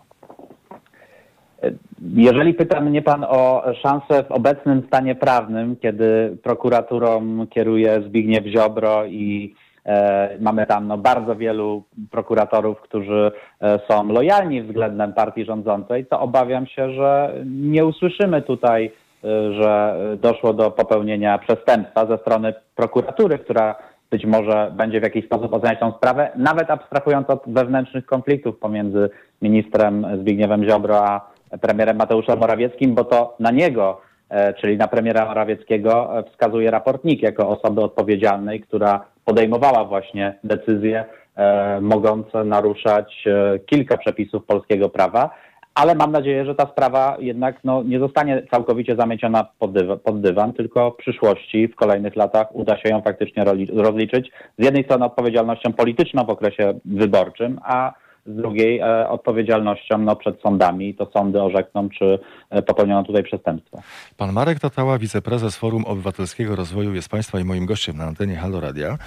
Jeżeli 2.15 2.53
pyta 2.53 2.81
mnie 2.81 3.01
pan 3.01 3.25
o 3.29 3.63
szansę 3.81 4.23
w 4.23 4.31
obecnym 4.31 4.83
stanie 4.87 5.15
prawnym, 5.15 5.75
kiedy 5.75 6.37
prokuraturą 6.43 7.47
kieruje 7.47 8.01
Zbigniew 8.01 8.45
Ziobro 8.45 9.05
i 9.05 9.55
e, 9.85 10.37
mamy 10.41 10.65
tam 10.65 10.87
no, 10.87 10.97
bardzo 10.97 11.35
wielu 11.35 11.83
prokuratorów, 12.11 12.81
którzy 12.81 13.31
e, 13.61 13.79
są 13.89 14.07
lojalni 14.07 14.61
względem 14.61 15.13
partii 15.13 15.45
rządzącej, 15.45 16.05
to 16.05 16.19
obawiam 16.19 16.67
się, 16.67 16.93
że 16.93 17.33
nie 17.45 17.85
usłyszymy 17.85 18.41
tutaj, 18.41 18.91
e, 19.23 19.53
że 19.53 19.95
doszło 20.21 20.53
do 20.53 20.71
popełnienia 20.71 21.37
przestępstwa 21.37 22.05
ze 22.05 22.17
strony 22.17 22.53
prokuratury, 22.75 23.39
która 23.39 23.75
być 24.11 24.25
może 24.25 24.71
będzie 24.77 24.99
w 24.99 25.03
jakiś 25.03 25.25
sposób 25.25 25.53
oceniać 25.53 25.79
tą 25.79 25.91
sprawę, 25.91 26.31
nawet 26.35 26.71
abstrahując 26.71 27.29
od 27.29 27.43
wewnętrznych 27.47 28.05
konfliktów 28.05 28.59
pomiędzy 28.59 29.09
ministrem 29.41 30.07
Zbigniewem 30.19 30.69
Ziobro 30.69 31.07
a 31.07 31.32
premierem 31.61 31.97
Mateuszem 31.97 32.39
Morawieckim, 32.39 32.95
bo 32.95 33.03
to 33.03 33.35
na 33.39 33.51
niego, 33.51 34.01
e, 34.29 34.53
czyli 34.53 34.77
na 34.77 34.87
premiera 34.87 35.25
Morawieckiego 35.25 36.19
e, 36.19 36.23
wskazuje 36.23 36.71
raportnik 36.71 37.21
jako 37.21 37.49
osoby 37.49 37.81
odpowiedzialnej, 37.81 38.61
która 38.61 39.05
podejmowała 39.25 39.85
właśnie 39.85 40.37
decyzje 40.43 41.05
e, 41.35 41.81
mogące 41.81 42.43
naruszać 42.43 43.25
kilka 43.65 43.97
przepisów 43.97 44.45
polskiego 44.45 44.89
prawa, 44.89 45.29
ale 45.75 45.95
mam 45.95 46.11
nadzieję, 46.11 46.45
że 46.45 46.55
ta 46.55 46.65
sprawa 46.65 47.17
jednak 47.19 47.55
no, 47.63 47.83
nie 47.83 47.99
zostanie 47.99 48.43
całkowicie 48.51 48.95
zamieciona 48.95 49.47
pod 49.59 49.71
dywan, 49.71 49.99
pod 49.99 50.21
dywan, 50.21 50.53
tylko 50.53 50.91
w 50.91 50.95
przyszłości, 50.95 51.67
w 51.67 51.75
kolejnych 51.75 52.15
latach 52.15 52.55
uda 52.55 52.77
się 52.77 52.89
ją 52.89 53.01
faktycznie 53.01 53.43
rozliczyć. 53.73 54.31
Z 54.57 54.65
jednej 54.65 54.83
strony 54.83 55.05
odpowiedzialnością 55.05 55.73
polityczną 55.73 56.25
w 56.25 56.29
okresie 56.29 56.73
wyborczym, 56.85 57.59
a 57.63 57.93
z 58.25 58.35
drugiej 58.35 58.79
e, 58.79 59.09
odpowiedzialnością 59.09 59.97
no, 59.97 60.15
przed 60.15 60.41
sądami. 60.41 60.93
To 60.95 61.11
sądy 61.13 61.41
orzekną, 61.41 61.89
czy 61.89 62.19
e, 62.49 62.61
popełniono 62.61 63.03
tutaj 63.03 63.23
przestępstwo. 63.23 63.81
Pan 64.17 64.33
Marek 64.33 64.59
Tatała, 64.59 64.99
wiceprezes 64.99 65.57
Forum 65.57 65.85
Obywatelskiego 65.85 66.55
Rozwoju 66.55 66.93
jest 66.93 67.09
Państwa 67.09 67.39
i 67.39 67.43
moim 67.43 67.65
gościem 67.65 67.97
na 67.97 68.03
antenie 68.03 68.35
Halo 68.35 68.59
Radia. 68.59 68.97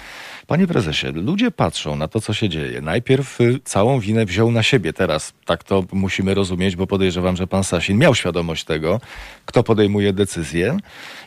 Panie 0.47 0.67
prezesie, 0.67 1.07
ludzie 1.11 1.51
patrzą 1.51 1.95
na 1.95 2.07
to, 2.07 2.21
co 2.21 2.33
się 2.33 2.49
dzieje. 2.49 2.81
Najpierw 2.81 3.41
y, 3.41 3.59
całą 3.63 3.99
winę 3.99 4.25
wziął 4.25 4.51
na 4.51 4.63
siebie. 4.63 4.93
Teraz 4.93 5.33
tak 5.45 5.63
to 5.63 5.83
musimy 5.93 6.33
rozumieć, 6.33 6.75
bo 6.75 6.87
podejrzewam, 6.87 7.35
że 7.35 7.47
pan 7.47 7.63
Sasin 7.63 7.97
miał 7.97 8.15
świadomość 8.15 8.63
tego, 8.63 8.99
kto 9.45 9.63
podejmuje 9.63 10.13
decyzję. 10.13 10.77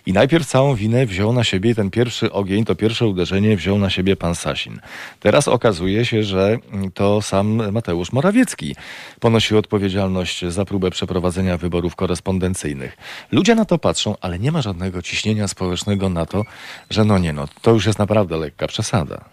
I 0.07 0.13
najpierw 0.13 0.47
całą 0.47 0.75
winę 0.75 1.07
wziął 1.07 1.33
na 1.33 1.45
siebie 1.45 1.75
ten 1.75 1.91
pierwszy 1.91 2.33
ogień, 2.33 2.65
to 2.65 2.75
pierwsze 2.75 3.07
uderzenie 3.07 3.57
wziął 3.57 3.79
na 3.79 3.91
siebie 3.91 4.17
pan 4.17 4.35
Sasin. 4.35 4.81
Teraz 5.21 5.49
okazuje 5.49 6.05
się, 6.05 6.23
że 6.23 6.57
to 6.95 7.23
sam 7.23 7.73
Mateusz 7.81 8.13
Morawiecki 8.13 8.75
ponosi 9.21 9.57
odpowiedzialność 9.57 10.45
za 10.45 10.65
próbę 10.65 10.91
przeprowadzenia 10.91 11.57
wyborów 11.57 11.97
korespondencyjnych. 11.97 12.97
Ludzie 13.33 13.55
na 13.55 13.65
to 13.65 13.79
patrzą, 13.79 14.15
ale 14.21 14.39
nie 14.39 14.53
ma 14.53 14.63
żadnego 14.63 15.03
ciśnienia 15.03 15.49
społecznego 15.49 16.09
na 16.09 16.27
to, 16.27 16.43
że 16.91 17.05
no 17.05 17.19
nie 17.19 17.33
no, 17.33 17.45
to 17.63 17.71
już 17.71 17.87
jest 17.87 17.99
naprawdę 17.99 18.37
lekka 18.37 18.67
przesada. 18.67 19.25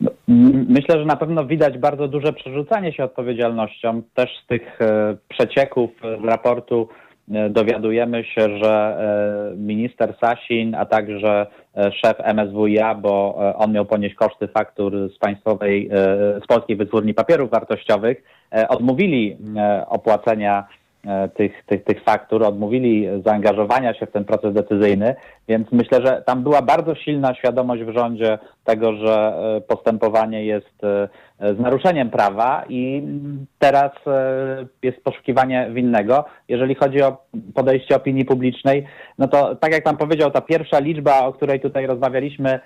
No, 0.00 0.10
myślę, 0.68 0.98
że 0.98 1.04
na 1.04 1.16
pewno 1.16 1.46
widać 1.46 1.78
bardzo 1.78 2.08
duże 2.08 2.32
przerzucanie 2.32 2.92
się 2.92 3.04
odpowiedzialnością 3.04 4.02
też 4.14 4.30
z 4.44 4.46
tych 4.46 4.80
e, 4.80 5.16
przecieków 5.28 5.90
z 6.20 6.24
raportu 6.24 6.88
E, 6.88 7.03
dowiadujemy 7.28 8.24
się, 8.24 8.58
że 8.58 8.96
e, 9.52 9.56
minister 9.56 10.14
Sasin, 10.20 10.74
a 10.74 10.86
także 10.86 11.46
e, 11.76 11.92
szef 11.92 12.16
MSWiA, 12.34 12.94
bo 12.94 13.34
on 13.58 13.72
miał 13.72 13.84
ponieść 13.84 14.14
koszty 14.14 14.48
faktur 14.48 15.10
z 15.14 15.18
państwowej, 15.18 15.90
z 16.44 16.46
Polskiej 16.46 16.76
Wytwórni 16.76 17.14
Papierów 17.14 17.50
Wartościowych, 17.50 18.22
odmówili 18.68 19.36
opłacenia 19.88 20.64
E, 20.64 20.83
tych, 21.34 21.64
tych, 21.66 21.84
tych 21.84 22.02
faktur, 22.02 22.44
odmówili 22.44 23.08
zaangażowania 23.24 23.94
się 23.94 24.06
w 24.06 24.12
ten 24.12 24.24
proces 24.24 24.54
decyzyjny, 24.54 25.14
więc 25.48 25.72
myślę, 25.72 26.06
że 26.06 26.22
tam 26.26 26.42
była 26.42 26.62
bardzo 26.62 26.94
silna 26.94 27.34
świadomość 27.34 27.82
w 27.82 27.94
rządzie 27.94 28.38
tego, 28.64 28.92
że 28.92 29.34
e, 29.56 29.60
postępowanie 29.60 30.44
jest 30.44 30.84
e, 30.84 31.08
z 31.54 31.58
naruszeniem 31.58 32.10
prawa 32.10 32.64
i 32.68 33.02
teraz 33.58 33.92
jest 34.82 35.04
poszukiwanie 35.04 35.70
winnego. 35.72 36.24
Jeżeli 36.48 36.74
chodzi 36.74 37.02
o 37.02 37.16
podejście 37.54 37.96
opinii 37.96 38.24
publicznej, 38.24 38.86
no 39.18 39.28
to 39.28 39.56
tak 39.56 39.72
jak 39.72 39.84
pan 39.84 39.96
powiedział, 39.96 40.30
ta 40.30 40.40
pierwsza 40.40 40.78
liczba, 40.78 41.26
o 41.26 41.32
której 41.32 41.60
tutaj 41.60 41.86
rozmawialiśmy, 41.86 42.60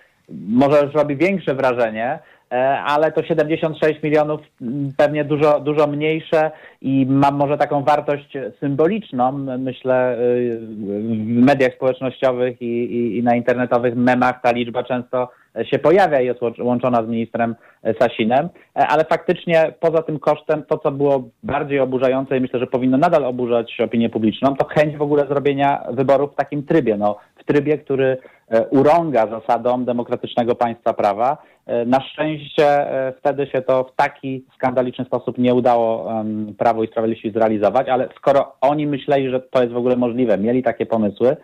może 0.49 0.86
robi 0.95 1.16
większe 1.16 1.55
wrażenie, 1.55 2.18
E, 2.38 2.38
ale 2.87 3.13
to 3.13 3.23
76 3.23 4.03
milionów 4.03 4.41
mm, 4.63 4.93
pewnie 4.97 5.25
dużo, 5.25 5.61
dużo 5.61 5.87
mniejsze 5.87 6.51
i 6.83 7.07
ma 7.07 7.31
może 7.31 7.59
taką 7.59 7.85
wartość 7.85 8.33
symboliczną, 8.61 9.33
myślę, 9.59 10.19
y, 10.19 10.59
w 10.61 11.45
mediach 11.45 11.75
społecznościowych 11.75 12.63
i, 12.63 12.67
i, 12.67 13.19
i 13.19 13.23
na 13.23 13.37
internetowych 13.37 13.97
memach 13.97 14.43
ta 14.43 14.53
liczba 14.53 14.83
często 14.85 15.29
się 15.65 15.79
pojawia 15.79 16.21
i 16.21 16.27
jest 16.27 16.41
łączona 16.59 17.03
z 17.03 17.09
ministrem 17.09 17.55
Sasinem, 18.01 18.49
e, 18.77 18.87
ale 18.87 19.05
faktycznie 19.05 19.73
poza 19.81 20.03
tym 20.03 20.19
kosztem 20.19 20.63
to, 20.63 20.79
co 20.79 20.91
było 20.91 21.29
bardziej 21.43 21.81
oburzające 21.81 22.37
i 22.37 22.41
myślę, 22.41 22.61
że 22.61 22.67
powinno 22.67 22.99
nadal 22.99 23.25
oburzać 23.25 23.81
opinię 23.81 24.11
publiczną, 24.11 24.57
to 24.57 24.67
chęć 24.67 24.97
w 24.97 25.03
ogóle 25.03 25.27
zrobienia 25.27 25.83
wyborów 25.91 26.33
w 26.33 26.37
takim 26.37 26.63
trybie, 26.63 26.97
no, 26.97 27.17
trybie, 27.49 27.79
który 27.79 28.17
e, 28.49 28.67
urąga 28.67 29.27
zasadom 29.27 29.85
demokratycznego 29.85 30.55
państwa 30.55 30.93
prawa. 30.93 31.39
E, 31.67 31.85
na 31.85 32.01
szczęście 32.01 32.87
wtedy 33.19 33.47
się 33.47 33.63
to 33.63 33.85
w 33.85 33.97
taki 33.97 34.45
skandaliczny 34.55 35.05
sposób 35.05 35.39
nie 35.39 35.55
udało 35.55 36.13
Prawo 36.59 36.85
i 36.85 36.89
Sprawiedliwości 36.89 37.31
zrealizować, 37.31 37.89
ale 37.89 38.09
skoro 38.17 38.53
oni 38.61 38.87
myśleli, 38.87 39.31
że 39.31 39.41
to 39.41 39.63
jest 39.63 39.73
w 39.73 39.77
ogóle 39.77 39.97
możliwe, 39.97 40.39
mieli 40.39 40.63
takie 40.63 40.87
pomysły, 40.87 41.37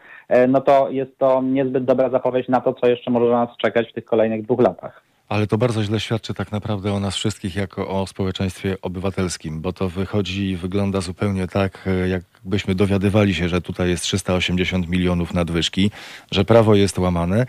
no 0.49 0.61
to 0.61 0.91
jest 0.91 1.19
to 1.19 1.43
niezbyt 1.43 1.85
dobra 1.85 2.11
zapowiedź 2.11 2.49
na 2.49 2.61
to, 2.61 2.75
co 2.75 2.87
jeszcze 2.89 3.11
może 3.11 3.33
nas 3.33 3.49
czekać 3.57 3.91
w 3.91 3.93
tych 3.93 4.05
kolejnych 4.05 4.43
dwóch 4.43 4.61
latach. 4.61 5.14
Ale 5.29 5.47
to 5.47 5.59
bardzo 5.59 5.85
źle 5.85 6.01
świadczy 6.01 6.35
tak 6.35 6.53
naprawdę 6.53 6.93
o 6.93 7.01
nas 7.01 7.17
wszystkich 7.17 7.57
jako 7.57 7.89
o 7.89 8.07
społeczeństwie 8.07 8.77
obywatelskim, 8.83 9.61
bo 9.61 9.73
to 9.73 9.89
wychodzi 9.89 10.51
i 10.51 10.57
wygląda 10.57 11.01
zupełnie 11.01 11.49
tak, 11.49 11.87
e, 11.87 12.09
jakbyśmy 12.09 12.75
dowiadywali 12.75 13.35
się, 13.35 13.49
że 13.49 13.61
tutaj 13.61 13.89
jest 13.89 14.03
380 14.03 14.89
milionów 14.89 15.35
nadwyżki, 15.35 15.91
że 16.31 16.45
prawo 16.45 16.75
jest 16.75 16.99
łamane, 16.99 17.47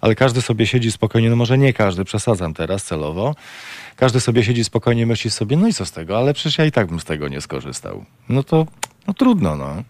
ale 0.00 0.14
każdy 0.14 0.42
sobie 0.42 0.66
siedzi 0.66 0.92
spokojnie, 0.92 1.30
no 1.30 1.36
może 1.36 1.58
nie 1.58 1.72
każdy, 1.72 2.04
przesadzam 2.04 2.54
teraz 2.54 2.84
celowo, 2.84 3.34
każdy 3.96 4.20
sobie 4.20 4.44
siedzi 4.44 4.64
spokojnie, 4.64 5.06
myśli 5.06 5.30
sobie, 5.30 5.56
no 5.56 5.68
i 5.68 5.72
co 5.72 5.86
z 5.86 5.92
tego, 5.92 6.18
ale 6.18 6.34
przecież 6.34 6.58
ja 6.58 6.64
i 6.64 6.72
tak 6.72 6.86
bym 6.86 7.00
z 7.00 7.04
tego 7.04 7.28
nie 7.28 7.40
skorzystał. 7.40 8.04
No 8.28 8.42
to 8.42 8.66
no 9.06 9.14
trudno, 9.14 9.56
no. 9.56 9.82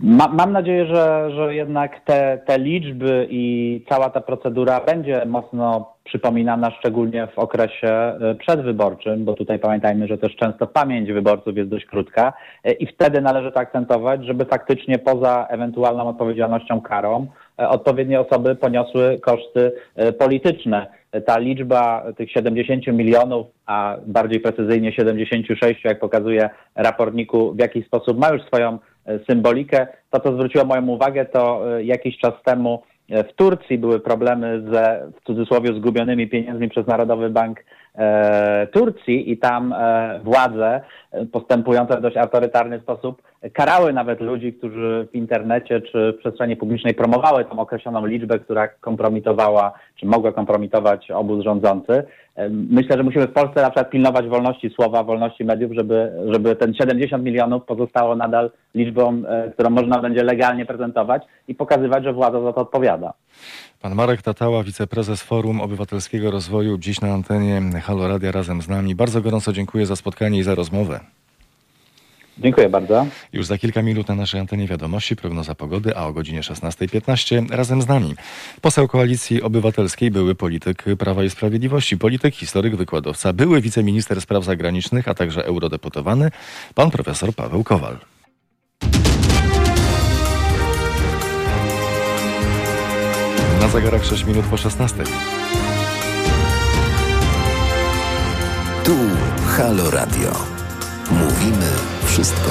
Ma, 0.00 0.28
mam 0.28 0.52
nadzieję, 0.52 0.86
że, 0.86 1.30
że 1.36 1.54
jednak 1.54 2.00
te, 2.00 2.38
te 2.46 2.58
liczby 2.58 3.26
i 3.30 3.84
cała 3.88 4.10
ta 4.10 4.20
procedura 4.20 4.80
będzie 4.80 5.26
mocno 5.26 5.96
przypominana, 6.04 6.70
szczególnie 6.70 7.26
w 7.26 7.38
okresie 7.38 7.88
e, 7.88 8.34
przedwyborczym, 8.34 9.24
bo 9.24 9.34
tutaj 9.34 9.58
pamiętajmy, 9.58 10.06
że 10.06 10.18
też 10.18 10.36
często 10.36 10.66
pamięć 10.66 11.12
wyborców 11.12 11.56
jest 11.56 11.70
dość 11.70 11.84
krótka 11.84 12.32
e, 12.64 12.72
i 12.72 12.86
wtedy 12.86 13.20
należy 13.20 13.52
to 13.52 13.60
akcentować, 13.60 14.26
żeby 14.26 14.44
faktycznie 14.44 14.98
poza 14.98 15.46
ewentualną 15.50 16.08
odpowiedzialnością 16.08 16.80
karą 16.80 17.26
e, 17.58 17.68
odpowiednie 17.68 18.20
osoby 18.20 18.54
poniosły 18.54 19.20
koszty 19.22 19.72
polityczne. 20.18 20.86
Ta 21.26 21.38
liczba 21.38 22.04
tych 22.16 22.30
70 22.30 22.86
milionów, 22.86 23.46
a 23.66 23.96
bardziej 24.06 24.40
precyzyjnie 24.40 24.92
76, 24.92 25.84
jak 25.84 26.00
pokazuje 26.00 26.50
raportniku, 26.74 27.52
w 27.52 27.58
jakiś 27.58 27.86
sposób 27.86 28.18
ma 28.18 28.28
już 28.28 28.42
swoją 28.42 28.78
symbolikę. 29.28 29.86
To, 30.10 30.20
co 30.20 30.32
zwróciło 30.32 30.64
moją 30.64 30.86
uwagę, 30.86 31.24
to 31.24 31.76
e, 31.78 31.84
jakiś 31.84 32.18
czas 32.18 32.32
temu 32.44 32.82
e, 33.10 33.24
w 33.24 33.32
Turcji 33.32 33.78
były 33.78 34.00
problemy 34.00 34.62
ze, 34.72 35.12
w 35.20 35.26
cudzysłowie, 35.26 35.74
zgubionymi 35.74 36.28
pieniędzmi 36.28 36.68
przez 36.68 36.86
Narodowy 36.86 37.30
Bank 37.30 37.58
e, 37.60 37.64
Turcji 38.72 39.32
i 39.32 39.38
tam 39.38 39.72
e, 39.72 40.20
władze 40.24 40.80
e, 41.12 41.26
postępujące 41.26 41.96
w 41.96 42.00
dość 42.00 42.16
autorytarny 42.16 42.80
sposób 42.80 43.22
karały 43.52 43.92
nawet 43.92 44.20
ludzi, 44.20 44.52
którzy 44.52 45.08
w 45.12 45.14
internecie 45.14 45.80
czy 45.80 46.12
w 46.12 46.18
przestrzeni 46.18 46.56
publicznej 46.56 46.94
promowały 46.94 47.44
tą 47.44 47.58
określoną 47.58 48.06
liczbę, 48.06 48.38
która 48.38 48.68
kompromitowała, 48.68 49.72
czy 49.96 50.06
mogła 50.06 50.32
kompromitować 50.32 51.10
obóz 51.10 51.44
rządzący. 51.44 52.02
Myślę, 52.50 52.96
że 52.96 53.02
musimy 53.02 53.26
w 53.26 53.32
Polsce 53.32 53.62
na 53.62 53.70
przykład 53.70 53.90
pilnować 53.90 54.28
wolności 54.28 54.70
słowa, 54.70 55.02
wolności 55.02 55.44
mediów, 55.44 55.72
żeby, 55.72 56.12
żeby 56.32 56.56
ten 56.56 56.74
70 56.74 57.24
milionów 57.24 57.64
pozostało 57.64 58.16
nadal 58.16 58.50
liczbą, 58.74 59.22
e, 59.28 59.50
którą 59.50 59.70
można 59.70 59.98
będzie 59.98 60.24
legalnie 60.24 60.66
prezentować 60.66 61.22
i 61.48 61.54
pokazywać, 61.54 62.04
że 62.04 62.12
władza 62.12 62.40
za 62.40 62.52
to 62.52 62.60
odpowiada. 62.60 63.12
Pan 63.86 63.94
Marek 63.94 64.22
Tatała, 64.22 64.62
wiceprezes 64.62 65.22
Forum 65.22 65.60
Obywatelskiego 65.60 66.30
Rozwoju, 66.30 66.78
dziś 66.78 67.00
na 67.00 67.12
antenie 67.12 67.80
Halo 67.80 68.08
Radia 68.08 68.32
razem 68.32 68.62
z 68.62 68.68
nami. 68.68 68.94
Bardzo 68.94 69.20
gorąco 69.20 69.52
dziękuję 69.52 69.86
za 69.86 69.96
spotkanie 69.96 70.38
i 70.38 70.42
za 70.42 70.54
rozmowę. 70.54 71.00
Dziękuję 72.38 72.68
bardzo. 72.68 73.06
Już 73.32 73.46
za 73.46 73.58
kilka 73.58 73.82
minut 73.82 74.08
na 74.08 74.14
naszej 74.14 74.40
antenie 74.40 74.66
wiadomości 74.66 75.16
prognoza 75.16 75.54
pogody, 75.54 75.96
a 75.96 76.06
o 76.06 76.12
godzinie 76.12 76.40
16.15 76.40 77.50
razem 77.50 77.82
z 77.82 77.88
nami 77.88 78.14
poseł 78.60 78.88
Koalicji 78.88 79.42
Obywatelskiej, 79.42 80.10
były 80.10 80.34
polityk 80.34 80.84
Prawa 80.98 81.24
i 81.24 81.30
Sprawiedliwości, 81.30 81.98
polityk, 81.98 82.34
historyk, 82.34 82.76
wykładowca, 82.76 83.32
były 83.32 83.60
wiceminister 83.60 84.20
spraw 84.20 84.44
zagranicznych, 84.44 85.08
a 85.08 85.14
także 85.14 85.44
eurodeputowany, 85.44 86.30
pan 86.74 86.90
profesor 86.90 87.34
Paweł 87.34 87.64
Kowal. 87.64 87.98
Na 93.60 93.68
zegarach 93.68 94.04
6 94.04 94.24
minut 94.24 94.44
po 94.44 94.56
16. 94.56 95.04
Tu 98.84 98.96
Halo 99.56 99.90
Radio. 99.90 100.32
Mówimy 101.10 101.70
wszystko. 102.04 102.50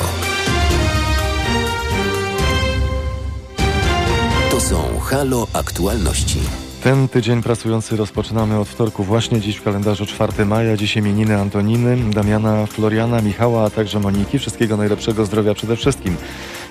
To 4.52 4.62
są 4.62 5.00
Halo 5.00 5.48
Aktualności. 5.54 6.40
Ten 6.84 7.08
tydzień 7.08 7.44
pracujący 7.44 7.96
rozpoczynamy 7.96 8.60
od 8.60 8.68
wtorku 8.68 9.04
właśnie 9.04 9.42
dziś 9.42 9.56
w 9.56 9.64
kalendarzu 9.64 10.06
4 10.06 10.46
maja. 10.46 10.78
Dziś 10.78 10.98
imieniny 10.98 11.40
Antoniny, 11.40 11.98
Damiana, 12.12 12.66
Floriana, 12.66 13.22
Michała, 13.22 13.66
a 13.66 13.70
także 13.70 14.00
Moniki. 14.00 14.40
Wszystkiego 14.40 14.78
najlepszego 14.78 15.26
zdrowia 15.26 15.54
przede 15.54 15.76
wszystkim. 15.76 16.16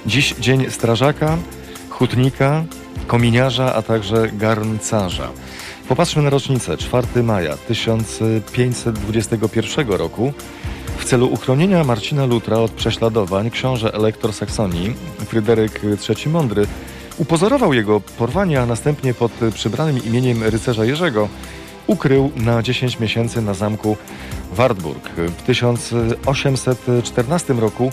Dziś 0.06 0.34
dzień 0.40 0.70
strażaka, 0.70 1.38
hutnika, 1.98 2.64
kominiarza, 3.06 3.74
a 3.74 3.82
także 3.82 4.28
garncarza. 4.32 5.28
Popatrzmy 5.88 6.22
na 6.22 6.30
rocznicę. 6.30 6.76
4 6.76 7.22
maja 7.22 7.56
1521 7.56 9.88
roku. 9.88 10.32
W 10.98 11.04
celu 11.04 11.26
uchronienia 11.26 11.84
Marcina 11.84 12.26
Lutra 12.26 12.56
od 12.56 12.70
prześladowań 12.70 13.50
książę 13.50 13.94
elektor 13.94 14.32
Saksonii, 14.32 14.94
Fryderyk 15.26 15.80
III 16.08 16.28
Mądry, 16.28 16.66
upozorował 17.18 17.74
jego 17.74 18.00
porwanie, 18.00 18.60
a 18.60 18.66
następnie 18.66 19.14
pod 19.14 19.32
przybranym 19.54 20.04
imieniem 20.04 20.42
rycerza 20.42 20.84
Jerzego 20.84 21.28
ukrył 21.86 22.30
na 22.36 22.62
10 22.62 23.00
miesięcy 23.00 23.42
na 23.42 23.54
zamku 23.54 23.96
Wartburg. 24.52 25.10
W 25.38 25.42
1814 25.42 27.54
roku 27.54 27.92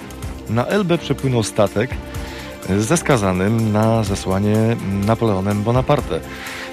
na 0.50 0.66
Elbę 0.66 0.98
przypłynął 0.98 1.44
statek 1.44 1.90
ze 2.80 2.98
skazanym 2.98 3.72
na 3.72 4.04
zesłanie 4.04 4.56
Napoleonem 5.06 5.64
Bonaparte. 5.64 6.20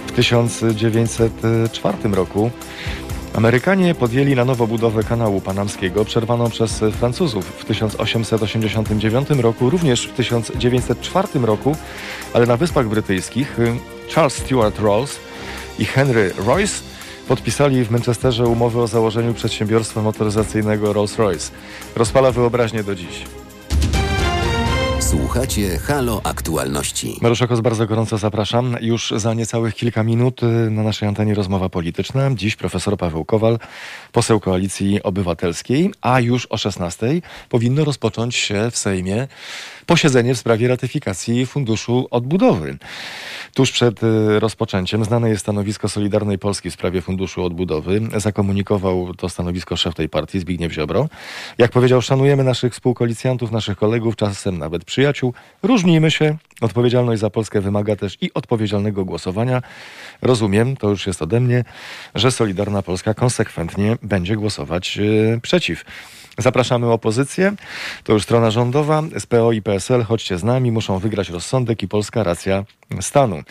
W 0.07 0.13
1904 0.13 1.99
roku 2.13 2.51
Amerykanie 3.35 3.95
podjęli 3.95 4.35
na 4.35 4.45
nowo 4.45 4.67
budowę 4.67 5.05
kanału 5.05 5.41
panamskiego, 5.41 6.05
przerwaną 6.05 6.51
przez 6.51 6.79
Francuzów 6.79 7.47
w 7.47 7.65
1889 7.65 9.31
roku, 9.31 9.71
również 9.71 10.07
w 10.07 10.13
1904 10.13 11.29
roku, 11.43 11.77
ale 12.33 12.47
na 12.47 12.57
Wyspach 12.57 12.89
Brytyjskich 12.89 13.57
Charles 14.15 14.35
Stuart 14.35 14.79
Rolls 14.79 15.19
i 15.79 15.85
Henry 15.85 16.33
Royce 16.47 16.83
podpisali 17.29 17.85
w 17.85 17.91
Manchesterze 17.91 18.45
umowę 18.47 18.83
o 18.83 18.87
założeniu 18.87 19.35
przedsiębiorstwa 19.35 20.03
motoryzacyjnego 20.03 20.93
Rolls-Royce. 20.93 21.51
Rozpala 21.97 22.31
wyobraźnię 22.31 22.85
do 22.85 22.95
dziś. 22.95 23.25
Słuchacie 25.11 25.79
Halo 25.79 26.21
Aktualności. 26.25 27.19
Maruszakos, 27.21 27.61
bardzo 27.61 27.87
gorąco 27.87 28.19
zapraszam. 28.19 28.77
Już 28.81 29.13
za 29.17 29.35
niecałych 29.35 29.75
kilka 29.75 30.03
minut 30.03 30.43
y, 30.43 30.47
na 30.71 30.83
naszej 30.83 31.09
antenie 31.09 31.35
rozmowa 31.35 31.69
polityczna. 31.69 32.31
Dziś 32.35 32.57
profesor 32.57 32.97
Paweł 32.97 33.25
Kowal, 33.25 33.59
poseł 34.13 34.41
Koalicji 34.41 35.03
Obywatelskiej, 35.03 35.91
a 36.01 36.21
już 36.21 36.47
o 36.47 36.57
16 36.57 37.21
powinno 37.49 37.85
rozpocząć 37.85 38.37
się 38.37 38.71
w 38.71 38.79
Sejmie 38.79 39.29
posiedzenie 39.87 40.35
w 40.35 40.39
sprawie 40.39 40.69
ratyfikacji 40.69 41.47
Funduszu 41.47 42.09
Odbudowy. 42.11 42.79
Tuż 43.59 43.73
przed 43.73 44.03
y, 44.03 44.41
rozpoczęciem 44.41 45.05
znane 45.05 45.29
jest 45.29 45.41
stanowisko 45.43 45.89
Solidarnej 45.89 46.39
Polski 46.39 46.71
w 46.71 46.75
sprawie 46.75 47.03
Funduszu 47.03 47.45
Odbudowy. 47.45 48.01
Zakomunikował 48.17 49.15
to 49.15 49.29
stanowisko 49.29 49.77
szef 49.77 49.95
tej 49.95 50.09
partii, 50.09 50.41
Zbigniew 50.41 50.73
Ziobro. 50.73 51.09
Jak 51.59 51.71
powiedział, 51.71 52.03
szanujemy 52.03 52.45
naszych 52.45 52.73
współkoalicjantów, 52.73 53.53
naszych 53.53 53.79
kolegów, 53.79 54.17
czasem 54.17 54.59
nawet 54.59 54.85
przyjaciół. 54.85 55.35
Różnimy 55.63 56.11
się. 56.11 56.37
Odpowiedzialność 56.61 57.21
za 57.21 57.31
Polskę 57.31 57.61
wymaga 57.61 57.97
też 57.97 58.19
i 58.21 58.35
odpowiedzialnego 58.35 59.05
głosowania. 59.05 59.63
Rozumiem, 60.23 60.77
to 60.77 60.91
już 60.91 61.07
jest 61.07 61.23
ode 61.23 61.41
mnie, 61.41 61.65
że 62.15 62.31
Solidarna 62.31 62.83
Polska 62.83 63.15
konsekwentnie 63.15 63.97
będzie 64.03 64.37
głosować 64.37 64.97
yy, 64.97 65.41
przeciw. 65.43 65.85
Zapraszamy 66.39 66.93
opozycję. 66.93 67.53
To 68.05 68.13
już 68.13 68.23
strona 68.23 68.51
rządowa. 68.51 69.03
SPO 69.19 69.53
i 69.53 69.63
PSL, 69.63 70.03
chodźcie 70.03 70.39
z 70.39 70.45
nami, 70.45 70.73
muszą 70.73 70.99
wygrać 70.99 71.29
rozsądek 71.29 71.83
i 71.83 71.89
polska 71.89 72.23
racja 72.23 72.65
stanu. 73.01 73.43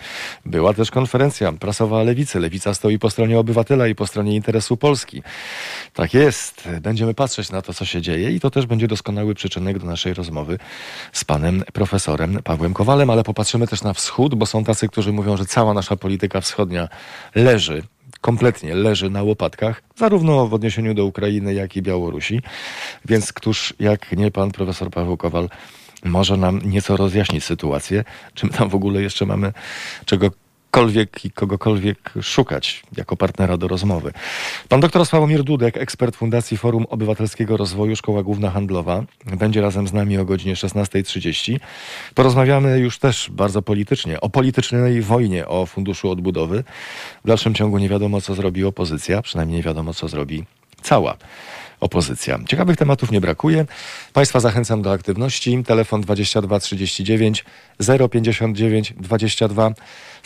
Była 0.45 0.73
też 0.73 0.91
konferencja 0.91 1.51
prasowa 1.51 2.03
Lewicy. 2.03 2.39
Lewica 2.39 2.73
stoi 2.73 2.99
po 2.99 3.09
stronie 3.09 3.39
obywatela 3.39 3.87
i 3.87 3.95
po 3.95 4.07
stronie 4.07 4.35
interesu 4.35 4.77
Polski. 4.77 5.23
Tak 5.93 6.13
jest. 6.13 6.69
Będziemy 6.81 7.13
patrzeć 7.13 7.49
na 7.49 7.61
to, 7.61 7.73
co 7.73 7.85
się 7.85 8.01
dzieje 8.01 8.31
i 8.31 8.39
to 8.39 8.51
też 8.51 8.65
będzie 8.65 8.87
doskonały 8.87 9.35
przyczynek 9.35 9.79
do 9.79 9.85
naszej 9.85 10.13
rozmowy 10.13 10.59
z 11.13 11.23
panem 11.23 11.63
profesorem 11.73 12.39
Pawłem 12.43 12.73
Kowalem, 12.73 13.09
ale 13.09 13.23
popatrzymy 13.23 13.67
też 13.67 13.81
na 13.81 13.93
wschód, 13.93 14.35
bo 14.35 14.45
są 14.45 14.63
tacy, 14.63 14.87
którzy 14.87 15.13
mówią, 15.13 15.37
że 15.37 15.45
cała 15.45 15.73
nasza 15.73 15.95
polityka 15.95 16.41
wschodnia 16.41 16.87
leży 17.35 17.83
kompletnie 18.21 18.75
leży 18.75 19.09
na 19.09 19.23
łopatkach, 19.23 19.83
zarówno 19.95 20.47
w 20.47 20.53
odniesieniu 20.53 20.93
do 20.93 21.05
Ukrainy, 21.05 21.53
jak 21.53 21.75
i 21.75 21.81
Białorusi. 21.81 22.41
Więc 23.05 23.33
któż, 23.33 23.73
jak 23.79 24.11
nie 24.11 24.31
pan 24.31 24.51
profesor 24.51 24.89
Paweł 24.89 25.17
Kowal, 25.17 25.49
może 26.03 26.37
nam 26.37 26.61
nieco 26.65 26.97
rozjaśnić 26.97 27.43
sytuację, 27.43 28.03
czy 28.33 28.45
my 28.45 28.51
tam 28.51 28.69
w 28.69 28.75
ogóle 28.75 29.01
jeszcze 29.01 29.25
mamy 29.25 29.53
czego 30.05 30.31
kogokolwiek 30.77 31.25
i 31.25 31.31
kogokolwiek 31.31 32.13
szukać 32.21 32.83
jako 32.97 33.17
partnera 33.17 33.57
do 33.57 33.67
rozmowy. 33.67 34.11
Pan 34.69 34.79
doktor 34.79 35.05
Sławomir 35.05 35.43
Dudek, 35.43 35.77
ekspert 35.77 36.15
Fundacji 36.15 36.57
Forum 36.57 36.85
Obywatelskiego 36.89 37.57
Rozwoju 37.57 37.95
Szkoła 37.95 38.23
Główna 38.23 38.51
Handlowa, 38.51 39.03
będzie 39.25 39.61
razem 39.61 39.87
z 39.87 39.93
nami 39.93 40.17
o 40.17 40.25
godzinie 40.25 40.55
16.30. 40.55 41.59
Porozmawiamy 42.15 42.79
już 42.79 42.99
też 42.99 43.29
bardzo 43.31 43.61
politycznie, 43.61 44.21
o 44.21 44.29
politycznej 44.29 45.01
wojnie 45.01 45.47
o 45.47 45.65
Funduszu 45.65 46.11
Odbudowy. 46.11 46.63
W 47.23 47.27
dalszym 47.27 47.53
ciągu 47.53 47.77
nie 47.77 47.89
wiadomo, 47.89 48.21
co 48.21 48.35
zrobi 48.35 48.63
opozycja, 48.63 49.21
przynajmniej 49.21 49.57
nie 49.57 49.63
wiadomo, 49.63 49.93
co 49.93 50.07
zrobi 50.07 50.43
cała 50.81 51.17
opozycja. 51.79 52.39
Ciekawych 52.47 52.77
tematów 52.77 53.11
nie 53.11 53.21
brakuje. 53.21 53.65
Państwa 54.13 54.39
zachęcam 54.39 54.81
do 54.81 54.91
aktywności. 54.91 55.63
Telefon 55.63 56.01
22 56.01 56.59
39 56.59 57.45
059 58.11 58.93
22 58.97 59.71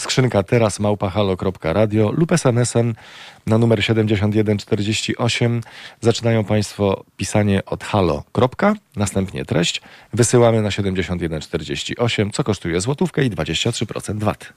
skrzynka 0.02 0.44
teraz 0.44 0.80
małpahalo.radio 0.80 2.12
lub 2.12 2.32
smsem 2.32 2.96
na 3.48 3.58
numer 3.58 3.84
7148. 3.84 5.62
Zaczynają 6.02 6.44
Państwo 6.44 7.04
pisanie 7.18 7.66
od 7.66 7.84
halo. 7.84 8.24
Następnie 8.96 9.46
treść. 9.46 9.82
Wysyłamy 10.14 10.62
na 10.62 10.72
7148, 10.72 12.32
co 12.32 12.44
kosztuje 12.44 12.82
złotówkę 12.82 13.26
i 13.26 13.32
23% 13.32 14.20
VAT. 14.20 14.54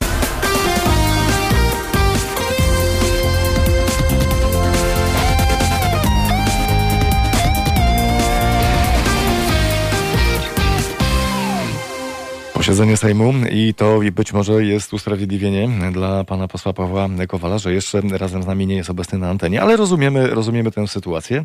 Posiedzenie 12.65 12.97
Sejmu 12.97 13.33
i 13.51 13.75
to 13.75 14.01
być 14.13 14.33
może 14.33 14.65
jest 14.65 14.93
usprawiedliwienie 14.93 15.69
dla 15.93 16.25
pana 16.25 16.49
posła 16.49 16.73
Pawła 16.73 17.09
Kowala, 17.29 17.59
że 17.59 17.73
jeszcze 17.73 18.01
razem 18.01 18.43
z 18.43 18.47
nami 18.47 18.67
nie 18.67 18.77
jest 18.77 18.91
obecny 18.91 19.19
na 19.19 19.31
antenie, 19.31 19.63
ale 19.63 19.77
rozumiemy, 19.77 20.27
rozumiemy 20.27 20.71
tę 20.71 20.89
sytuację. 20.89 21.45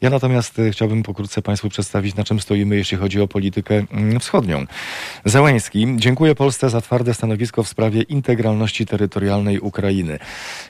Ja 0.00 0.10
natomiast 0.10 0.60
chciałbym 0.72 1.02
pokrótce 1.02 1.42
państwu 1.42 1.68
przedstawić, 1.68 2.16
na 2.16 2.24
czym 2.24 2.40
stoimy, 2.40 2.76
jeśli 2.76 2.98
chodzi 2.98 3.20
o 3.20 3.28
politykę 3.28 3.84
mm, 3.90 4.20
wschodnią. 4.20 4.64
Zełański, 5.24 5.86
dziękuję 5.96 6.34
Polsce 6.34 6.70
za 6.70 6.80
twarde 6.80 7.14
stanowisko 7.14 7.62
w 7.62 7.68
sprawie 7.68 8.02
integralności 8.02 8.86
terytorialnej 8.86 9.60
Ukrainy. 9.60 10.18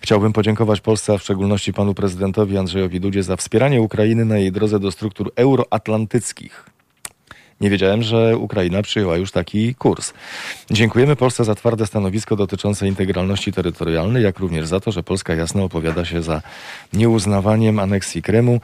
Chciałbym 0.01 0.33
podziękować 0.33 0.81
Polsce, 0.81 1.13
a 1.13 1.19
w 1.19 1.23
szczególności 1.23 1.73
panu 1.73 1.95
prezydentowi 1.95 2.59
Andrzejowi 2.59 3.01
Dudzie 3.01 3.23
za 3.23 3.37
wspieranie 3.37 3.81
Ukrainy 3.81 4.25
na 4.25 4.39
jej 4.39 4.53
drodze 4.53 4.81
do 4.81 4.93
struktur 4.93 5.33
euroatlantyckich. 5.37 6.78
Nie 7.61 7.71
wiedziałem, 7.71 8.03
że 8.03 8.37
Ukraina 8.37 8.83
przyjęła 8.83 9.17
już 9.17 9.33
taki 9.33 9.75
kurs. 9.75 10.13
Dziękujemy 10.71 11.17
Polsce 11.17 11.45
za 11.45 11.55
twarde 11.55 11.87
stanowisko 11.87 12.37
dotyczące 12.37 12.89
integralności 12.89 13.53
terytorialnej, 13.53 14.23
jak 14.23 14.39
również 14.39 14.67
za 14.67 14.81
to, 14.81 14.93
że 14.93 15.03
Polska 15.03 15.35
jasno 15.35 15.65
opowiada 15.65 16.05
się 16.05 16.23
za 16.23 16.43
nieuznawaniem 16.93 17.79
aneksji 17.79 18.23
Krymu. 18.23 18.61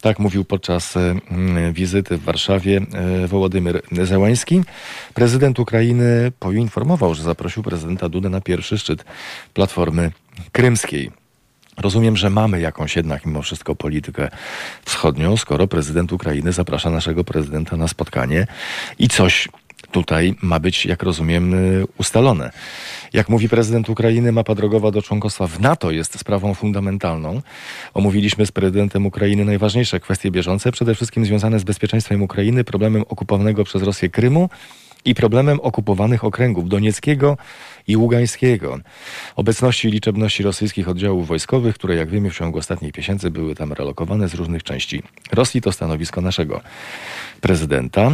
Tak 0.00 0.18
mówił 0.18 0.44
podczas 0.44 0.96
mm, 0.96 1.72
wizyty 1.72 2.16
w 2.16 2.24
Warszawie 2.24 2.80
e, 3.22 3.26
Wołodymyr 3.26 3.82
Zełański. 3.92 4.62
Prezydent 5.14 5.58
Ukrainy 5.58 6.32
poinformował, 6.38 7.14
że 7.14 7.22
zaprosił 7.22 7.62
prezydenta 7.62 8.08
Dudę 8.08 8.28
na 8.28 8.40
pierwszy 8.40 8.78
szczyt 8.78 9.04
Platformy 9.54 10.10
Krymskiej. 10.52 11.21
Rozumiem, 11.76 12.16
że 12.16 12.30
mamy 12.30 12.60
jakąś 12.60 12.96
jednak 12.96 13.26
mimo 13.26 13.42
wszystko 13.42 13.74
politykę 13.74 14.28
wschodnią, 14.84 15.36
skoro 15.36 15.66
prezydent 15.66 16.12
Ukrainy 16.12 16.52
zaprasza 16.52 16.90
naszego 16.90 17.24
prezydenta 17.24 17.76
na 17.76 17.88
spotkanie 17.88 18.46
i 18.98 19.08
coś 19.08 19.48
tutaj 19.92 20.34
ma 20.42 20.60
być, 20.60 20.86
jak 20.86 21.02
rozumiem, 21.02 21.54
ustalone. 21.98 22.50
Jak 23.12 23.28
mówi 23.28 23.48
prezydent 23.48 23.88
Ukrainy, 23.88 24.32
mapa 24.32 24.54
drogowa 24.54 24.90
do 24.90 25.02
członkostwa 25.02 25.46
w 25.46 25.60
NATO 25.60 25.90
jest 25.90 26.18
sprawą 26.18 26.54
fundamentalną. 26.54 27.42
Omówiliśmy 27.94 28.46
z 28.46 28.52
prezydentem 28.52 29.06
Ukrainy 29.06 29.44
najważniejsze 29.44 30.00
kwestie 30.00 30.30
bieżące, 30.30 30.72
przede 30.72 30.94
wszystkim 30.94 31.26
związane 31.26 31.58
z 31.58 31.64
bezpieczeństwem 31.64 32.22
Ukrainy, 32.22 32.64
problemem 32.64 33.04
okupowanego 33.08 33.64
przez 33.64 33.82
Rosję 33.82 34.08
Krymu 34.08 34.48
i 35.04 35.14
problemem 35.14 35.60
okupowanych 35.60 36.24
okręgów 36.24 36.68
Donieckiego 36.68 37.36
i 37.88 37.96
Ługańskiego. 37.96 38.78
Obecności 39.36 39.88
i 39.88 39.90
liczebności 39.90 40.42
rosyjskich 40.42 40.88
oddziałów 40.88 41.28
wojskowych, 41.28 41.74
które 41.74 41.96
jak 41.96 42.10
wiemy 42.10 42.30
w 42.30 42.36
ciągu 42.36 42.58
ostatnich 42.58 42.96
miesięcy 42.96 43.30
były 43.30 43.54
tam 43.54 43.72
relokowane 43.72 44.28
z 44.28 44.34
różnych 44.34 44.62
części 44.62 45.02
Rosji, 45.32 45.60
to 45.60 45.72
stanowisko 45.72 46.20
naszego 46.20 46.60
prezydenta. 47.40 48.10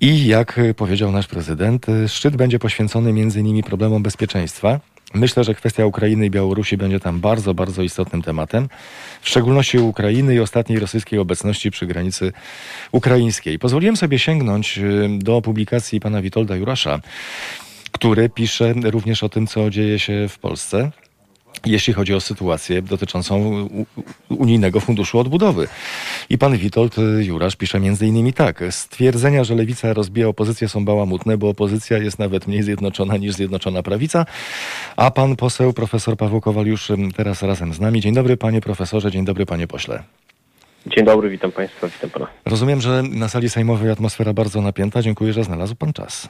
I 0.00 0.26
jak 0.26 0.60
powiedział 0.76 1.12
nasz 1.12 1.26
prezydent, 1.26 1.86
szczyt 2.08 2.36
będzie 2.36 2.58
poświęcony 2.58 3.12
między 3.12 3.40
innymi 3.40 3.62
problemom 3.62 4.02
bezpieczeństwa, 4.02 4.80
Myślę, 5.14 5.44
że 5.44 5.54
kwestia 5.54 5.86
Ukrainy 5.86 6.26
i 6.26 6.30
Białorusi 6.30 6.76
będzie 6.76 7.00
tam 7.00 7.20
bardzo, 7.20 7.54
bardzo 7.54 7.82
istotnym 7.82 8.22
tematem, 8.22 8.68
w 9.20 9.28
szczególności 9.28 9.78
Ukrainy 9.78 10.34
i 10.34 10.40
ostatniej 10.40 10.78
rosyjskiej 10.78 11.18
obecności 11.18 11.70
przy 11.70 11.86
granicy 11.86 12.32
ukraińskiej. 12.92 13.58
Pozwoliłem 13.58 13.96
sobie 13.96 14.18
sięgnąć 14.18 14.78
y, 14.78 15.08
do 15.18 15.42
publikacji 15.42 16.00
pana 16.00 16.22
Witolda 16.22 16.56
Jurasza, 16.56 17.00
który 17.92 18.28
pisze 18.28 18.72
również 18.72 19.22
o 19.22 19.28
tym, 19.28 19.46
co 19.46 19.70
dzieje 19.70 19.98
się 19.98 20.28
w 20.28 20.38
Polsce. 20.38 20.90
Jeśli 21.66 21.92
chodzi 21.92 22.14
o 22.14 22.20
sytuację 22.20 22.82
dotyczącą 22.82 23.68
Unijnego 24.28 24.80
Funduszu 24.80 25.18
Odbudowy. 25.18 25.68
I 26.30 26.38
pan 26.38 26.56
Witold 26.56 26.96
Jurasz 27.20 27.56
pisze 27.56 27.80
między 27.80 28.06
innymi 28.06 28.32
tak. 28.32 28.64
Stwierdzenia, 28.70 29.44
że 29.44 29.54
lewica 29.54 29.92
rozbija 29.92 30.28
opozycję 30.28 30.68
są 30.68 30.84
bałamutne, 30.84 31.38
bo 31.38 31.48
opozycja 31.48 31.98
jest 31.98 32.18
nawet 32.18 32.46
mniej 32.46 32.62
zjednoczona 32.62 33.16
niż 33.16 33.34
Zjednoczona 33.34 33.82
Prawica. 33.82 34.26
A 34.96 35.10
pan 35.10 35.36
poseł 35.36 35.72
profesor 35.72 36.16
Paweł 36.16 36.40
Kowal 36.40 36.66
już 36.66 36.92
teraz 37.16 37.42
razem 37.42 37.74
z 37.74 37.80
nami. 37.80 38.00
Dzień 38.00 38.14
dobry 38.14 38.36
panie 38.36 38.60
profesorze, 38.60 39.10
dzień 39.10 39.24
dobry 39.24 39.46
panie 39.46 39.66
pośle. 39.66 40.02
Dzień 40.86 41.04
dobry, 41.04 41.30
witam 41.30 41.52
państwa, 41.52 41.88
witam 41.88 42.10
pana. 42.10 42.26
Rozumiem, 42.44 42.80
że 42.80 43.02
na 43.02 43.28
sali 43.28 43.50
sejmowej 43.50 43.90
atmosfera 43.90 44.32
bardzo 44.32 44.62
napięta. 44.62 45.02
Dziękuję, 45.02 45.32
że 45.32 45.44
znalazł 45.44 45.74
pan 45.74 45.92
czas. 45.92 46.28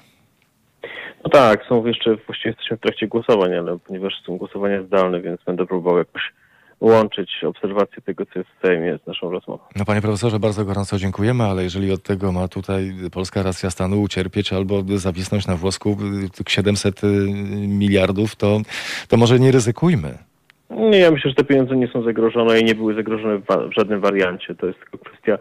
No 1.26 1.30
tak, 1.30 1.64
są 1.68 1.86
jeszcze, 1.86 2.16
właściwie 2.26 2.50
jesteśmy 2.50 2.76
w 2.76 2.80
trakcie 2.80 3.08
głosowań, 3.08 3.54
ale 3.54 3.78
ponieważ 3.78 4.12
są 4.26 4.36
głosowania 4.36 4.82
zdalne, 4.82 5.20
więc 5.20 5.40
będę 5.46 5.66
próbował 5.66 5.98
jakoś 5.98 6.32
łączyć 6.80 7.44
obserwację 7.44 8.02
tego, 8.02 8.26
co 8.26 8.38
jest 8.38 8.50
w 8.50 8.66
Sejmie 8.66 8.98
z 9.04 9.06
naszą 9.06 9.30
rozmową. 9.30 9.62
No 9.76 9.84
panie 9.84 10.02
profesorze, 10.02 10.38
bardzo 10.38 10.64
gorąco 10.64 10.98
dziękujemy, 10.98 11.44
ale 11.44 11.62
jeżeli 11.62 11.92
od 11.92 12.02
tego 12.02 12.32
ma 12.32 12.48
tutaj 12.48 12.92
polska 13.12 13.42
racja 13.42 13.70
stanu 13.70 14.02
ucierpieć 14.02 14.52
albo 14.52 14.82
zawisnąć 14.86 15.46
na 15.46 15.56
włosku 15.56 15.96
700 16.48 17.04
y, 17.04 17.06
miliardów, 17.68 18.36
to, 18.36 18.60
to 19.08 19.16
może 19.16 19.38
nie 19.38 19.52
ryzykujmy. 19.52 20.18
Nie, 20.70 20.98
ja 20.98 21.10
myślę, 21.10 21.30
że 21.30 21.34
te 21.34 21.44
pieniądze 21.44 21.76
nie 21.76 21.88
są 21.88 22.02
zagrożone 22.02 22.60
i 22.60 22.64
nie 22.64 22.74
były 22.74 22.94
zagrożone 22.94 23.38
w 23.38 23.72
żadnym 23.76 24.00
wariancie. 24.00 24.54
To 24.54 24.66
jest 24.66 24.78
tylko 24.78 24.98
kwestia 24.98 25.38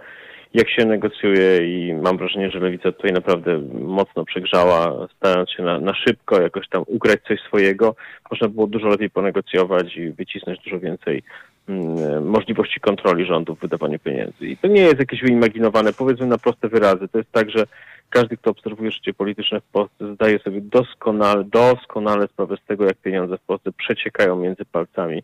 jak 0.56 0.70
się 0.70 0.86
negocjuje 0.86 1.58
i 1.58 1.94
mam 1.94 2.18
wrażenie, 2.18 2.52
że 2.52 2.60
lewica 2.60 2.92
tutaj 2.92 3.14
naprawdę 3.14 3.60
mocno 3.82 4.26
przegrzała, 4.26 5.08
starając 5.18 5.52
się 5.52 5.64
na, 5.64 5.80
na 5.80 5.94
szybko 5.94 6.42
jakoś 6.42 6.70
tam 6.70 6.84
ugrać 6.88 7.20
coś 7.28 7.40
swojego. 7.40 7.96
Można 8.32 8.48
było 8.48 8.68
dużo 8.68 8.88
lepiej 8.88 9.10
ponegocjować 9.10 9.98
i 9.98 10.12
wycisnąć 10.12 10.60
dużo 10.60 10.80
więcej 10.80 11.24
mm, 11.70 12.28
możliwości 12.28 12.80
kontroli 12.80 13.26
rządu 13.26 13.56
w 13.56 13.60
wydawaniu 13.60 14.00
pieniędzy. 14.00 14.48
I 14.48 14.58
to 14.58 14.68
nie 14.68 14.82
jest 14.82 15.00
jakieś 15.00 15.22
wyimaginowane, 15.22 15.94
powiedzmy 15.94 16.26
na 16.26 16.38
proste 16.38 16.70
wyrazy. 16.70 17.08
To 17.08 17.18
jest 17.18 17.32
tak, 17.32 17.50
że 17.50 17.66
każdy, 18.10 18.38
kto 18.38 18.52
obserwuje 18.52 18.92
życie 18.92 19.14
polityczne 19.14 19.62
w 19.62 19.72
Polsce, 19.72 20.14
zdaje 20.14 20.40
sobie 20.40 20.62
doskonale, 20.62 21.44
doskonale 21.44 22.28
sprawę 22.28 22.58
z 22.64 22.68
tego, 22.68 22.86
jak 22.86 22.98
pieniądze 22.98 23.38
w 23.38 23.42
Polsce 23.42 23.72
przeciekają 23.72 24.36
między 24.36 24.66
palcami 24.66 25.24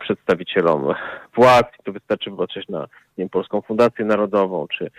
przedstawicielom 0.00 0.94
władz. 1.34 1.66
To 1.84 1.92
wystarczy 1.92 2.30
popatrzeć 2.30 2.68
na 2.68 2.80
nie 2.80 2.86
wiem, 3.18 3.28
Polską 3.28 3.60
Fundację 3.60 4.04
Narodową, 4.04 4.66
czy 4.78 4.84
y, 4.84 4.90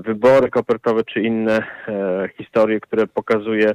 wybory 0.00 0.50
kopertowe, 0.50 1.04
czy 1.04 1.20
inne 1.20 1.58
y, 1.58 1.62
historie, 2.38 2.80
które 2.80 3.06
pokazuje 3.06 3.72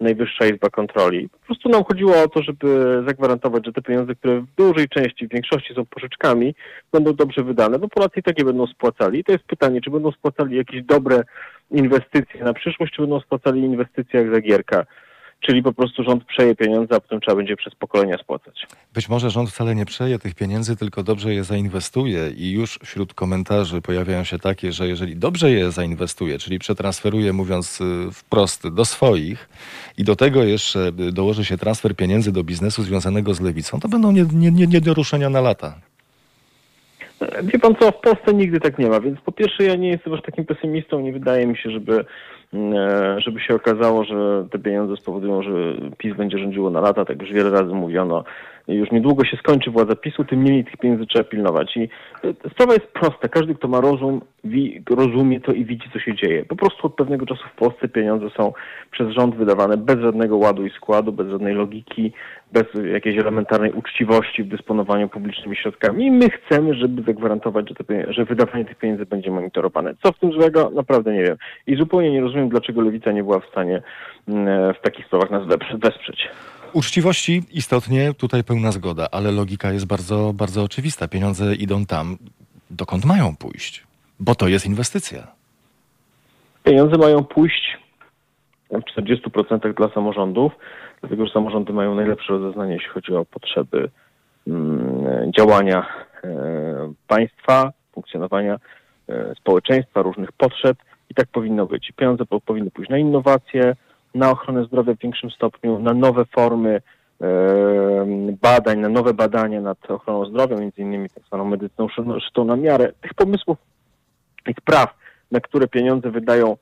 Najwyższa 0.00 0.46
Izba 0.46 0.70
Kontroli. 0.70 1.28
Po 1.28 1.46
prostu 1.46 1.68
nam 1.68 1.84
chodziło 1.84 2.22
o 2.22 2.28
to, 2.28 2.42
żeby 2.42 3.02
zagwarantować, 3.06 3.66
że 3.66 3.72
te 3.72 3.82
pieniądze, 3.82 4.14
które 4.14 4.40
w 4.40 4.46
dużej 4.56 4.88
części, 4.88 5.26
w 5.26 5.30
większości 5.30 5.74
są 5.74 5.86
pożyczkami, 5.86 6.54
będą 6.92 7.12
dobrze 7.12 7.42
wydane, 7.42 7.78
bo 7.78 7.88
Polacy 7.88 8.20
i 8.20 8.22
tak 8.22 8.38
je 8.38 8.44
będą 8.44 8.66
spłacali. 8.66 9.18
I 9.18 9.24
to 9.24 9.32
jest 9.32 9.44
pytanie, 9.44 9.80
czy 9.80 9.90
będą 9.90 10.12
spłacali 10.12 10.56
jakieś 10.56 10.82
dobre 10.82 11.22
inwestycje 11.70 12.44
na 12.44 12.52
przyszłość, 12.52 12.92
czy 12.92 13.02
będą 13.02 13.20
spłacali 13.20 13.60
inwestycje 13.60 14.20
jak 14.20 14.34
Zagierka 14.34 14.86
czyli 15.40 15.62
po 15.62 15.72
prostu 15.72 16.02
rząd 16.02 16.24
przeje 16.24 16.54
pieniądze, 16.54 16.94
a 16.94 17.00
potem 17.00 17.20
trzeba 17.20 17.36
będzie 17.36 17.56
przez 17.56 17.74
pokolenia 17.74 18.18
spłacać. 18.18 18.66
Być 18.94 19.08
może 19.08 19.30
rząd 19.30 19.50
wcale 19.50 19.74
nie 19.74 19.86
przeje 19.86 20.18
tych 20.18 20.34
pieniędzy, 20.34 20.76
tylko 20.76 21.02
dobrze 21.02 21.34
je 21.34 21.44
zainwestuje 21.44 22.30
i 22.36 22.52
już 22.52 22.78
wśród 22.84 23.14
komentarzy 23.14 23.82
pojawiają 23.82 24.24
się 24.24 24.38
takie, 24.38 24.72
że 24.72 24.88
jeżeli 24.88 25.16
dobrze 25.16 25.50
je 25.50 25.70
zainwestuje, 25.70 26.38
czyli 26.38 26.58
przetransferuje, 26.58 27.32
mówiąc 27.32 27.80
y, 27.80 27.84
wprost, 28.12 28.68
do 28.68 28.84
swoich 28.84 29.48
i 29.98 30.04
do 30.04 30.16
tego 30.16 30.44
jeszcze 30.44 30.92
dołoży 30.92 31.44
się 31.44 31.58
transfer 31.58 31.96
pieniędzy 31.96 32.32
do 32.32 32.44
biznesu 32.44 32.82
związanego 32.82 33.34
z 33.34 33.40
lewicą, 33.40 33.80
to 33.80 33.88
będą 33.88 34.12
nie, 34.12 34.24
nie, 34.32 34.50
nie, 34.50 34.66
nie 34.66 34.80
do 34.80 34.94
ruszenia 34.94 35.30
na 35.30 35.40
lata. 35.40 35.74
Wie 37.42 37.58
pan 37.58 37.74
co, 37.74 37.90
w 37.92 38.00
Polsce 38.00 38.34
nigdy 38.34 38.60
tak 38.60 38.78
nie 38.78 38.88
ma, 38.88 39.00
więc 39.00 39.20
po 39.20 39.32
pierwsze 39.32 39.64
ja 39.64 39.74
nie 39.74 39.88
jestem 39.88 40.14
aż 40.14 40.22
takim 40.22 40.44
pesymistą, 40.44 41.00
nie 41.00 41.12
wydaje 41.12 41.46
mi 41.46 41.56
się, 41.56 41.70
żeby 41.70 42.04
żeby 43.18 43.40
się 43.40 43.54
okazało, 43.54 44.04
że 44.04 44.46
te 44.50 44.58
pieniądze 44.58 44.96
spowodują, 44.96 45.42
że 45.42 45.50
PiS 45.98 46.16
będzie 46.16 46.38
rządziło 46.38 46.70
na 46.70 46.80
lata, 46.80 47.04
tak 47.04 47.22
już 47.22 47.32
wiele 47.32 47.50
razy 47.50 47.74
mówiono. 47.74 48.24
Już 48.68 48.90
niedługo 48.90 49.24
się 49.24 49.36
skończy 49.36 49.70
władza 49.70 49.96
PiSu, 49.96 50.24
tym 50.24 50.40
mniej 50.40 50.64
tych 50.64 50.76
pieniędzy 50.76 51.06
trzeba 51.06 51.24
pilnować. 51.24 51.76
I 51.76 51.88
e, 52.24 52.50
sprawa 52.50 52.72
jest 52.74 52.86
prosta. 52.86 53.28
Każdy, 53.28 53.54
kto 53.54 53.68
ma 53.68 53.80
rozum, 53.80 54.20
rozumie 54.90 55.40
to 55.40 55.52
i 55.52 55.64
widzi, 55.64 55.90
co 55.92 55.98
się 55.98 56.14
dzieje. 56.14 56.44
Po 56.44 56.56
prostu 56.56 56.86
od 56.86 56.94
pewnego 56.94 57.26
czasu 57.26 57.42
w 57.48 57.58
Polsce 57.58 57.88
pieniądze 57.88 58.26
są 58.36 58.52
przez 58.90 59.08
rząd 59.08 59.36
wydawane 59.36 59.76
bez 59.76 59.98
żadnego 59.98 60.36
ładu 60.36 60.66
i 60.66 60.70
składu, 60.70 61.12
bez 61.12 61.28
żadnej 61.28 61.54
logiki, 61.54 62.12
bez 62.52 62.64
jakiejś 62.92 63.18
elementarnej 63.18 63.72
uczciwości 63.72 64.42
w 64.42 64.48
dysponowaniu 64.48 65.08
publicznymi 65.08 65.56
środkami. 65.56 66.06
I 66.06 66.10
my 66.10 66.30
chcemy, 66.30 66.74
żeby 66.74 67.02
zagwarantować, 67.02 67.68
że, 67.68 68.12
że 68.12 68.24
wydawanie 68.24 68.64
tych 68.64 68.78
pieniędzy 68.78 69.06
będzie 69.06 69.30
monitorowane. 69.30 69.94
Co 70.02 70.12
w 70.12 70.18
tym 70.18 70.32
złego? 70.32 70.70
Naprawdę 70.74 71.12
nie 71.12 71.22
wiem. 71.22 71.36
I 71.66 71.76
zupełnie 71.76 72.10
nie 72.10 72.20
rozumiem, 72.20 72.48
dlaczego 72.48 72.80
Lewica 72.80 73.12
nie 73.12 73.22
była 73.22 73.40
w 73.40 73.46
stanie 73.46 73.82
mm, 74.28 74.74
w 74.74 74.80
takich 74.80 75.06
sprawach 75.06 75.30
nas 75.30 75.42
wesprzeć. 75.78 76.28
Uczciwości 76.76 77.42
istotnie 77.52 78.14
tutaj 78.14 78.44
pełna 78.44 78.72
zgoda, 78.72 79.08
ale 79.12 79.32
logika 79.32 79.72
jest 79.72 79.86
bardzo, 79.86 80.32
bardzo 80.34 80.62
oczywista. 80.62 81.08
Pieniądze 81.08 81.54
idą 81.54 81.86
tam, 81.86 82.16
dokąd 82.70 83.04
mają 83.04 83.36
pójść, 83.36 83.84
bo 84.20 84.34
to 84.34 84.48
jest 84.48 84.66
inwestycja. 84.66 85.26
Pieniądze 86.64 86.98
mają 86.98 87.24
pójść 87.24 87.78
w 88.70 89.00
40% 89.00 89.74
dla 89.74 89.88
samorządów, 89.88 90.52
dlatego 91.00 91.26
że 91.26 91.32
samorządy 91.32 91.72
mają 91.72 91.94
najlepsze 91.94 92.32
rozeznanie, 92.32 92.74
jeśli 92.74 92.88
chodzi 92.88 93.14
o 93.14 93.24
potrzeby 93.24 93.90
mm, 94.46 95.32
działania 95.38 95.86
e, 96.24 96.92
państwa, 97.06 97.72
funkcjonowania 97.92 98.58
e, 99.08 99.34
społeczeństwa, 99.34 100.02
różnych 100.02 100.32
potrzeb 100.32 100.76
i 101.10 101.14
tak 101.14 101.28
powinno 101.28 101.66
być. 101.66 101.92
Pieniądze 101.96 102.24
powinny 102.46 102.70
pójść 102.70 102.90
na 102.90 102.98
innowacje, 102.98 103.76
na 104.16 104.30
ochronę 104.30 104.64
zdrowia 104.64 104.94
w 104.94 104.98
większym 104.98 105.30
stopniu, 105.30 105.78
na 105.78 105.94
nowe 105.94 106.24
formy 106.24 106.80
badań, 108.42 108.78
na 108.78 108.88
nowe 108.88 109.14
badania 109.14 109.60
nad 109.60 109.90
ochroną 109.90 110.26
zdrowia, 110.26 110.56
między 110.56 110.82
innymi 110.82 111.10
tak 111.10 111.24
zwaną 111.24 111.44
medycyną 111.44 111.88
szytą 112.20 112.44
na 112.44 112.56
miarę. 112.56 112.92
Tych 113.00 113.14
pomysłów 113.14 113.58
i 114.48 114.54
spraw, 114.60 114.94
na 115.30 115.40
które 115.40 115.68
pieniądze 115.68 116.10
wydają 116.10 116.56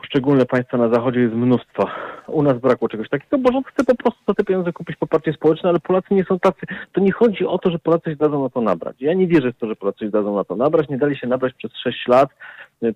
poszczególne 0.00 0.46
państwa 0.46 0.76
na 0.76 0.88
zachodzie 0.88 1.20
jest 1.20 1.34
mnóstwo. 1.34 1.88
U 2.26 2.42
nas 2.42 2.58
brakło 2.58 2.88
czegoś 2.88 3.08
takiego, 3.08 3.38
bo 3.38 3.52
rząd 3.52 3.66
chce 3.66 3.84
po 3.84 3.94
prostu 3.94 4.20
za 4.28 4.34
te 4.34 4.44
pieniądze 4.44 4.72
kupić 4.72 4.96
poparcie 4.96 5.32
społeczne, 5.32 5.68
ale 5.68 5.80
Polacy 5.80 6.14
nie 6.14 6.24
są 6.24 6.38
tacy. 6.38 6.66
To 6.92 7.00
nie 7.00 7.12
chodzi 7.12 7.46
o 7.46 7.58
to, 7.58 7.70
że 7.70 7.78
Polacy 7.78 8.10
się 8.10 8.16
dadzą 8.16 8.42
na 8.42 8.50
to 8.50 8.60
nabrać. 8.60 8.96
Ja 9.00 9.14
nie 9.14 9.26
wierzę 9.26 9.52
w 9.52 9.56
to, 9.58 9.66
że 9.66 9.76
Polacy 9.76 9.98
się 9.98 10.10
dadzą 10.10 10.36
na 10.36 10.44
to 10.44 10.56
nabrać. 10.56 10.88
Nie 10.88 10.98
dali 10.98 11.16
się 11.16 11.26
nabrać 11.26 11.54
przez 11.54 11.72
6 11.76 12.08
lat. 12.08 12.30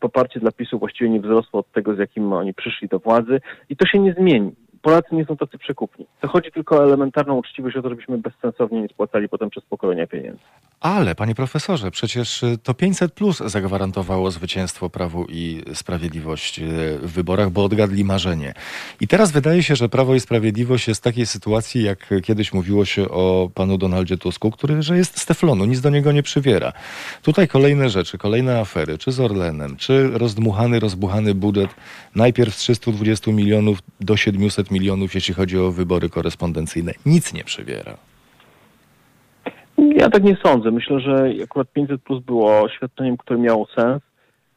Poparcie 0.01 0.41
dla 0.41 0.53
PiSu 0.53 0.79
właściwie 0.79 1.11
nie 1.11 1.21
wzrosło 1.21 1.61
od 1.61 1.73
tego, 1.73 1.95
z 1.95 1.99
jakim 1.99 2.33
oni 2.33 2.55
przyszli 2.55 2.89
do 2.89 2.99
władzy 2.99 3.41
i 3.69 3.77
to 3.77 3.87
się 3.87 3.99
nie 3.99 4.13
zmieni. 4.13 4.53
Polacy 4.85 5.15
nie 5.15 5.25
są 5.25 5.37
tacy 5.37 5.59
przekupni. 5.59 6.07
To 6.21 6.29
chodzi 6.29 6.53
tylko 6.53 6.77
o 6.77 6.85
elementarną 6.85 7.35
uczciwość, 7.35 7.77
o 7.77 7.83
to, 7.83 7.89
żebyśmy 7.89 8.19
bezsensownie 8.19 8.83
nie 8.83 8.89
spłacali 8.89 9.29
potem 9.29 9.51
przez 9.51 9.65
pokolenia 9.65 10.07
pieniędzy. 10.07 10.43
Ale, 10.81 11.15
panie 11.15 11.35
profesorze, 11.35 11.91
przecież 11.91 12.43
y, 12.43 12.59
to 12.63 12.75
500 12.75 13.13
plus 13.13 13.39
zagwarantowało 13.39 14.31
zwycięstwo 14.31 14.91
Prawu 14.91 15.27
i 15.29 15.63
Sprawiedliwość 15.75 16.59
y, 16.59 16.63
w 17.03 17.13
wyborach, 17.13 17.51
bo 17.51 17.65
odgadli 17.65 18.05
marzenie. 18.05 18.55
I 19.01 19.09
teraz 19.09 19.33
wydaje 19.33 19.63
się, 19.63 19.77
że 19.77 19.89
Prawo 19.89 20.15
i 20.15 20.21
Sprawiedliwość 20.21 20.89
jest 20.89 21.01
w 21.01 21.05
takiej 21.05 21.27
sytuacji, 21.27 21.83
jak 21.83 22.15
kiedyś 22.23 22.53
mówiło 22.53 22.85
się 22.85 23.09
o 23.09 23.51
panu 23.55 23.79
Donaldzie 23.79 24.19
Tusku, 24.19 24.51
który, 24.51 24.83
że 24.83 24.97
jest 24.97 25.19
z 25.19 25.27
teflonu, 25.27 25.65
nic 25.65 25.81
do 25.81 25.91
niego 25.91 26.13
nie 26.13 26.23
przywiera. 26.23 26.73
Tutaj 27.23 27.49
kolejne 27.49 27.91
rzeczy, 27.91 28.19
kolejne 28.19 28.61
afery, 28.61 28.99
czy 28.99 29.13
z 29.13 29.21
Orlenem, 29.21 29.77
czy 29.77 30.11
rozdmuchany, 30.19 30.81
rozbuchany 30.81 31.35
budżet 31.35 31.71
najpierw 32.15 32.55
z 32.55 32.59
320 32.59 33.33
milionów 33.33 33.79
do 34.01 34.17
700 34.17 34.71
milionów, 34.71 34.74
jeśli 35.15 35.35
chodzi 35.35 35.59
o 35.59 35.71
wybory 35.71 36.09
korespondencyjne. 36.09 36.93
Nic 37.07 37.35
nie 37.35 37.45
przywiera. 37.45 37.97
Ja 39.79 40.11
tak 40.11 40.25
nie 40.25 40.37
sądzę. 40.43 40.71
Myślę, 40.71 41.01
że 41.01 41.31
akurat 41.45 41.73
500 41.73 42.03
plus 42.03 42.25
było 42.25 42.69
świadczeniem, 42.69 43.17
które 43.17 43.39
miało 43.39 43.67
sens. 43.77 44.03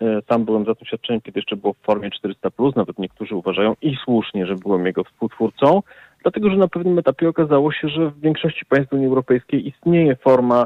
E, 0.01 0.21
sam 0.29 0.45
byłem 0.45 0.65
za 0.65 0.75
tym 0.75 0.87
świadczeniem, 0.87 1.21
kiedy 1.21 1.39
jeszcze 1.39 1.55
było 1.55 1.73
w 1.73 1.85
formie 1.85 2.11
400 2.11 2.51
plus. 2.51 2.75
Nawet 2.75 2.99
niektórzy 2.99 3.35
uważają 3.35 3.75
i 3.81 3.95
słusznie, 4.03 4.45
że 4.45 4.55
byłem 4.55 4.85
jego 4.85 5.03
współtwórcą, 5.03 5.83
dlatego 6.23 6.49
że 6.49 6.57
na 6.57 6.67
pewnym 6.67 6.99
etapie 6.99 7.29
okazało 7.29 7.71
się, 7.71 7.87
że 7.89 8.09
w 8.09 8.19
większości 8.19 8.65
państw 8.65 8.93
Unii 8.93 9.07
Europejskiej 9.07 9.67
istnieje 9.67 10.15
forma 10.15 10.65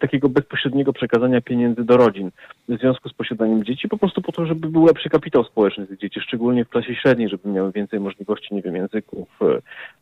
takiego 0.00 0.28
bezpośredniego 0.28 0.92
przekazania 0.92 1.40
pieniędzy 1.40 1.84
do 1.84 1.96
rodzin 1.96 2.30
w 2.68 2.78
związku 2.78 3.08
z 3.08 3.12
posiadaniem 3.12 3.64
dzieci, 3.64 3.88
po 3.88 3.98
prostu 3.98 4.22
po 4.22 4.32
to, 4.32 4.46
żeby 4.46 4.68
był 4.68 4.86
lepszy 4.86 5.08
kapitał 5.08 5.44
społeczny 5.44 5.86
tych 5.86 5.98
dzieci, 5.98 6.20
szczególnie 6.20 6.64
w 6.64 6.68
klasie 6.68 6.94
średniej, 6.94 7.28
żeby 7.28 7.48
miały 7.48 7.72
więcej 7.72 8.00
możliwości, 8.00 8.54
nie 8.54 8.62
wiem, 8.62 8.76
języków, 8.76 9.28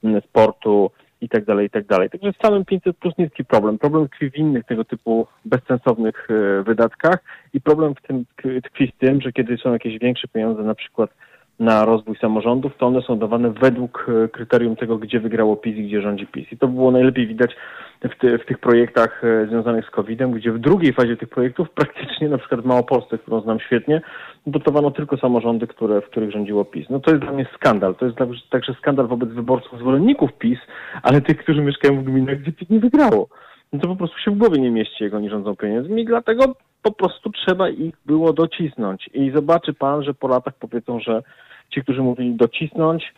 e, 0.04 0.20
sportu, 0.20 0.90
i 1.24 1.28
tak 1.28 1.44
dalej, 1.44 1.66
i 1.66 1.70
tak 1.70 1.86
dalej. 1.86 2.10
Także 2.10 2.32
w 2.32 2.46
samym 2.46 2.64
500 2.64 2.96
plus 2.96 3.14
niski 3.18 3.44
problem. 3.44 3.78
Problem 3.78 4.08
tkwi 4.08 4.30
w 4.30 4.36
innych 4.36 4.64
tego 4.64 4.84
typu 4.84 5.26
bezsensownych 5.44 6.28
e, 6.30 6.62
wydatkach 6.62 7.18
i 7.54 7.60
problem 7.60 7.94
w 7.94 8.02
tym 8.02 8.24
tkwi 8.64 8.86
w 8.86 8.98
tym, 8.98 9.20
że 9.20 9.32
kiedy 9.32 9.56
są 9.56 9.72
jakieś 9.72 9.98
większe 9.98 10.28
pieniądze 10.28 10.62
na 10.62 10.74
przykład 10.74 11.10
na 11.58 11.84
rozwój 11.84 12.16
samorządów, 12.16 12.72
to 12.78 12.86
one 12.86 13.02
są 13.02 13.18
dawane 13.18 13.50
według 13.50 14.06
e, 14.24 14.28
kryterium 14.28 14.76
tego, 14.76 14.98
gdzie 14.98 15.20
wygrało 15.20 15.56
PiS 15.56 15.76
i 15.76 15.84
gdzie 15.84 16.02
rządzi 16.02 16.26
PiS. 16.26 16.52
I 16.52 16.58
to 16.58 16.68
było 16.68 16.90
najlepiej 16.90 17.26
widać 17.26 17.56
w, 18.00 18.18
ty, 18.20 18.38
w 18.38 18.46
tych 18.46 18.58
projektach 18.58 19.24
e, 19.24 19.46
związanych 19.46 19.86
z 19.86 19.90
COVID-em, 19.90 20.32
gdzie 20.32 20.52
w 20.52 20.58
drugiej 20.58 20.92
fazie 20.92 21.16
tych 21.16 21.28
projektów 21.28 21.70
praktycznie, 21.80 22.28
na 22.28 22.38
przykład 22.38 22.60
w 22.60 22.64
Małopolsce, 22.64 23.18
którą 23.18 23.40
znam 23.40 23.60
świetnie, 23.60 24.02
dotowano 24.46 24.90
tylko 24.90 25.16
samorządy, 25.16 25.66
które, 25.66 26.00
w 26.00 26.06
których 26.06 26.30
rządziło 26.30 26.64
PiS. 26.64 26.86
No 26.90 27.00
to 27.00 27.10
jest 27.10 27.22
dla 27.22 27.32
mnie 27.32 27.46
skandal. 27.54 27.94
To 27.94 28.06
jest 28.06 28.18
także 28.50 28.74
skandal 28.74 29.06
wobec 29.06 29.28
wyborców, 29.28 29.78
zwolenników 29.78 30.32
PiS, 30.32 30.58
ale 31.02 31.20
tych, 31.20 31.38
którzy 31.38 31.62
mieszkają 31.62 32.00
w 32.00 32.04
gminach, 32.04 32.38
gdzie 32.38 32.52
PiS 32.52 32.70
nie 32.70 32.80
wygrało. 32.80 33.28
No 33.74 33.80
to 33.80 33.88
po 33.88 33.96
prostu 33.96 34.18
się 34.18 34.30
w 34.30 34.38
głowie 34.38 34.60
nie 34.60 34.70
mieści, 34.70 35.04
jak 35.04 35.14
oni 35.14 35.30
rządzą 35.30 35.56
pieniędzmi 35.56 36.04
dlatego 36.04 36.54
po 36.82 36.92
prostu 36.92 37.30
trzeba 37.30 37.68
ich 37.68 37.94
było 38.06 38.32
docisnąć. 38.32 39.10
I 39.14 39.30
zobaczy 39.30 39.72
pan, 39.72 40.02
że 40.02 40.14
po 40.14 40.28
latach 40.28 40.54
powiedzą, 40.54 41.00
że 41.00 41.22
ci, 41.70 41.82
którzy 41.82 42.02
mówili 42.02 42.34
docisnąć, 42.34 43.14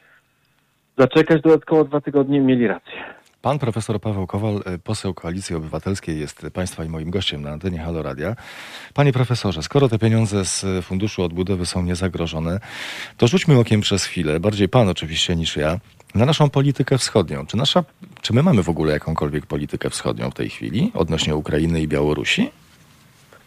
zaczekać 0.99 1.43
dodatkowo 1.43 1.85
dwa 1.85 2.01
tygodnie, 2.01 2.41
mieli 2.41 2.67
rację. 2.67 3.05
Pan 3.47 3.59
profesor 3.59 4.01
Paweł 4.01 4.27
Kowal, 4.27 4.55
e, 4.55 4.79
poseł 4.79 5.15
Koalicji 5.15 5.57
Obywatelskiej, 5.57 6.21
jest 6.21 6.47
Państwa 6.55 6.85
i 6.85 6.89
moim 6.89 7.11
gościem 7.11 7.43
na 7.43 7.51
antenie 7.51 7.79
Halo 7.79 8.03
Radia. 8.03 8.37
Panie 8.95 9.13
profesorze, 9.13 9.63
skoro 9.63 9.89
te 9.89 9.99
pieniądze 9.99 10.45
z 10.45 10.85
Funduszu 10.85 11.23
Odbudowy 11.23 11.67
są 11.67 11.83
niezagrożone, 11.83 12.61
to 13.17 13.27
rzućmy 13.27 13.59
okiem 13.59 13.81
przez 13.81 14.05
chwilę, 14.05 14.41
bardziej 14.41 14.69
Pan 14.69 14.89
oczywiście 14.89 15.37
niż 15.37 15.57
ja, 15.57 15.79
na 16.15 16.27
naszą 16.27 16.51
politykę 16.51 16.99
wschodnią. 16.99 17.47
Czy, 17.47 17.57
nasza, 17.57 17.85
czy 18.23 18.35
my 18.35 18.43
mamy 18.43 18.63
w 18.63 18.69
ogóle 18.69 18.93
jakąkolwiek 18.93 19.47
politykę 19.47 19.91
wschodnią 19.91 20.31
w 20.31 20.35
tej 20.35 20.49
chwili 20.49 20.93
odnośnie 20.95 21.37
Ukrainy 21.37 21.81
i 21.81 21.89
Białorusi? 21.89 22.51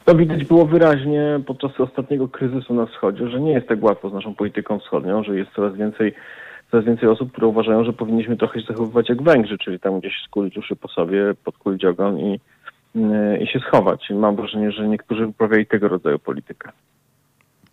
To 0.06 0.16
widać 0.16 0.46
było 0.46 0.66
wyraźnie 0.66 1.40
podczas 1.48 1.80
ostatniego 1.80 2.28
kryzysu 2.28 2.74
na 2.74 2.86
wschodzie, 2.86 3.30
że 3.30 3.40
nie 3.40 3.52
jest 3.52 3.68
tak 3.68 3.84
łatwo 3.84 4.10
z 4.10 4.14
naszą 4.14 4.36
polityką 4.36 4.80
wschodnią, 4.80 5.24
że 5.24 5.38
jest 5.38 5.52
coraz 5.52 5.76
więcej 5.76 6.14
coraz 6.72 6.86
więcej 6.86 7.10
osób, 7.10 7.32
które 7.32 7.48
uważają, 7.48 7.84
że 7.84 7.94
powinniśmy 7.94 8.38
trochę 8.38 8.62
się 8.62 8.66
zachowywać 8.68 9.10
jak 9.10 9.22
Węgrzy, 9.22 9.58
czyli 9.58 9.80
tam 9.80 10.00
gdzieś 10.00 10.14
skulić 10.26 10.58
uszy 10.58 10.76
po 10.76 10.88
sobie, 10.88 11.34
podkulić 11.44 11.86
ogon 11.86 12.20
i, 12.20 12.40
i 13.42 13.48
się 13.48 13.60
schować. 13.60 14.10
I 14.10 14.14
mam 14.14 14.36
wrażenie, 14.36 14.72
że 14.72 14.88
niektórzy 14.88 15.28
uprawiają 15.28 15.66
tego 15.66 15.88
rodzaju 15.88 16.20
politykę. 16.20 16.72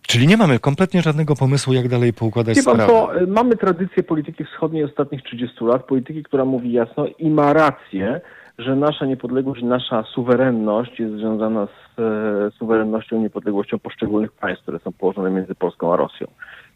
Czyli 0.07 0.27
nie 0.27 0.37
mamy 0.37 0.59
kompletnie 0.59 1.01
żadnego 1.01 1.35
pomysłu, 1.35 1.73
jak 1.73 1.87
dalej 1.87 2.13
poukładać 2.13 2.57
sprawę. 2.57 2.87
To, 2.87 3.21
y, 3.21 3.27
mamy 3.27 3.55
tradycję 3.55 4.03
polityki 4.03 4.45
wschodniej 4.45 4.83
ostatnich 4.83 5.23
30 5.23 5.65
lat, 5.65 5.85
polityki, 5.85 6.23
która 6.23 6.45
mówi 6.45 6.71
jasno 6.71 7.05
i 7.19 7.29
ma 7.29 7.53
rację, 7.53 8.21
że 8.57 8.75
nasza 8.75 9.05
niepodległość, 9.05 9.63
nasza 9.63 10.03
suwerenność 10.03 10.99
jest 10.99 11.13
związana 11.13 11.65
z 11.67 11.99
e, 11.99 12.51
suwerennością, 12.51 13.21
niepodległością 13.21 13.79
poszczególnych 13.79 14.31
państw, 14.31 14.63
które 14.63 14.79
są 14.79 14.91
położone 14.91 15.31
między 15.31 15.55
Polską 15.55 15.93
a 15.93 15.95
Rosją. 15.95 16.27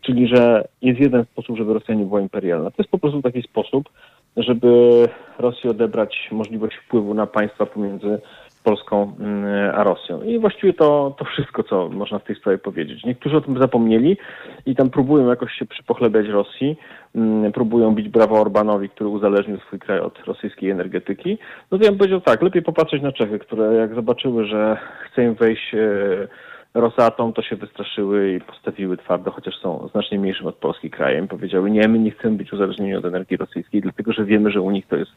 Czyli, 0.02 0.28
że 0.28 0.68
jest 0.82 1.00
jeden 1.00 1.26
sposób, 1.26 1.58
żeby 1.58 1.74
Rosja 1.74 1.96
nie 1.96 2.06
była 2.06 2.22
imperialna. 2.22 2.72
To 2.72 2.76
jest 2.80 2.92
po 2.92 2.98
prostu 2.98 3.22
taki 3.22 3.42
sposób, 3.42 3.90
żeby 4.38 5.08
Rosji 5.40 5.70
odebrać 5.70 6.30
możliwość 6.32 6.76
wpływu 6.76 7.14
na 7.14 7.28
państwa 7.28 7.66
pomiędzy 7.66 8.20
Polską 8.64 9.14
mm, 9.20 9.76
a 9.76 9.84
Rosją. 9.84 10.22
I 10.22 10.40
właściwie 10.40 10.74
to, 10.74 11.16
to 11.20 11.26
wszystko, 11.26 11.64
co 11.64 11.90
można 11.90 12.20
w 12.20 12.24
tej 12.24 12.36
sprawie 12.36 12.58
powiedzieć. 12.58 13.04
Niektórzy 13.04 13.38
o 13.38 13.42
tym 13.42 13.58
zapomnieli 13.58 14.18
i 14.66 14.76
tam 14.76 14.90
próbują 14.90 15.30
jakoś 15.30 15.54
się 15.54 15.66
przypochlebiać 15.66 16.28
Rosji, 16.28 16.78
mm, 17.16 17.52
próbują 17.52 17.96
bić 17.96 18.10
brawo 18.10 18.42
Orbanowi, 18.42 18.90
który 18.90 19.10
uzależnił 19.10 19.58
swój 19.58 19.80
kraj 19.80 20.00
od 20.00 20.20
rosyjskiej 20.26 20.70
energetyki. 20.70 21.38
No 21.72 21.78
to 21.78 21.84
ja 21.84 21.90
bym 21.90 21.98
powiedział 21.98 22.22
tak, 22.22 22.42
lepiej 22.42 22.62
popatrzeć 22.62 23.02
na 23.02 23.12
Czechy, 23.12 23.40
które 23.40 23.76
jak 23.76 23.96
zobaczyły, 23.96 24.46
że 24.46 24.78
chce 25.06 25.24
im 25.24 25.34
wejść 25.34 25.74
e, 25.74 26.28
Rosatom, 26.74 27.34
to 27.34 27.42
się 27.42 27.56
wystraszyły 27.56 28.34
i 28.34 28.42
postawiły 28.42 28.98
twardo, 28.98 29.32
chociaż 29.32 29.56
są 29.62 29.90
znacznie 29.92 30.20
mniejszym 30.20 30.48
od 30.48 30.56
Polski 30.56 30.90
krajem. 30.90 31.28
Powiedziały, 31.28 31.72
nie, 31.72 31.88
my 31.88 32.00
nie 32.00 32.12
chcemy 32.12 32.38
być 32.38 32.54
uzależnieni 32.54 32.96
od 32.96 33.06
energii 33.06 33.38
rosyjskiej, 33.38 33.82
dlatego 33.82 34.14
że 34.14 34.26
wiemy, 34.26 34.52
że 34.52 34.62
u 34.62 34.72
nich 34.72 34.88
to 34.88 34.96
jest 34.96 35.12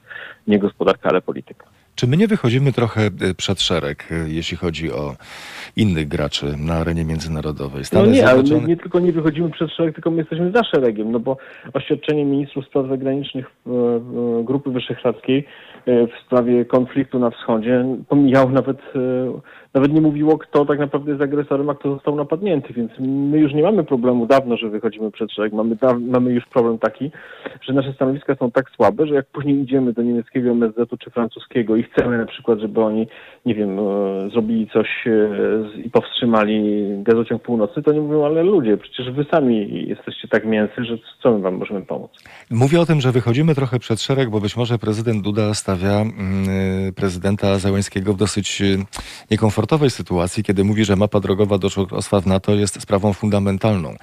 nie 0.47 0.59
gospodarka, 0.59 1.09
ale 1.09 1.23
polityka. 1.23 1.67
Czy 1.95 2.07
my 2.07 2.17
nie 2.17 2.29
wychodzimy 2.29 2.73
trochę 2.73 3.03
e, 3.03 3.35
przed 3.37 3.61
szereg, 3.61 4.13
e, 4.13 4.29
jeśli 4.29 4.57
chodzi 4.57 4.93
o 4.93 5.15
innych 5.77 6.09
graczy 6.09 6.47
na 6.59 6.75
arenie 6.75 7.05
międzynarodowej? 7.05 7.85
Stany 7.85 8.07
no 8.07 8.13
nie, 8.13 8.27
ale 8.29 8.43
my 8.43 8.69
nie 8.69 8.77
tylko 8.77 9.01
nie 9.01 9.13
wychodzimy 9.13 9.51
przed 9.51 9.71
szereg, 9.71 9.95
tylko 9.95 10.11
my 10.11 10.17
jesteśmy 10.17 10.53
za 10.53 10.65
szeregiem, 10.65 11.13
no 11.13 11.21
bo 11.21 11.37
oświadczenie 11.73 12.25
ministrów 12.25 12.67
spraw 12.67 12.89
zagranicznych 12.89 13.51
Grupy 14.45 14.71
Wyszehradzkiej 14.71 15.47
e, 15.87 16.07
w 16.07 16.27
sprawie 16.27 16.65
konfliktu 16.65 17.19
na 17.19 17.31
wschodzie 17.31 17.85
pomijało 18.09 18.51
nawet 18.51 18.79
nawet 19.75 19.93
nie 19.93 20.01
mówiło, 20.01 20.39
kto 20.39 20.65
tak 20.65 20.79
naprawdę 20.79 21.11
jest 21.11 21.23
agresorem, 21.23 21.71
a 21.71 21.75
kto 21.75 21.95
został 21.95 22.17
napadnięty, 22.17 22.73
więc 22.73 22.93
my 22.99 23.39
już 23.39 23.53
nie 23.53 23.63
mamy 23.63 23.85
problemu 23.85 24.27
dawno, 24.27 24.57
że 24.57 24.69
wychodzimy 24.69 25.11
przed 25.11 25.33
szereg. 25.33 25.53
Mamy, 25.53 25.77
mamy 26.01 26.33
już 26.33 26.45
problem 26.47 26.79
taki, 26.79 27.11
że 27.61 27.73
nasze 27.73 27.93
stanowiska 27.93 28.35
są 28.35 28.51
tak 28.51 28.71
słabe, 28.71 29.07
że 29.07 29.15
jak 29.15 29.27
później 29.27 29.61
idziemy 29.61 29.93
do 29.93 30.03
niemieckiego 30.03 30.51
MSZ-u 30.51 30.97
czy 30.97 31.11
francuskiego 31.11 31.77
i 31.77 31.83
chcemy 31.83 32.19
na 32.19 32.27
przykład, 32.27 32.59
żeby 32.59 32.81
oni, 32.81 33.07
nie 33.47 33.55
wiem, 33.55 33.79
e, 33.79 34.31
zrobili 34.31 34.69
coś 34.73 34.89
e, 35.07 35.81
i 35.81 35.91
powstrzymali 35.91 36.85
gazociąg 37.03 37.43
północny, 37.43 37.83
to 37.83 37.93
nie 37.93 38.01
mówią, 38.01 38.25
ale 38.25 38.43
ludzie, 38.43 38.77
przecież 38.77 39.11
wy 39.11 39.27
sami 39.31 39.87
jesteście 39.89 40.29
tak 40.29 40.45
mięsy, 40.45 40.85
że 40.85 40.99
co 41.23 41.33
my 41.33 41.39
wam 41.41 41.55
możemy 41.55 41.83
pomóc? 41.83 42.11
Mówię 42.51 42.81
o 42.81 42.87
tym, 42.87 43.01
że 43.01 43.13
wychodzimy 43.13 43.55
trochę 43.55 43.79
przed 43.79 44.01
szereg, 44.01 44.31
bo 44.31 44.41
być 44.41 44.57
może 44.57 44.79
prezydent 44.79 45.23
Duda 45.23 45.55
stawia 45.55 46.01
mm, 46.01 46.13
e, 46.89 46.93
prezydenta 46.93 47.59
Załęskiego 47.59 48.13
w 48.13 48.17
dosyć 48.17 48.63
niekomfortowej 49.31 49.64
komfortowej 49.65 49.91
sytuacji, 49.91 50.45
kiedy 50.45 50.65
mówi, 50.65 50.85
że 50.85 50.97
mapa 50.97 51.21
drogowa 51.21 51.59
do 51.59 51.71
członkostwa 51.71 52.21
w 52.21 52.27
NATO 52.27 52.53
jest 52.53 52.83
sprawą 52.83 53.13
fundamentalną. 53.13 53.95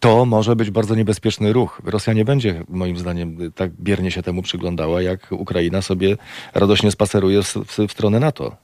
To 0.00 0.24
może 0.24 0.56
być 0.56 0.70
bardzo 0.70 0.94
niebezpieczny 0.94 1.52
ruch. 1.52 1.80
Rosja 1.84 2.12
nie 2.12 2.24
będzie, 2.24 2.62
moim 2.68 2.96
zdaniem, 2.96 3.36
tak 3.54 3.70
biernie 3.80 4.10
się 4.10 4.22
temu 4.22 4.42
przyglądała, 4.42 5.02
jak 5.02 5.32
Ukraina 5.32 5.82
sobie 5.82 6.16
radośnie 6.54 6.90
spaceruje 6.90 7.42
w, 7.42 7.46
w, 7.46 7.92
stronę 7.92 8.20
NATO. 8.20 8.56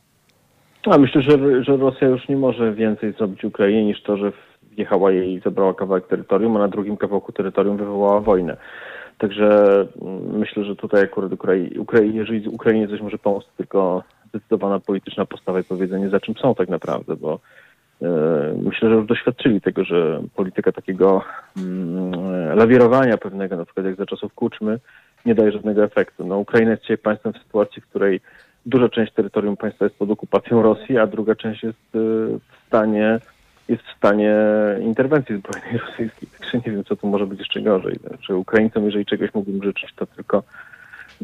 A 0.84 0.98
myślę, 0.98 1.22
że, 1.22 1.64
że 1.64 1.76
Rosja 1.76 2.08
już 2.08 2.28
nie 2.28 2.36
może 2.36 2.74
więcej 2.74 3.12
zrobić 3.12 3.44
Ukrainie 3.44 3.84
niż 3.84 4.02
to, 4.02 4.16
że 4.16 4.32
wjechała 4.76 5.12
jej 5.12 5.34
i 5.34 5.40
zabrała 5.40 5.74
kawałek 5.74 6.06
terytorium, 6.06 6.56
a 6.56 6.58
na 6.58 6.68
drugim 6.68 6.96
kawałku 6.96 7.32
terytorium 7.32 7.76
wywołała 7.76 8.20
wojnę. 8.20 8.56
Także 9.18 9.48
mm, 10.02 10.38
myślę, 10.38 10.64
że 10.64 10.76
tutaj 10.76 11.02
akurat 11.02 11.32
Ukrai 11.32 11.78
Ukrai 11.78 12.14
jeżeli 12.14 12.48
Ukrainie 12.48 12.88
coś 12.88 13.00
może 13.00 13.18
pomóc, 13.18 13.44
tylko 13.56 14.02
zdecydowana 14.38 14.80
polityczna 14.80 15.26
postawa 15.26 15.60
i 15.60 15.64
powiedzenie, 15.64 16.08
za 16.08 16.20
czym 16.20 16.34
są 16.34 16.54
tak 16.54 16.68
naprawdę, 16.68 17.16
bo 17.16 17.40
e, 18.02 18.08
myślę, 18.62 18.88
że 18.88 18.94
już 18.94 19.06
doświadczyli 19.06 19.60
tego, 19.60 19.84
że 19.84 20.22
polityka 20.34 20.72
takiego 20.72 21.22
mm, 21.56 22.56
lawierowania 22.58 23.16
pewnego, 23.16 23.56
na 23.56 23.64
przykład 23.64 23.86
jak 23.86 23.96
za 23.96 24.06
czasów 24.06 24.34
Kuczmy, 24.34 24.78
nie 25.26 25.34
daje 25.34 25.52
żadnego 25.52 25.84
efektu. 25.84 26.26
No, 26.26 26.38
Ukraina 26.38 26.70
jest 26.70 26.82
dzisiaj 26.82 26.98
państwem 26.98 27.32
w 27.32 27.38
sytuacji, 27.38 27.82
w 27.82 27.86
której 27.86 28.20
duża 28.66 28.88
część 28.88 29.12
terytorium 29.12 29.56
państwa 29.56 29.84
jest 29.84 29.98
pod 29.98 30.10
okupacją 30.10 30.62
Rosji, 30.62 30.98
a 30.98 31.06
druga 31.06 31.34
część 31.34 31.62
jest 31.62 31.94
e, 31.94 31.98
w 32.38 32.66
stanie 32.66 33.18
jest 33.68 33.82
w 33.82 33.96
stanie 33.96 34.36
interwencji 34.80 35.36
zbrojnej 35.36 35.78
rosyjskiej. 35.86 36.28
Także 36.38 36.58
nie 36.58 36.72
wiem, 36.72 36.84
co 36.84 36.96
tu 36.96 37.06
może 37.06 37.26
być 37.26 37.38
jeszcze 37.38 37.62
gorzej. 37.62 37.96
Znaczy, 37.96 38.34
Ukraińcom, 38.34 38.84
jeżeli 38.84 39.06
czegoś 39.06 39.34
mógłbym 39.34 39.62
życzyć, 39.62 39.94
to 39.96 40.06
tylko 40.06 40.42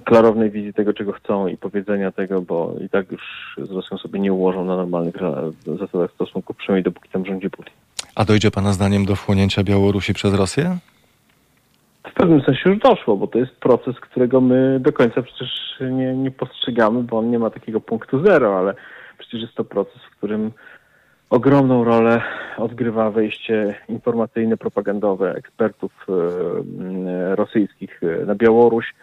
klarownej 0.04 0.50
wizji 0.50 0.74
tego, 0.74 0.92
czego 0.92 1.12
chcą 1.12 1.46
i 1.46 1.56
powiedzenia 1.56 2.12
tego, 2.12 2.42
bo 2.42 2.74
i 2.84 2.88
tak 2.88 3.12
już 3.12 3.22
z 3.58 3.70
Rosją 3.70 3.98
sobie 3.98 4.20
nie 4.20 4.32
ułożą 4.32 4.64
na 4.64 4.76
normalnych 4.76 5.14
zasadach 5.78 6.10
stosunków, 6.12 6.56
przynajmniej 6.56 6.84
dopóki 6.84 7.08
tam 7.08 7.26
rządzi 7.26 7.50
Putin. 7.50 7.74
A 8.14 8.24
dojdzie 8.24 8.50
Pana 8.50 8.72
zdaniem 8.72 9.04
do 9.04 9.16
wchłonięcia 9.16 9.64
Białorusi 9.64 10.14
przez 10.14 10.34
Rosję? 10.34 10.78
W 12.10 12.14
pewnym 12.14 12.42
sensie 12.42 12.70
już 12.70 12.78
doszło, 12.78 13.16
bo 13.16 13.26
to 13.26 13.38
jest 13.38 13.52
proces, 13.52 14.00
którego 14.00 14.40
my 14.40 14.80
do 14.80 14.92
końca 14.92 15.22
przecież 15.22 15.50
nie, 15.80 16.14
nie 16.14 16.30
postrzegamy, 16.30 17.02
bo 17.02 17.18
on 17.18 17.30
nie 17.30 17.38
ma 17.38 17.50
takiego 17.50 17.80
punktu 17.80 18.24
zero, 18.24 18.58
ale 18.58 18.74
przecież 19.18 19.40
jest 19.40 19.54
to 19.54 19.64
proces, 19.64 20.02
w 20.02 20.16
którym 20.16 20.52
ogromną 21.30 21.84
rolę 21.84 22.22
odgrywa 22.56 23.10
wejście 23.10 23.74
informacyjne, 23.88 24.56
propagandowe 24.56 25.34
ekspertów 25.34 25.92
e, 26.08 27.36
rosyjskich 27.36 28.00
na 28.26 28.34
Białoruś, 28.34 28.94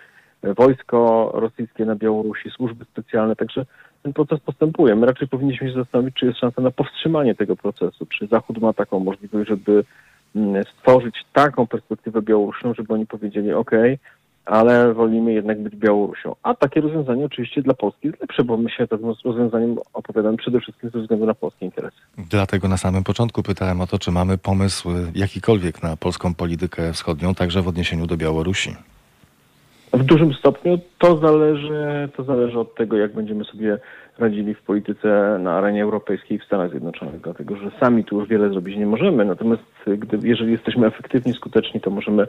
wojsko 0.44 1.32
rosyjskie 1.34 1.86
na 1.86 1.96
Białorusi, 1.96 2.50
służby 2.50 2.86
specjalne, 2.86 3.36
także 3.36 3.66
ten 4.04 4.14
proces 4.14 4.40
postępuje. 4.40 4.96
My 4.96 5.06
raczej 5.06 5.28
powinniśmy 5.28 5.68
się 5.68 5.74
zastanowić, 5.74 6.16
czy 6.16 6.26
jest 6.26 6.40
szansa 6.40 6.62
na 6.62 6.72
powstrzymanie 6.72 7.36
tego 7.36 7.56
procesu, 7.56 8.06
czy 8.06 8.28
Zachód 8.28 8.58
ma 8.58 8.74
taką 8.74 9.00
możliwość, 9.00 9.50
żeby 9.50 9.84
mm, 10.36 10.64
stworzyć 10.64 11.16
taką 11.34 11.68
perspektywę 11.68 12.22
Białorusią, 12.22 12.74
żeby 12.74 12.94
oni 12.94 13.06
powiedzieli, 13.06 13.54
OK, 13.54 13.72
ale 14.46 14.94
wolimy 14.94 15.34
jednak 15.34 15.64
być 15.64 15.76
Białorusią. 15.76 16.36
A 16.44 16.54
takie 16.54 16.82
rozwiązanie 16.82 17.26
oczywiście 17.26 17.62
dla 17.62 17.74
Polski 17.74 18.08
jest 18.08 18.22
lepsze, 18.22 18.44
bo 18.44 18.58
my 18.58 18.70
się 18.70 18.88
tym 18.88 19.00
rozwiązaniem 19.26 19.78
opowiadamy 19.94 20.38
przede 20.38 20.60
wszystkim 20.60 20.90
ze 20.90 21.00
względu 21.00 21.26
na 21.26 21.34
polskie 21.34 21.66
interesy. 21.66 21.98
Dlatego 22.18 22.68
na 22.68 22.78
samym 22.78 23.04
początku 23.04 23.44
pytałem 23.44 23.82
o 23.82 23.88
to, 23.88 24.00
czy 24.00 24.12
mamy 24.12 24.38
pomysł 24.38 24.90
jakikolwiek 25.16 25.84
na 25.84 25.98
polską 25.98 26.34
politykę 26.34 26.94
wschodnią, 26.94 27.36
także 27.36 27.62
w 27.62 27.68
odniesieniu 27.68 28.08
do 28.08 28.18
Białorusi. 28.18 28.76
W 29.94 30.04
dużym 30.04 30.34
stopniu 30.34 30.80
to 30.98 31.18
zależy, 31.18 32.10
to 32.16 32.24
zależy 32.24 32.60
od 32.60 32.76
tego, 32.76 32.98
jak 32.98 33.14
będziemy 33.14 33.44
sobie 33.44 33.78
radzili 34.20 34.54
w 34.54 34.62
polityce 34.62 35.38
na 35.40 35.52
arenie 35.52 35.84
europejskiej 35.84 36.40
w 36.40 36.44
Stanach 36.44 36.70
Zjednoczonych, 36.70 37.22
dlatego 37.22 37.56
że 37.56 37.72
sami 37.80 38.04
tu 38.04 38.20
już 38.20 38.30
wiele 38.30 38.50
zrobić 38.50 38.78
nie 38.78 38.86
możemy, 38.86 39.26
natomiast 39.26 39.64
gdy, 39.88 40.28
jeżeli 40.28 40.52
jesteśmy 40.52 40.88
efektywni, 40.88 41.34
skuteczni, 41.34 41.82
to 41.82 41.90
możemy 41.90 42.28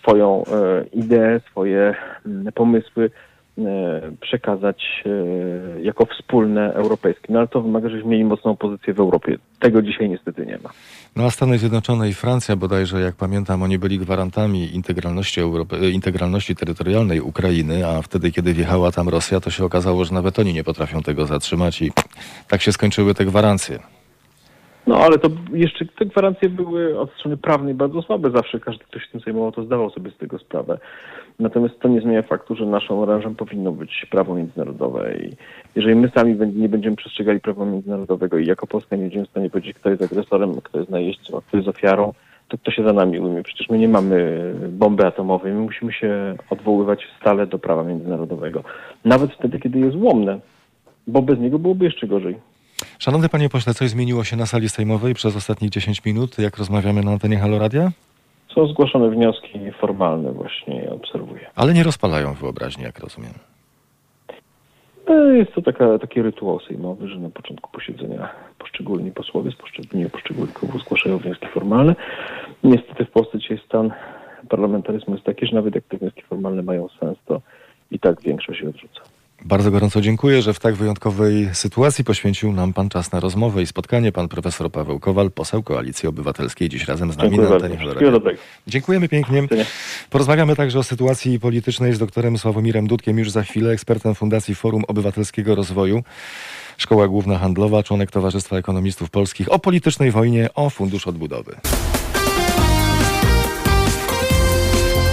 swoją 0.00 0.42
e, 0.42 0.84
ideę, 0.92 1.40
swoje 1.50 1.94
m, 2.26 2.48
pomysły 2.54 3.10
przekazać 4.20 5.04
e, 5.06 5.80
jako 5.82 6.06
wspólne 6.06 6.74
europejskie. 6.74 7.32
No 7.32 7.38
ale 7.38 7.48
to 7.48 7.62
wymaga, 7.62 7.88
żebyśmy 7.88 8.10
mieli 8.10 8.24
mocną 8.24 8.56
pozycję 8.56 8.94
w 8.94 9.00
Europie. 9.00 9.38
Tego 9.58 9.82
dzisiaj 9.82 10.08
niestety 10.08 10.46
nie 10.46 10.58
ma. 10.64 10.70
No 11.16 11.24
a 11.24 11.30
Stany 11.30 11.58
Zjednoczone 11.58 12.08
i 12.08 12.14
Francja 12.14 12.56
bodajże, 12.56 13.00
jak 13.00 13.14
pamiętam, 13.16 13.62
oni 13.62 13.78
byli 13.78 13.98
gwarantami 13.98 14.74
integralności, 14.74 15.40
Europy, 15.40 15.90
integralności 15.90 16.56
terytorialnej 16.56 17.20
Ukrainy, 17.20 17.86
a 17.86 18.02
wtedy, 18.02 18.30
kiedy 18.30 18.54
wjechała 18.54 18.92
tam 18.92 19.08
Rosja, 19.08 19.40
to 19.40 19.50
się 19.50 19.64
okazało, 19.64 20.04
że 20.04 20.14
nawet 20.14 20.38
oni 20.38 20.54
nie 20.54 20.64
potrafią 20.64 21.02
tego 21.02 21.26
zatrzymać 21.26 21.82
i 21.82 21.92
tak 22.48 22.62
się 22.62 22.72
skończyły 22.72 23.14
te 23.14 23.24
gwarancje. 23.24 23.78
No 24.86 24.96
ale 24.96 25.18
to 25.18 25.28
jeszcze 25.52 25.84
te 25.98 26.06
gwarancje 26.06 26.48
były 26.48 27.00
od 27.00 27.12
strony 27.12 27.36
prawnej 27.36 27.74
bardzo 27.74 28.02
słabe. 28.02 28.30
Zawsze 28.30 28.60
każdy, 28.60 28.84
kto 28.84 28.98
się 28.98 29.06
tym 29.12 29.20
zajmował, 29.20 29.52
to 29.52 29.64
zdawał 29.64 29.90
sobie 29.90 30.10
z 30.10 30.16
tego 30.16 30.38
sprawę. 30.38 30.78
Natomiast 31.38 31.80
to 31.80 31.88
nie 31.88 32.00
zmienia 32.00 32.22
faktu, 32.22 32.56
że 32.56 32.66
naszą 32.66 33.02
orężem 33.02 33.34
powinno 33.34 33.72
być 33.72 34.06
prawo 34.10 34.34
międzynarodowe 34.34 35.14
i 35.16 35.36
jeżeli 35.76 35.94
my 35.96 36.10
sami 36.14 36.36
nie 36.54 36.68
będziemy 36.68 36.96
przestrzegali 36.96 37.40
prawa 37.40 37.64
międzynarodowego 37.64 38.38
i 38.38 38.46
jako 38.46 38.66
Polska 38.66 38.96
nie 38.96 39.02
będziemy 39.02 39.26
w 39.26 39.30
stanie 39.30 39.50
powiedzieć, 39.50 39.76
kto 39.76 39.90
jest 39.90 40.02
agresorem, 40.02 40.60
kto 40.60 40.78
jest 40.78 40.90
najeźdźcą, 40.90 41.38
a 41.38 41.40
kto 41.40 41.56
jest 41.56 41.68
ofiarą, 41.68 42.14
to 42.48 42.58
kto 42.58 42.70
się 42.70 42.84
za 42.84 42.92
nami 42.92 43.18
umie? 43.18 43.42
Przecież 43.42 43.68
my 43.68 43.78
nie 43.78 43.88
mamy 43.88 44.54
bomby 44.68 45.06
atomowej, 45.06 45.52
my 45.52 45.60
musimy 45.60 45.92
się 45.92 46.36
odwoływać 46.50 47.08
stale 47.20 47.46
do 47.46 47.58
prawa 47.58 47.84
międzynarodowego. 47.84 48.64
Nawet 49.04 49.32
wtedy, 49.32 49.58
kiedy 49.58 49.78
jest 49.78 49.96
łomne, 49.96 50.40
bo 51.06 51.22
bez 51.22 51.38
niego 51.38 51.58
byłoby 51.58 51.84
jeszcze 51.84 52.06
gorzej. 52.06 52.36
Szanowny 52.98 53.28
panie 53.28 53.48
pośle, 53.48 53.74
coś 53.74 53.90
zmieniło 53.90 54.24
się 54.24 54.36
na 54.36 54.46
sali 54.46 54.68
sejmowej 54.68 55.14
przez 55.14 55.36
ostatnich 55.36 55.70
10 55.70 56.04
minut, 56.04 56.38
jak 56.38 56.56
rozmawiamy 56.56 57.02
na 57.02 57.10
antenie 57.10 57.38
Haloradia? 57.38 57.90
Są 58.58 58.66
zgłoszone 58.66 59.10
wnioski 59.10 59.72
formalne, 59.80 60.32
właśnie 60.32 60.90
obserwuję. 60.90 61.46
Ale 61.54 61.74
nie 61.74 61.82
rozpalają 61.82 62.34
wyobraźni, 62.34 62.84
jak 62.84 62.98
rozumiem. 62.98 63.32
Jest 65.36 65.52
to 65.52 65.62
taka, 65.62 65.98
taki 65.98 66.22
rytuał 66.22 66.60
sejmowy, 66.60 67.08
że 67.08 67.18
na 67.18 67.30
początku 67.30 67.70
posiedzenia 67.70 68.28
poszczególni 68.58 69.10
posłowie 69.10 69.50
z 69.50 69.56
poszczególnych 69.56 70.12
poszczególnych 70.12 70.54
klubów 70.54 70.80
zgłaszają 70.80 71.18
wnioski 71.18 71.46
formalne. 71.46 71.94
Niestety 72.64 73.04
w 73.04 73.10
Polsce 73.10 73.38
dzisiaj 73.38 73.60
stan 73.66 73.92
parlamentaryzmu 74.48 75.14
jest 75.14 75.26
taki, 75.26 75.46
że 75.46 75.54
nawet 75.54 75.74
jak 75.74 75.84
te 75.84 75.96
wnioski 75.96 76.22
formalne 76.22 76.62
mają 76.62 76.88
sens, 77.00 77.18
to 77.26 77.40
i 77.90 77.98
tak 77.98 78.22
większość 78.22 78.60
się 78.60 78.68
odrzuca. 78.68 79.00
Bardzo 79.48 79.70
gorąco 79.70 80.00
dziękuję, 80.00 80.42
że 80.42 80.54
w 80.54 80.60
tak 80.60 80.74
wyjątkowej 80.74 81.48
sytuacji 81.52 82.04
poświęcił 82.04 82.52
nam 82.52 82.72
pan 82.72 82.88
czas 82.88 83.12
na 83.12 83.20
rozmowę 83.20 83.62
i 83.62 83.66
spotkanie. 83.66 84.12
Pan 84.12 84.28
profesor 84.28 84.70
Paweł 84.70 85.00
Kowal, 85.00 85.30
poseł 85.30 85.62
Koalicji 85.62 86.08
Obywatelskiej, 86.08 86.68
dziś 86.68 86.88
razem 86.88 87.12
z 87.12 87.16
nami 87.16 87.30
Dziękuję 87.30 87.48
na 87.48 87.54
antenie 87.54 87.76
Wszystkiego 87.76 88.00
Halo 88.00 88.12
dobrego. 88.12 88.40
Dziękujemy 88.66 89.08
pięknie. 89.08 89.46
Porozmawiamy 90.10 90.56
także 90.56 90.78
o 90.78 90.82
sytuacji 90.82 91.40
politycznej 91.40 91.92
z 91.92 91.98
doktorem 91.98 92.38
Sławomirem 92.38 92.86
Dudkiem 92.86 93.18
już 93.18 93.30
za 93.30 93.42
chwilę, 93.42 93.72
ekspertem 93.72 94.14
Fundacji 94.14 94.54
Forum 94.54 94.84
Obywatelskiego 94.88 95.54
Rozwoju. 95.54 96.02
Szkoła 96.76 97.08
Główna 97.08 97.38
Handlowa, 97.38 97.82
członek 97.82 98.10
Towarzystwa 98.10 98.56
Ekonomistów 98.56 99.10
Polskich 99.10 99.52
o 99.52 99.58
politycznej 99.58 100.10
wojnie, 100.10 100.48
o 100.54 100.70
Fundusz 100.70 101.06
Odbudowy. 101.06 101.56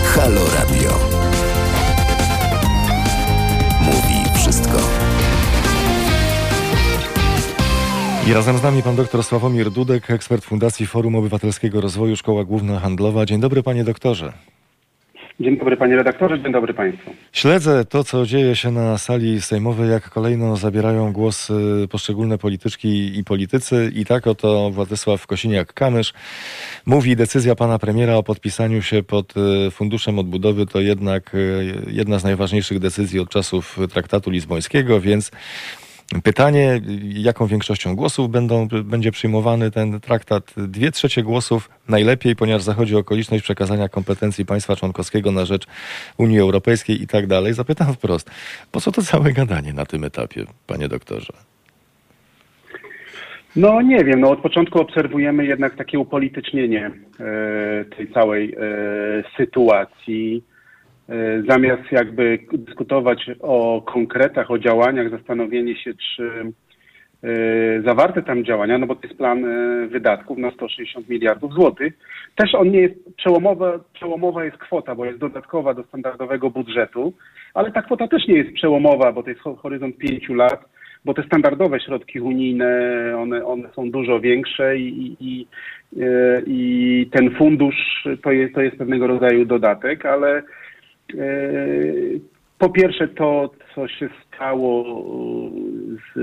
Halo 0.04 0.42
Radio. 0.56 1.15
I 8.28 8.34
razem 8.34 8.58
z 8.58 8.64
nami 8.64 8.84
pan 8.84 8.96
doktor 8.96 9.24
Sławomir 9.24 9.72
Dudek, 9.72 10.12
ekspert 10.12 10.46
Fundacji 10.46 10.86
Forum 10.86 11.16
Obywatelskiego 11.16 11.82
Rozwoju, 11.82 12.16
Szkoła 12.16 12.44
Główna 12.44 12.80
Handlowa. 12.80 13.26
Dzień 13.26 13.40
dobry 13.40 13.64
panie 13.64 13.84
doktorze. 13.84 14.34
Dzień 15.40 15.58
dobry 15.58 15.78
panie 15.78 15.96
redaktorze, 15.96 16.42
dzień 16.42 16.52
dobry 16.52 16.74
państwu. 16.74 17.12
Śledzę 17.32 17.86
to, 17.86 18.04
co 18.04 18.26
dzieje 18.26 18.56
się 18.56 18.72
na 18.72 18.98
sali 18.98 19.42
sejmowej, 19.42 19.90
jak 19.90 20.10
kolejno 20.10 20.58
zabierają 20.58 21.14
głos 21.14 21.50
y, 21.50 21.88
poszczególne 21.92 22.38
polityczki 22.38 23.20
i 23.20 23.24
politycy. 23.24 23.92
I 23.96 24.06
tak 24.06 24.28
oto 24.28 24.70
Władysław 24.72 25.28
Kosiniak-Kamysz 25.28 26.14
mówi, 26.86 27.16
decyzja 27.16 27.56
pana 27.56 27.80
premiera 27.80 28.16
o 28.16 28.24
podpisaniu 28.24 28.82
się 28.82 29.04
pod 29.04 29.34
y, 29.38 29.72
Funduszem 29.72 30.20
Odbudowy 30.20 30.66
to 30.66 30.82
jednak 30.82 31.36
y, 31.36 31.76
jedna 31.88 32.20
z 32.20 32.24
najważniejszych 32.24 32.80
decyzji 32.80 33.20
od 33.20 33.30
czasów 33.30 33.80
traktatu 33.94 34.30
lizbońskiego, 34.30 35.02
więc 35.02 35.32
Pytanie, 36.24 36.82
jaką 37.02 37.48
większością 37.48 37.96
głosów 37.96 38.30
będą, 38.30 38.68
będzie 38.84 39.12
przyjmowany 39.12 39.72
ten 39.72 40.00
traktat? 40.00 40.54
Dwie 40.58 40.92
trzecie 40.92 41.24
głosów 41.24 41.70
najlepiej, 41.90 42.36
ponieważ 42.36 42.62
zachodzi 42.62 42.96
okoliczność 42.96 43.44
przekazania 43.44 43.90
kompetencji 43.90 44.46
państwa 44.46 44.76
członkowskiego 44.76 45.32
na 45.32 45.46
rzecz 45.46 45.68
Unii 46.18 46.40
Europejskiej 46.40 47.02
i 47.02 47.08
tak 47.08 47.28
dalej. 47.28 47.54
Zapytam 47.54 47.94
wprost, 47.94 48.32
po 48.72 48.82
co 48.82 48.92
to 48.92 49.02
całe 49.02 49.34
gadanie 49.34 49.74
na 49.74 49.86
tym 49.86 50.04
etapie, 50.04 50.46
panie 50.68 50.88
doktorze? 50.88 51.34
No 53.56 53.82
nie 53.82 54.04
wiem, 54.04 54.20
no 54.20 54.30
od 54.30 54.40
początku 54.40 54.82
obserwujemy 54.82 55.46
jednak 55.46 55.76
takie 55.76 56.00
upolitycznienie 56.00 56.92
e, 57.20 57.86
tej 57.86 58.12
całej 58.12 58.54
e, 58.54 58.58
sytuacji. 59.38 60.44
E, 61.10 61.44
zamiast 61.50 61.92
jakby 61.92 62.40
dyskutować 62.54 63.30
o 63.40 63.82
konkretach, 63.86 64.52
o 64.52 64.60
działaniach, 64.60 65.10
zastanowienie 65.10 65.76
się, 65.76 65.94
czy 65.94 66.52
e, 67.24 67.82
zawarte 67.86 68.22
tam 68.24 68.46
działania, 68.46 68.78
no 68.78 68.88
bo 68.88 68.96
to 68.96 69.08
jest 69.08 69.18
plan 69.18 69.46
e, 69.46 69.88
wydatków 69.88 70.38
na 70.38 70.52
160 70.52 71.10
miliardów 71.10 71.54
złotych. 71.54 71.94
Też 72.36 72.56
on 72.56 72.72
nie 72.72 72.82
jest 72.82 73.16
przełomowa, 73.18 73.80
przełomowa 73.94 74.46
jest 74.46 74.58
kwota, 74.58 74.96
bo 74.96 75.06
jest 75.06 75.20
dodatkowa 75.20 75.74
do 75.74 75.84
standardowego 75.84 76.50
budżetu, 76.50 77.14
ale 77.54 77.72
ta 77.72 77.82
kwota 77.82 78.08
też 78.08 78.28
nie 78.28 78.38
jest 78.38 78.54
przełomowa, 78.54 79.12
bo 79.12 79.24
to 79.24 79.30
jest 79.30 79.42
ho- 79.42 79.56
horyzont 79.56 79.98
pięciu 79.98 80.34
lat, 80.34 80.66
bo 81.06 81.14
te 81.14 81.24
standardowe 81.24 81.80
środki 81.80 82.20
unijne, 82.20 82.68
one, 83.18 83.46
one 83.46 83.70
są 83.76 83.92
dużo 83.92 84.20
większe 84.20 84.78
i, 84.78 85.18
i, 85.20 85.48
i 86.48 87.10
ten 87.12 87.32
fundusz 87.36 88.08
to 88.24 88.32
jest, 88.32 88.54
to 88.54 88.62
jest 88.62 88.78
pewnego 88.78 89.08
rodzaju 89.08 89.46
dodatek, 89.46 90.06
ale 90.06 90.44
po 92.58 92.70
pierwsze 92.70 93.08
to, 93.08 93.52
co 93.76 93.88
się 93.88 94.10
stało 94.28 94.86
z 95.96 96.20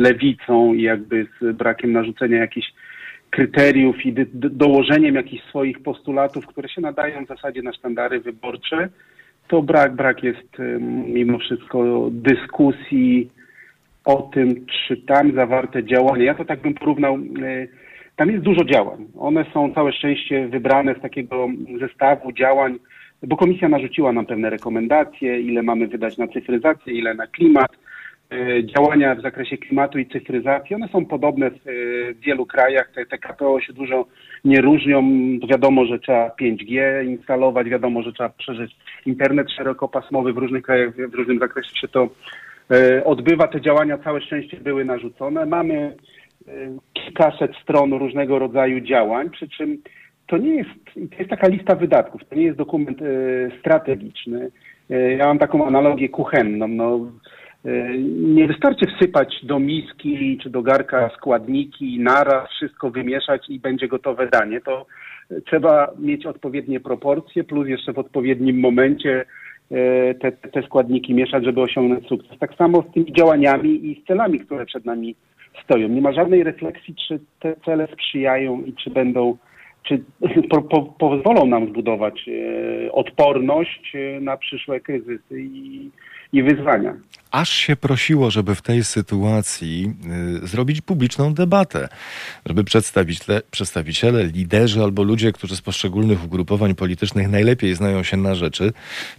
lewicą 0.00 0.74
i 0.74 0.82
jakby 0.82 1.26
z 1.40 1.56
brakiem 1.56 1.92
narzucenia 1.92 2.38
jakichś 2.38 2.72
kryteriów 3.30 4.06
i 4.06 4.14
dołożeniem 4.34 5.14
jakichś 5.14 5.44
swoich 5.44 5.82
postulatów, 5.82 6.46
które 6.46 6.68
się 6.68 6.80
nadają 6.80 7.24
w 7.24 7.28
zasadzie 7.28 7.62
na 7.62 7.72
sztandary 7.72 8.20
wyborcze, 8.20 8.88
to 9.48 9.62
brak, 9.62 9.94
brak 9.94 10.22
jest 10.22 10.60
em, 10.60 11.12
mimo 11.12 11.38
wszystko 11.38 12.08
dyskusji 12.10 13.30
o 14.04 14.22
tym, 14.22 14.66
czy 14.66 14.96
tam 14.96 15.34
zawarte 15.34 15.84
działania, 15.84 16.24
ja 16.24 16.34
to 16.34 16.44
tak 16.44 16.60
bym 16.60 16.74
porównał, 16.74 17.14
e, 17.14 17.66
tam 18.16 18.30
jest 18.30 18.44
dużo 18.44 18.64
działań. 18.64 19.06
One 19.18 19.44
są 19.54 19.74
całe 19.74 19.92
szczęście 19.92 20.48
wybrane 20.48 20.94
z 20.94 21.00
takiego 21.00 21.48
zestawu 21.80 22.32
działań, 22.32 22.78
bo 23.26 23.36
komisja 23.36 23.68
narzuciła 23.68 24.12
nam 24.12 24.26
pewne 24.26 24.50
rekomendacje, 24.50 25.40
ile 25.40 25.62
mamy 25.62 25.88
wydać 25.88 26.18
na 26.18 26.28
cyfryzację, 26.28 26.92
ile 26.92 27.14
na 27.14 27.26
klimat. 27.26 27.70
E, 28.30 28.64
Działania 28.64 29.14
w 29.14 29.22
zakresie 29.22 29.58
klimatu 29.58 29.98
i 29.98 30.06
cyfryzacji, 30.06 30.76
one 30.76 30.88
są 30.88 31.06
podobne 31.06 31.50
w, 31.50 31.54
e, 31.54 32.14
wielu 32.14 32.46
krajach. 32.46 32.90
Te, 32.94 33.06
te 33.06 33.18
KPO 33.18 33.60
się 33.60 33.72
dużo 33.72 34.06
nie 34.44 34.60
różnią. 34.60 35.02
Wiadomo, 35.50 35.84
że 35.84 35.98
trzeba 35.98 36.28
5G 36.28 37.04
instalować, 37.06 37.68
wiadomo, 37.68 38.02
że 38.02 38.12
trzeba 38.12 38.28
przeżyć 38.28 38.76
internet 39.06 39.50
szerokopasmowy 39.50 40.32
w 40.32 40.38
różnych 40.38 40.62
krajach, 40.62 40.94
w 41.10 41.14
różnym 41.14 41.38
zakresie 41.38 41.76
się 41.76 41.88
to 41.88 42.08
e, 42.70 43.04
odbywa. 43.04 43.48
Te 43.48 43.60
działania 43.60 43.98
całe 43.98 44.20
szczęście 44.20 44.56
były 44.56 44.84
narzucone. 44.84 45.46
Mamy 45.46 45.96
kilkaset 46.92 47.52
stron 47.62 47.92
różnego 47.92 48.38
rodzaju 48.38 48.80
działań, 48.80 49.30
przy 49.30 49.48
czym 49.48 49.78
to 50.26 50.38
nie 50.38 50.54
jest, 50.54 50.70
to 50.94 51.16
jest 51.18 51.30
taka 51.30 51.48
lista 51.48 51.74
wydatków, 51.74 52.20
to 52.28 52.34
nie 52.34 52.42
jest 52.42 52.58
dokument 52.58 52.98
e, 53.02 53.04
strategiczny. 53.60 54.50
E, 54.90 55.12
ja 55.12 55.26
mam 55.26 55.38
taką 55.38 55.66
analogię 55.66 56.08
kuchenną. 56.08 56.68
No, 56.68 57.06
e, 57.64 57.98
nie 58.34 58.46
wystarczy 58.46 58.86
wsypać 58.96 59.40
do 59.42 59.58
miski 59.58 60.38
czy 60.42 60.50
do 60.50 60.62
garka 60.62 61.10
składniki, 61.16 62.00
naraz 62.00 62.50
wszystko 62.50 62.90
wymieszać 62.90 63.48
i 63.48 63.60
będzie 63.60 63.88
gotowe 63.88 64.28
danie. 64.28 64.60
To 64.60 64.86
trzeba 65.46 65.92
mieć 65.98 66.26
odpowiednie 66.26 66.80
proporcje, 66.80 67.44
plus 67.44 67.68
jeszcze 67.68 67.92
w 67.92 67.98
odpowiednim 67.98 68.60
momencie 68.60 69.24
te, 70.20 70.32
te 70.32 70.62
składniki 70.62 71.14
mieszać, 71.14 71.44
żeby 71.44 71.60
osiągnąć 71.60 72.06
sukces. 72.06 72.38
Tak 72.38 72.54
samo 72.54 72.82
z 72.82 72.92
tymi 72.94 73.12
działaniami 73.12 73.86
i 73.86 74.02
z 74.02 74.06
celami, 74.06 74.40
które 74.40 74.66
przed 74.66 74.84
nami 74.84 75.14
stoją. 75.64 75.88
Nie 75.88 76.00
ma 76.00 76.12
żadnej 76.12 76.44
refleksji, 76.44 76.94
czy 77.08 77.20
te 77.40 77.56
cele 77.64 77.88
sprzyjają 77.92 78.62
i 78.62 78.72
czy 78.72 78.90
będą 78.90 79.36
czy 79.86 80.04
po, 80.50 80.62
po, 80.62 80.82
pozwolą 80.82 81.46
nam 81.46 81.68
zbudować 81.68 82.28
e, 82.28 82.92
odporność 82.92 83.92
e, 83.94 84.20
na 84.20 84.36
przyszłe 84.36 84.80
kryzysy 84.80 85.40
i, 85.40 85.90
i 86.36 86.42
wyzwania. 86.42 86.94
Aż 87.30 87.50
się 87.50 87.76
prosiło, 87.76 88.30
żeby 88.30 88.54
w 88.54 88.62
tej 88.62 88.84
sytuacji 88.84 89.94
y, 90.42 90.46
zrobić 90.46 90.80
publiczną 90.80 91.34
debatę, 91.34 91.88
żeby 92.46 92.64
przedstawiciele, 92.64 93.42
przedstawiciele, 93.50 94.24
liderzy 94.24 94.82
albo 94.82 95.02
ludzie, 95.02 95.32
którzy 95.32 95.56
z 95.56 95.60
poszczególnych 95.60 96.24
ugrupowań 96.24 96.74
politycznych 96.74 97.28
najlepiej 97.28 97.74
znają 97.74 98.02
się 98.02 98.16
na 98.16 98.34
rzeczy, 98.34 98.72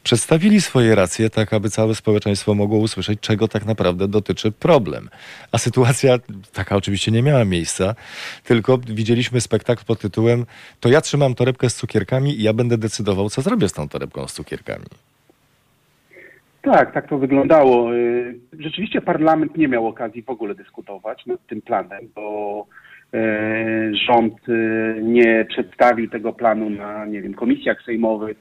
przedstawili 0.03 0.61
swoje 0.61 0.95
racje 0.95 1.29
tak, 1.29 1.53
aby 1.53 1.69
całe 1.69 1.95
społeczeństwo 1.95 2.53
mogło 2.53 2.79
usłyszeć, 2.79 3.19
czego 3.19 3.47
tak 3.47 3.65
naprawdę 3.65 4.07
dotyczy 4.07 4.51
problem. 4.51 5.09
A 5.51 5.57
sytuacja 5.57 6.19
taka 6.53 6.75
oczywiście 6.75 7.11
nie 7.11 7.23
miała 7.23 7.45
miejsca, 7.45 7.95
tylko 8.43 8.77
widzieliśmy 8.77 9.41
spektakl 9.41 9.85
pod 9.85 9.99
tytułem 9.99 10.45
To 10.79 10.89
ja 10.89 11.01
trzymam 11.01 11.35
torebkę 11.35 11.69
z 11.69 11.75
cukierkami 11.75 12.39
i 12.39 12.43
ja 12.43 12.53
będę 12.53 12.77
decydował, 12.77 13.29
co 13.29 13.41
zrobię 13.41 13.69
z 13.69 13.73
tą 13.73 13.89
torebką 13.89 14.27
z 14.27 14.33
cukierkami. 14.33 14.85
Tak, 16.71 16.93
tak 16.93 17.07
to 17.07 17.17
wyglądało. 17.17 17.95
Y, 17.95 18.39
rzeczywiście 18.59 19.01
parlament 19.01 19.57
nie 19.57 19.67
miał 19.67 19.87
okazji 19.87 20.23
w 20.23 20.29
ogóle 20.29 20.55
dyskutować 20.55 21.25
nad 21.25 21.47
tym 21.47 21.61
planem, 21.61 22.09
bo 22.15 22.65
y, 23.13 23.95
rząd 24.07 24.49
y, 24.49 24.99
nie 25.03 25.45
przedstawił 25.49 26.09
tego 26.09 26.33
planu 26.33 26.69
na, 26.69 27.05
nie 27.05 27.21
wiem, 27.21 27.33
komisjach 27.33 27.83
sejmowych, 27.85 28.37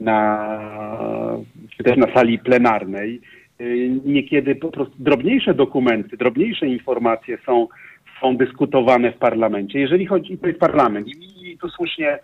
na, 0.00 0.58
czy 1.76 1.82
też 1.84 1.96
na 1.96 2.14
sali 2.14 2.38
plenarnej. 2.38 3.20
Niekiedy 4.04 4.54
po 4.54 4.68
prostu 4.68 4.94
drobniejsze 4.98 5.54
dokumenty, 5.54 6.16
drobniejsze 6.16 6.66
informacje 6.66 7.38
są, 7.46 7.68
są 8.20 8.36
dyskutowane 8.36 9.12
w 9.12 9.18
parlamencie. 9.18 9.80
Jeżeli 9.80 10.06
chodzi, 10.06 10.38
to 10.38 10.46
jest 10.46 10.60
parlament 10.60 11.08
i 11.08 11.58
tu 11.60 11.68
słusznie 11.68 12.18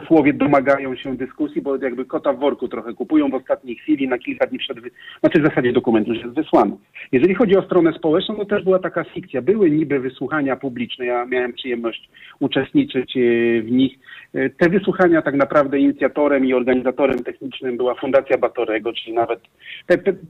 posłowie 0.00 0.32
domagają 0.32 0.96
się 0.96 1.16
dyskusji, 1.16 1.62
bo 1.62 1.76
jakby 1.76 2.04
kota 2.04 2.32
w 2.32 2.38
worku 2.38 2.68
trochę 2.68 2.94
kupują 2.94 3.30
w 3.30 3.34
ostatniej 3.34 3.76
chwili, 3.76 4.08
na 4.08 4.18
kilka 4.18 4.46
dni 4.46 4.58
przed, 4.58 4.78
znaczy 5.20 5.40
w 5.40 5.46
zasadzie 5.46 5.72
dokument 5.72 6.08
już 6.08 6.18
jest 6.18 6.34
wysłany. 6.34 6.76
Jeżeli 7.12 7.34
chodzi 7.34 7.56
o 7.56 7.62
stronę 7.62 7.92
społeczną, 7.92 8.36
to 8.36 8.44
też 8.44 8.64
była 8.64 8.78
taka 8.78 9.04
fikcja. 9.04 9.42
Były 9.42 9.70
niby 9.70 10.00
wysłuchania 10.00 10.56
publiczne, 10.56 11.06
ja 11.06 11.26
miałem 11.26 11.52
przyjemność 11.52 12.08
uczestniczyć 12.40 13.16
e, 13.16 13.20
w 13.62 13.70
nich. 13.70 13.98
E, 14.34 14.50
te 14.50 14.68
wysłuchania 14.68 15.22
tak 15.22 15.34
naprawdę 15.34 15.78
inicjatorem 15.78 16.44
i 16.44 16.54
organizatorem 16.54 17.18
technicznym 17.18 17.76
była 17.76 17.94
Fundacja 17.94 18.38
Batorego, 18.38 18.92
czyli 18.92 19.12
nawet 19.12 19.40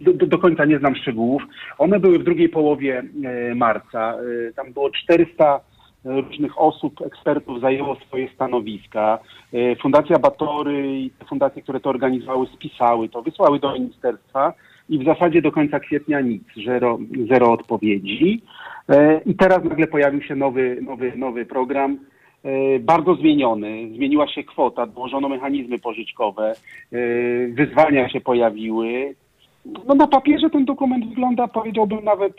do, 0.00 0.26
do, 0.26 0.38
końca 0.38 0.64
nie 0.64 0.78
znam 0.78 0.96
szczegółów. 0.96 1.42
One 1.78 2.00
były 2.00 2.18
w 2.18 2.24
drugiej 2.24 2.48
połowie 2.48 3.02
e, 3.24 3.54
marca. 3.54 4.14
Tam 4.56 4.72
było 4.72 4.90
400 4.90 5.60
różnych 6.05 6.61
osób, 6.61 7.00
ekspertów 7.00 7.61
zajęło 7.61 7.96
swoje 7.96 8.28
stanowiska. 8.34 9.18
E, 9.52 9.76
Fundacja 9.76 10.18
Batory 10.18 10.98
i 11.00 11.11
te 11.11 11.24
fundacje, 11.24 11.62
które 11.62 11.80
to 11.80 11.90
organizowały, 11.90 12.46
spisały 12.46 13.09
to, 13.09 13.22
wysłały 13.22 13.59
do 13.59 13.72
ministerstwa 13.72 14.52
i 14.88 14.98
w 14.98 15.05
zasadzie 15.05 15.42
do 15.42 15.52
końca 15.52 15.80
kwietnia 15.80 16.20
nic, 16.20 16.42
zero, 16.66 16.98
zero 17.28 17.52
odpowiedzi. 17.52 18.42
E, 18.88 19.20
I 19.26 19.34
teraz 19.34 19.64
nagle 19.64 19.86
pojawił 19.86 20.22
się 20.22 20.36
nowy, 20.36 20.78
nowy, 20.82 21.12
nowy 21.16 21.46
program, 21.46 21.98
e, 22.44 22.78
bardzo 22.78 23.14
zmieniony. 23.14 23.88
Zmieniła 23.94 24.28
się 24.28 24.44
kwota, 24.44 24.86
dołożono 24.86 25.28
mechanizmy 25.28 25.78
pożyczkowe, 25.78 26.55
wyzwania 27.48 28.09
się 28.09 28.20
pojawiły. 28.20 29.14
No 29.86 29.94
na 29.94 30.07
papierze 30.07 30.50
ten 30.50 30.64
dokument 30.64 31.09
wygląda, 31.09 31.48
powiedziałbym, 31.48 32.05
nawet 32.05 32.32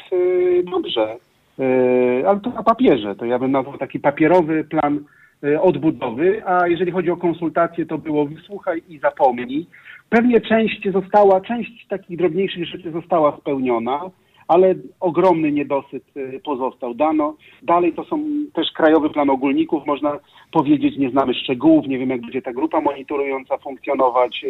dobrze. 0.72 1.18
E, 1.60 2.28
ale 2.28 2.40
to 2.40 2.50
na 2.50 2.64
papierze. 2.64 3.16
To 3.16 3.26
ja 3.26 3.40
bym 3.40 3.52
nazwał 3.52 3.78
taki 3.78 4.00
papierowy 4.00 4.64
plan 4.64 5.00
e, 5.44 5.62
odbudowy, 5.62 6.42
a 6.46 6.68
jeżeli 6.68 6.92
chodzi 6.92 7.12
o 7.12 7.18
konsultacje, 7.18 7.86
to 7.86 7.98
było 7.98 8.26
wysłuchaj 8.26 8.82
i 8.90 9.00
zapomnij. 9.00 9.68
Pewnie 10.10 10.42
część 10.42 10.92
została, 10.92 11.42
część 11.42 11.88
takich 11.88 12.18
drobniejszych 12.18 12.66
rzeczy 12.66 12.92
została 12.92 13.38
spełniona, 13.38 14.02
ale 14.48 14.76
ogromny 15.00 15.52
niedosyt 15.52 16.04
e, 16.16 16.40
pozostał. 16.40 16.94
Dano, 16.94 17.36
dalej 17.64 17.94
to 17.94 18.04
są 18.04 18.24
też 18.54 18.72
krajowy 18.72 19.10
plan 19.10 19.30
ogólników, 19.30 19.86
można 19.86 20.20
powiedzieć, 20.52 20.98
nie 20.98 21.10
znamy 21.10 21.34
szczegółów, 21.34 21.88
nie 21.88 22.00
wiemy 22.00 22.14
jak 22.14 22.22
będzie 22.22 22.42
ta 22.42 22.54
grupa 22.54 22.82
monitorująca 22.82 23.58
funkcjonować 23.58 24.46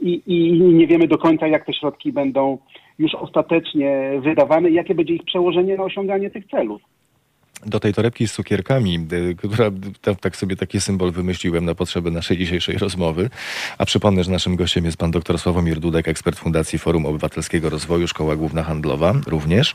i, 0.00 0.22
i 0.26 0.60
nie 0.62 0.86
wiemy 0.86 1.08
do 1.08 1.18
końca 1.18 1.46
jak 1.46 1.66
te 1.66 1.72
środki 1.72 2.12
będą 2.12 2.58
już 3.00 3.14
ostatecznie 3.14 4.20
wydawane 4.22 4.70
i 4.70 4.74
jakie 4.74 4.94
będzie 4.94 5.14
ich 5.14 5.24
przełożenie 5.24 5.76
na 5.76 5.84
osiąganie 5.84 6.30
tych 6.30 6.46
celów 6.46 6.82
do 7.66 7.80
tej 7.80 7.94
torebki 7.94 8.28
z 8.28 8.32
cukierkami, 8.32 9.06
y, 9.12 9.34
która 9.34 9.70
tak 10.20 10.36
sobie 10.36 10.56
taki 10.56 10.80
symbol 10.80 11.12
wymyśliłem 11.12 11.64
na 11.64 11.74
potrzeby 11.74 12.10
naszej 12.10 12.38
dzisiejszej 12.38 12.78
rozmowy. 12.78 13.30
A 13.78 13.84
przypomnę, 13.84 14.24
że 14.24 14.30
naszym 14.30 14.56
gościem 14.56 14.84
jest 14.84 14.96
pan 14.96 15.10
dr 15.10 15.38
Sławomir 15.38 15.80
Dudek, 15.80 16.08
ekspert 16.08 16.38
Fundacji 16.38 16.78
Forum 16.78 17.06
Obywatelskiego 17.06 17.70
Rozwoju, 17.70 18.08
Szkoła 18.08 18.36
Główna 18.36 18.62
Handlowa 18.62 19.14
również. 19.26 19.74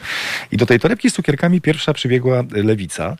I 0.51 0.57
do 0.57 0.65
tej 0.65 0.79
torebki 0.79 1.09
z 1.09 1.13
cukierkami 1.13 1.61
pierwsza 1.61 1.93
przybiegła 1.93 2.43
lewica. 2.51 3.17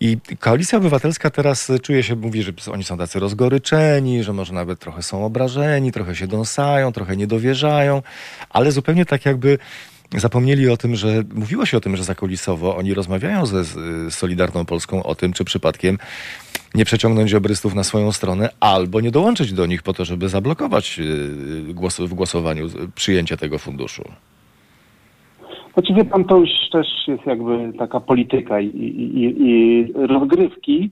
I 0.00 0.18
Koalicja 0.38 0.78
Obywatelska 0.78 1.30
teraz 1.30 1.72
czuje 1.82 2.02
się, 2.02 2.16
mówi, 2.16 2.42
że 2.42 2.52
oni 2.72 2.84
są 2.84 2.98
tacy 2.98 3.20
rozgoryczeni, 3.20 4.22
że 4.24 4.32
może 4.32 4.54
nawet 4.54 4.78
trochę 4.78 5.02
są 5.02 5.24
obrażeni, 5.24 5.92
trochę 5.92 6.16
się 6.16 6.26
dąsają, 6.26 6.92
trochę 6.92 7.16
nie 7.16 7.26
dowierzają, 7.26 8.02
ale 8.50 8.72
zupełnie 8.72 9.06
tak 9.06 9.26
jakby 9.26 9.58
zapomnieli 10.16 10.68
o 10.68 10.76
tym, 10.76 10.96
że 10.96 11.22
mówiło 11.34 11.66
się 11.66 11.76
o 11.76 11.80
tym, 11.80 11.96
że 11.96 12.04
zakulisowo 12.04 12.76
oni 12.76 12.94
rozmawiają 12.94 13.46
ze 13.46 13.64
Solidarną 14.10 14.64
Polską 14.64 15.02
o 15.02 15.14
tym, 15.14 15.32
czy 15.32 15.44
przypadkiem 15.44 15.98
nie 16.74 16.84
przeciągnąć 16.84 17.34
obrystów 17.34 17.74
na 17.74 17.84
swoją 17.84 18.12
stronę, 18.12 18.48
albo 18.60 19.00
nie 19.00 19.10
dołączyć 19.10 19.52
do 19.52 19.66
nich 19.66 19.82
po 19.82 19.92
to, 19.92 20.04
żeby 20.04 20.28
zablokować 20.28 21.00
y, 21.70 21.74
głos, 21.74 22.00
w 22.00 22.14
głosowaniu 22.14 22.66
przyjęcie 22.94 23.36
tego 23.36 23.58
funduszu. 23.58 24.02
Znaczy 25.74 25.94
wie 25.94 26.04
pan, 26.04 26.24
to 26.24 26.36
już 26.36 26.50
też 26.72 26.86
jest 27.08 27.26
jakby 27.26 27.72
taka 27.78 28.00
polityka 28.00 28.60
i, 28.60 28.66
i, 28.66 29.34
i 29.48 29.92
rozgrywki. 29.94 30.90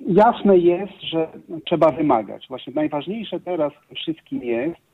Jasne 0.00 0.58
jest, 0.58 1.02
że 1.02 1.28
trzeba 1.64 1.92
wymagać. 1.92 2.48
Właśnie 2.48 2.72
najważniejsze 2.76 3.40
teraz 3.40 3.72
wszystkim 3.96 4.42
jest, 4.42 4.85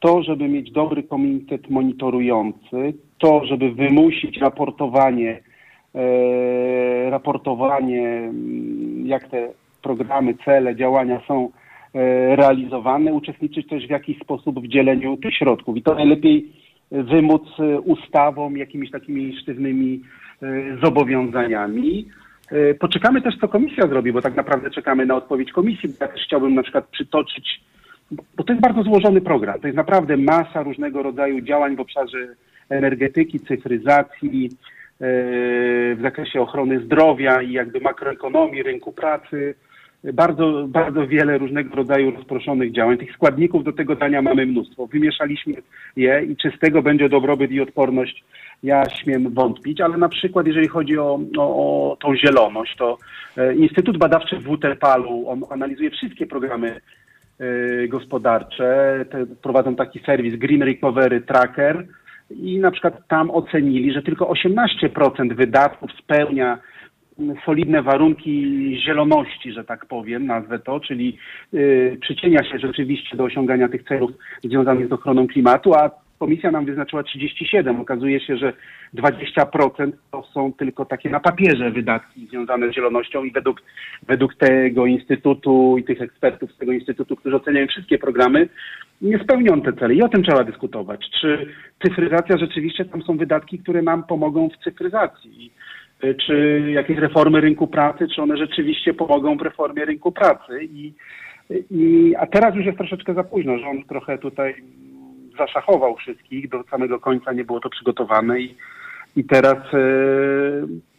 to, 0.00 0.22
żeby 0.22 0.48
mieć 0.48 0.70
dobry 0.70 1.02
komitet 1.02 1.70
monitorujący, 1.70 2.94
to, 3.18 3.44
żeby 3.44 3.72
wymusić 3.72 4.38
raportowanie, 4.38 5.40
e, 5.94 7.10
raportowanie, 7.10 8.08
mm, 8.08 9.06
jak 9.06 9.28
te 9.28 9.48
programy, 9.82 10.34
cele, 10.44 10.76
działania 10.76 11.20
są 11.28 11.50
e, 11.94 12.36
realizowane, 12.36 13.12
uczestniczyć 13.12 13.68
też 13.68 13.86
w 13.86 13.90
jakiś 13.90 14.18
sposób 14.18 14.60
w 14.60 14.68
dzieleniu 14.68 15.16
tych 15.16 15.34
środków. 15.34 15.76
I 15.76 15.82
to 15.82 15.94
najlepiej 15.94 16.52
wymóc 16.90 17.42
ustawą, 17.84 18.54
jakimiś 18.54 18.90
takimi 18.90 19.36
sztywnymi 19.36 20.00
e, 20.42 20.76
zobowiązaniami. 20.82 22.08
E, 22.50 22.74
poczekamy 22.74 23.22
też, 23.22 23.34
co 23.40 23.48
komisja 23.48 23.88
zrobi, 23.88 24.12
bo 24.12 24.22
tak 24.22 24.36
naprawdę 24.36 24.70
czekamy 24.70 25.06
na 25.06 25.14
odpowiedź 25.14 25.52
komisji. 25.52 25.90
Ja 26.00 26.08
też 26.08 26.24
chciałbym 26.26 26.54
na 26.54 26.62
przykład 26.62 26.86
przytoczyć 26.88 27.60
bo 28.10 28.44
to 28.44 28.52
jest 28.52 28.62
bardzo 28.62 28.82
złożony 28.82 29.20
program. 29.20 29.60
To 29.60 29.66
jest 29.66 29.76
naprawdę 29.76 30.16
masa 30.16 30.62
różnego 30.62 31.02
rodzaju 31.02 31.40
działań 31.40 31.76
w 31.76 31.80
obszarze 31.80 32.18
energetyki, 32.68 33.40
cyfryzacji, 33.40 34.46
e, 34.46 34.50
w 35.94 35.98
zakresie 36.02 36.40
ochrony 36.40 36.80
zdrowia 36.80 37.42
i 37.42 37.52
jakby 37.52 37.80
makroekonomii, 37.80 38.62
rynku 38.62 38.92
pracy. 38.92 39.54
Bardzo, 40.12 40.66
bardzo 40.68 41.06
wiele 41.06 41.38
różnego 41.38 41.76
rodzaju 41.76 42.10
rozproszonych 42.10 42.72
działań. 42.72 42.98
Tych 42.98 43.12
składników 43.12 43.64
do 43.64 43.72
tego 43.72 43.96
dania 43.96 44.22
mamy 44.22 44.46
mnóstwo. 44.46 44.86
Wymieszaliśmy 44.86 45.54
je 45.96 46.22
i 46.22 46.36
czy 46.36 46.52
z 46.56 46.58
tego 46.58 46.82
będzie 46.82 47.08
dobrobyt 47.08 47.50
i 47.50 47.60
odporność, 47.60 48.24
ja 48.62 48.82
śmiem 48.90 49.34
wątpić, 49.34 49.80
ale 49.80 49.98
na 49.98 50.08
przykład 50.08 50.46
jeżeli 50.46 50.68
chodzi 50.68 50.98
o, 50.98 51.20
o, 51.38 51.42
o 51.92 51.96
tą 51.96 52.16
zieloność, 52.16 52.76
to 52.76 52.98
e, 53.36 53.54
Instytut 53.54 53.98
Badawczy 53.98 54.36
w 54.36 54.42
Wuterpalu, 54.42 55.28
on 55.28 55.40
analizuje 55.50 55.90
wszystkie 55.90 56.26
programy 56.26 56.80
gospodarcze. 57.88 59.04
Te, 59.10 59.26
prowadzą 59.26 59.76
taki 59.76 60.00
serwis 60.06 60.36
Green 60.36 60.62
Recovery 60.62 61.20
Tracker 61.20 61.86
i 62.30 62.58
na 62.58 62.70
przykład 62.70 63.08
tam 63.08 63.30
ocenili, 63.30 63.92
że 63.92 64.02
tylko 64.02 64.32
18% 64.32 65.34
wydatków 65.34 65.90
spełnia 65.92 66.58
solidne 67.44 67.82
warunki 67.82 68.76
zieloności, 68.86 69.52
że 69.52 69.64
tak 69.64 69.86
powiem, 69.86 70.26
nazwę 70.26 70.58
to, 70.58 70.80
czyli 70.80 71.18
yy, 71.52 71.98
przyczynia 72.00 72.44
się 72.44 72.58
rzeczywiście 72.58 73.16
do 73.16 73.24
osiągania 73.24 73.68
tych 73.68 73.82
celów 73.82 74.10
związanych 74.44 74.88
z 74.88 74.92
ochroną 74.92 75.26
klimatu, 75.26 75.74
a 75.74 75.90
komisja 76.18 76.50
nam 76.50 76.64
wyznaczyła 76.64 77.02
37. 77.02 77.80
Okazuje 77.80 78.20
się, 78.20 78.36
że 78.36 78.52
20% 78.94 79.92
to 80.10 80.22
są 80.22 80.52
tylko 80.52 80.84
takie 80.84 81.10
na 81.10 81.20
papierze 81.20 81.70
wydatki 81.70 82.26
związane 82.26 82.68
z 82.68 82.74
zielonością 82.74 83.24
i 83.24 83.32
według, 83.32 83.62
według 84.06 84.34
tego 84.34 84.86
instytutu 84.86 85.78
i 85.78 85.84
tych 85.84 86.02
ekspertów 86.02 86.52
z 86.52 86.58
tego 86.58 86.72
instytutu, 86.72 87.16
którzy 87.16 87.36
oceniają 87.36 87.66
wszystkie 87.66 87.98
programy, 87.98 88.48
nie 89.02 89.18
spełnią 89.18 89.62
te 89.62 89.72
cele. 89.72 89.94
I 89.94 90.02
o 90.02 90.08
tym 90.08 90.22
trzeba 90.22 90.44
dyskutować. 90.44 91.10
Czy 91.20 91.46
cyfryzacja 91.86 92.38
rzeczywiście 92.38 92.84
tam 92.84 93.02
są 93.02 93.16
wydatki, 93.16 93.58
które 93.58 93.82
nam 93.82 94.04
pomogą 94.04 94.48
w 94.48 94.64
cyfryzacji. 94.64 95.52
y, 96.04 96.14
czy 96.14 96.62
jakieś 96.68 96.98
reformy 96.98 97.40
rynku 97.40 97.66
pracy, 97.66 98.08
czy 98.14 98.22
one 98.22 98.36
rzeczywiście 98.36 98.94
pomogą 98.94 99.36
w 99.36 99.42
reformie 99.42 99.84
rynku 99.84 100.12
pracy. 100.12 100.64
I, 100.64 100.92
i, 101.70 102.14
a 102.18 102.26
teraz 102.26 102.54
już 102.54 102.66
jest 102.66 102.78
troszeczkę 102.78 103.14
za 103.14 103.24
późno. 103.24 103.58
Rząd 103.58 103.86
trochę 103.86 104.18
tutaj 104.18 104.54
zaszachował 105.38 105.96
wszystkich, 105.96 106.48
do 106.48 106.64
samego 106.70 107.00
końca 107.00 107.32
nie 107.32 107.44
było 107.44 107.60
to 107.60 107.70
przygotowane 107.70 108.40
i, 108.40 108.56
i 109.16 109.24
teraz 109.24 109.56
e, 109.56 109.78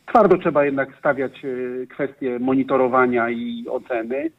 twardo 0.06 0.38
trzeba 0.38 0.66
jednak 0.66 0.90
stawiać 1.00 1.46
e, 1.46 1.88
kwestie 1.88 2.40
monitorowania 2.40 3.30
i 3.30 3.66
oceny, 3.70 4.32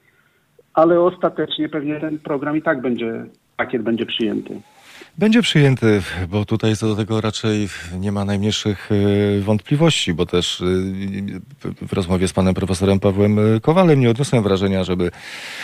ale 0.75 1.01
ostatecznie 1.01 1.69
pewnie 1.69 2.01
ten 2.01 2.19
program 2.19 2.57
i 2.57 2.63
tak 2.63 2.81
będzie, 2.81 3.25
pakiet 3.57 3.83
będzie 3.83 4.07
przyjęty. 4.07 4.61
Będzie 5.21 5.43
przyjęty, 5.43 6.03
bo 6.29 6.45
tutaj 6.45 6.77
co 6.77 6.89
do 6.89 6.97
tego 6.97 7.21
raczej 7.21 7.69
nie 7.99 8.13
ma 8.13 8.25
najmniejszych 8.25 8.89
e, 8.93 9.41
wątpliwości, 9.41 10.15
bo 10.15 10.27
też 10.27 10.61
e, 10.61 10.65
w 11.87 11.93
rozmowie 11.93 12.29
z 12.29 12.33
panem 12.33 12.55
profesorem 12.55 13.01
Pawłem 13.01 13.39
Kowalem 13.63 14.01
nie 14.01 14.11
odniosłem 14.11 14.43
wrażenia, 14.43 14.85
żeby 14.85 15.11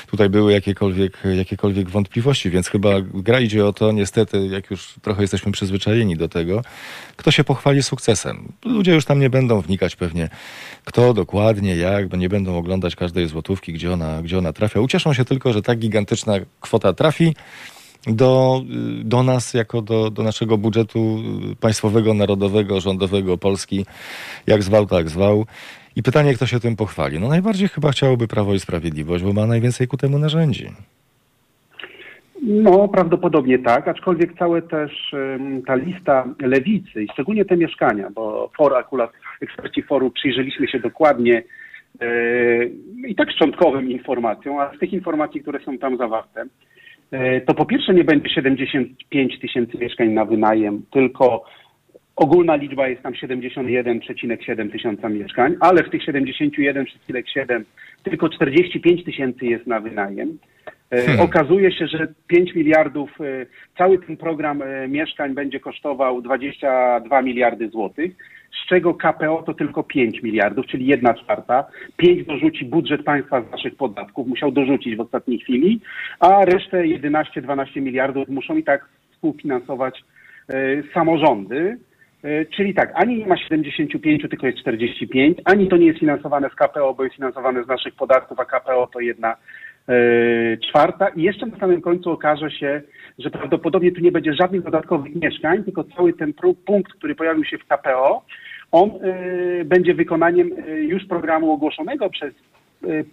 tutaj 0.07 0.29
były 0.29 0.53
jakiekolwiek, 0.53 1.19
jakiekolwiek 1.37 1.91
wątpliwości, 1.91 2.51
więc 2.51 2.69
chyba 2.69 2.91
gra 3.01 3.41
idzie 3.41 3.67
o 3.67 3.73
to, 3.73 3.93
niestety, 3.93 4.47
jak 4.47 4.71
już 4.71 4.95
trochę 5.03 5.23
jesteśmy 5.23 5.53
przyzwyczajeni 5.53 6.17
do 6.17 6.29
tego, 6.29 6.63
kto 7.17 7.31
się 7.31 7.45
pochwali 7.45 7.83
sukcesem. 7.83 8.53
Ludzie 8.65 8.95
już 8.95 9.05
tam 9.05 9.21
nie 9.21 9.31
będą 9.31 9.61
wnikać 9.61 9.97
pewnie, 9.97 10.29
kto 10.85 11.15
dokładnie, 11.15 11.77
jak, 11.77 12.09
bo 12.09 12.17
nie 12.17 12.29
będą 12.29 12.59
oglądać 12.59 12.97
każdej 12.97 13.29
złotówki, 13.29 13.73
gdzie 13.73 13.93
ona, 13.93 14.23
gdzie 14.23 14.39
ona 14.39 14.53
trafia. 14.53 14.81
Ucieszą 14.81 15.13
się 15.13 15.25
tylko, 15.25 15.53
że 15.53 15.63
tak 15.63 15.79
gigantyczna 15.79 16.35
kwota 16.61 16.93
trafi 16.93 17.35
do, 18.07 18.63
do 19.05 19.23
nas, 19.23 19.55
jako 19.55 19.83
do, 19.83 20.11
do 20.11 20.23
naszego 20.23 20.59
budżetu 20.59 21.19
państwowego, 21.61 22.15
narodowego, 22.15 22.81
rządowego 22.81 23.39
Polski, 23.39 23.87
jak 24.47 24.63
zwał, 24.63 24.87
tak 24.87 25.09
zwał. 25.09 25.47
I 25.97 26.03
pytanie, 26.03 26.35
kto 26.35 26.47
się 26.47 26.61
tym 26.61 26.77
pochwali? 26.77 27.21
No 27.21 27.29
najbardziej 27.29 27.69
chyba 27.69 27.91
chciałoby 27.91 28.29
Prawo 28.29 28.55
i 28.55 28.61
Sprawiedliwość, 28.61 29.25
bo 29.25 29.33
ma 29.33 29.47
najwięcej 29.47 29.89
ku 29.89 29.97
temu 29.97 30.19
narzędzi. 30.19 30.67
No, 32.43 32.89
prawdopodobnie 32.89 33.59
tak, 33.59 33.89
aczkolwiek 33.89 34.39
całe 34.39 34.63
też 34.63 35.15
ta 35.67 35.75
lista 35.75 36.25
lewicy 36.41 37.03
i 37.03 37.09
szczególnie 37.13 37.45
te 37.45 37.57
mieszkania, 37.57 38.11
bo 38.11 38.51
for 38.57 38.75
akurat 38.75 39.13
eksperci 39.41 39.83
foru 39.83 40.11
przyjrzeliśmy 40.11 40.69
się 40.69 40.81
dokładnie 40.81 41.43
yy, 42.01 42.73
i 43.09 43.15
tak 43.15 43.31
szczątkowym 43.31 43.91
informacjom, 43.91 44.59
a 44.59 44.77
z 44.77 44.79
tych 44.79 44.93
informacji, 44.93 45.43
które 45.43 45.61
są 45.65 45.79
tam 45.79 45.97
zawarte, 45.97 46.45
to 47.47 47.55
po 47.55 47.67
pierwsze 47.67 47.95
nie 47.95 48.05
będzie 48.05 48.29
75 48.29 49.41
tysięcy 49.41 49.79
mieszkań 49.79 50.09
na 50.09 50.25
wynajem, 50.25 50.83
tylko 50.93 51.45
ogólna 52.17 52.57
liczba 52.57 52.89
jest 52.89 53.03
tam 53.03 53.13
71,7 53.13 54.73
tysiąca 54.73 55.09
mieszkań, 55.09 55.57
ale 55.61 55.85
w 55.85 55.91
tych 55.91 56.03
71,7 56.03 57.63
tylko 58.03 58.29
45 58.29 59.05
tysięcy 59.05 59.47
jest 59.47 59.67
na 59.67 59.81
wynajem. 59.81 60.39
E, 60.91 61.03
hmm. 61.03 61.21
Okazuje 61.21 61.73
się, 61.73 61.87
że 61.87 62.09
5 62.27 62.55
miliardów, 62.55 63.11
e, 63.21 63.47
cały 63.79 63.99
ten 63.99 64.17
program 64.17 64.63
mieszkań 64.89 65.35
będzie 65.35 65.61
kosztował 65.61 66.23
22 66.23 67.23
miliardy 67.23 67.69
złotych 67.69 68.17
z 68.65 68.69
czego 68.69 68.95
KPO 68.95 69.43
to 69.47 69.55
tylko 69.55 69.83
5 69.83 70.23
miliardów, 70.23 70.67
czyli 70.67 70.87
1 70.87 71.15
czwarta. 71.15 71.65
5 71.97 72.27
dorzuci 72.27 72.65
budżet 72.65 73.05
państwa 73.05 73.43
z 73.43 73.51
naszych 73.51 73.77
podatków, 73.77 74.27
musiał 74.27 74.53
dorzucić 74.53 74.97
w 74.97 75.01
ostatniej 75.01 75.39
chwili, 75.39 75.81
a 76.21 76.45
resztę 76.45 76.83
11-12 76.83 77.83
miliardów 77.83 78.29
muszą 78.29 78.57
i 78.57 78.65
tak 78.65 78.89
współfinansować 79.13 80.05
y, 80.51 80.85
samorządy. 80.95 81.79
Y, 82.25 82.47
czyli 82.57 82.75
tak, 82.75 82.93
ani 82.95 83.19
nie 83.19 83.27
ma 83.27 83.37
75, 83.37 84.23
tylko 84.31 84.47
jest 84.47 84.59
45, 84.59 85.39
ani 85.45 85.69
to 85.69 85.77
nie 85.77 85.87
jest 85.87 86.01
finansowane 86.01 86.51
z 86.51 86.55
KPO, 86.55 86.95
bo 86.95 87.05
jest 87.05 87.17
finansowane 87.17 87.65
z 87.65 87.69
naszych 87.69 87.95
podatków, 87.95 88.41
a 88.41 88.45
KPO 88.45 88.89
to 88.93 89.01
jedna 89.01 89.37
y, 89.89 90.59
czwarta. 90.69 91.09
I 91.09 91.23
jeszcze 91.23 91.47
na 91.47 91.59
samym 91.59 91.81
końcu 91.81 92.11
okaże 92.11 92.51
się, 92.51 92.83
że 93.19 93.31
prawdopodobnie 93.31 93.93
tu 93.93 94.01
nie 94.01 94.13
będzie 94.13 94.35
żadnych 94.35 94.63
dodatkowych 94.63 95.15
mieszkań, 95.15 95.65
tylko 95.65 95.85
cały 95.85 96.13
ten 96.13 96.33
punkt, 96.67 96.93
który 96.93 97.15
pojawił 97.15 97.45
się 97.45 97.59
w 97.59 97.67
KPO, 97.67 98.25
on 98.73 98.91
y, 98.91 99.65
będzie 99.65 99.95
wykonaniem 99.95 100.53
y, 100.69 100.83
już 100.83 101.05
programu 101.05 101.53
ogłoszonego 101.53 102.11
przez 102.11 102.35
y, 102.85 103.05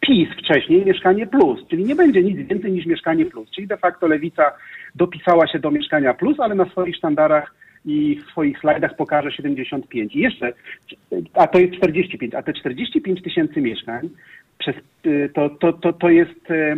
PiS 0.00 0.28
wcześniej, 0.38 0.84
Mieszkanie 0.86 1.26
Plus, 1.26 1.60
czyli 1.70 1.84
nie 1.84 1.94
będzie 1.94 2.22
nic 2.22 2.48
więcej 2.48 2.72
niż 2.72 2.86
Mieszkanie 2.86 3.26
Plus, 3.26 3.50
czyli 3.50 3.66
de 3.66 3.76
facto 3.76 4.06
Lewica 4.06 4.52
dopisała 4.94 5.46
się 5.46 5.58
do 5.58 5.70
Mieszkania 5.70 6.14
Plus, 6.14 6.40
ale 6.40 6.54
na 6.54 6.64
swoich 6.64 6.96
sztandarach 6.96 7.54
i 7.84 8.20
w 8.26 8.30
swoich 8.30 8.58
slajdach 8.58 8.96
pokaże 8.96 9.32
75. 9.32 10.16
I 10.16 10.18
jeszcze, 10.18 10.52
a 11.34 11.46
to 11.46 11.58
jest 11.58 11.74
45, 11.74 12.34
a 12.34 12.42
te 12.42 12.52
45 12.52 13.22
tysięcy 13.22 13.60
mieszkań 13.60 14.08
przez, 14.64 14.76
y, 15.06 15.30
to, 15.34 15.50
to, 15.50 15.72
to, 15.72 15.92
to, 15.92 16.08
jest 16.08 16.50
y, 16.50 16.76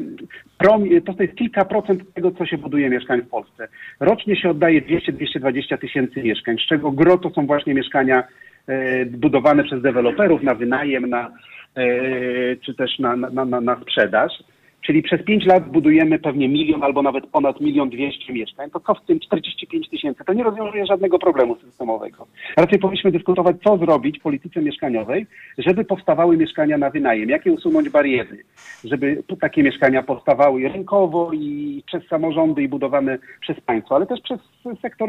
prom, 0.59 0.85
to 1.05 1.23
jest 1.23 1.37
kilka 1.37 1.65
procent 1.65 2.15
tego, 2.15 2.31
co 2.31 2.47
się 2.47 2.59
buduje 2.59 2.91
mieszkań 2.91 3.21
w 3.23 3.29
Polsce. 3.29 3.69
Rocznie 4.01 4.37
się 4.37 4.51
oddaje 4.51 4.83
200-220 4.83 5.79
tysięcy 5.79 6.23
mieszkań, 6.23 6.57
z 6.59 6.69
czego 6.69 6.93
gro 6.93 7.19
to 7.19 7.31
są 7.31 7.47
właśnie 7.47 7.75
mieszkania 7.75 8.25
y, 8.69 9.07
budowane 9.07 9.65
przez 9.65 9.83
deweloperów 9.83 10.43
na 10.43 10.55
wynajem, 10.55 11.11
na, 11.11 11.31
czy 12.65 12.75
też 12.75 12.99
na, 12.99 13.17
na, 13.17 13.45
na, 13.45 13.61
na 13.61 13.81
sprzedaż. 13.81 14.33
Czyli 14.81 15.03
przez 15.03 15.25
5 15.25 15.47
lat 15.47 15.69
budujemy 15.69 16.19
pewnie 16.19 16.49
milion 16.49 16.83
albo 16.83 17.03
nawet 17.03 17.27
ponad 17.27 17.61
milion 17.61 17.91
dwieście 17.91 18.33
mieszkań, 18.33 18.71
to 18.71 18.81
co 18.81 18.95
w 18.95 19.05
tym 19.05 19.21
45 19.21 19.89
tysięcy? 19.89 20.25
To 20.25 20.33
nie 20.33 20.45
rozwiązuje 20.45 20.87
żadnego 20.87 21.19
problemu 21.19 21.57
systemowego. 21.57 22.27
Raczej 22.57 22.79
powinniśmy 22.79 23.13
dyskutować, 23.13 23.57
co 23.65 23.79
zrobić 23.79 24.19
w 24.19 24.23
polityce 24.23 24.63
mieszkaniowej, 24.63 25.27
żeby 25.59 25.85
powstawały 25.85 26.37
mieszkania 26.37 26.79
na 26.79 26.91
wynajem, 26.91 27.29
jakie 27.29 27.53
usunąć 27.53 27.89
bariery, 27.89 28.45
żeby 28.85 29.23
takie 29.41 29.63
mieszkania 29.63 30.03
powstawały 30.03 30.69
rynkowo 30.69 31.31
i 31.33 31.83
przez 31.87 32.09
samorządy 32.09 32.63
i 32.63 32.69
budowane 32.69 33.19
przez 33.41 33.61
państwo, 33.61 33.95
ale 33.95 34.07
też 34.07 34.21
przez 34.21 34.41
sektor 34.83 35.09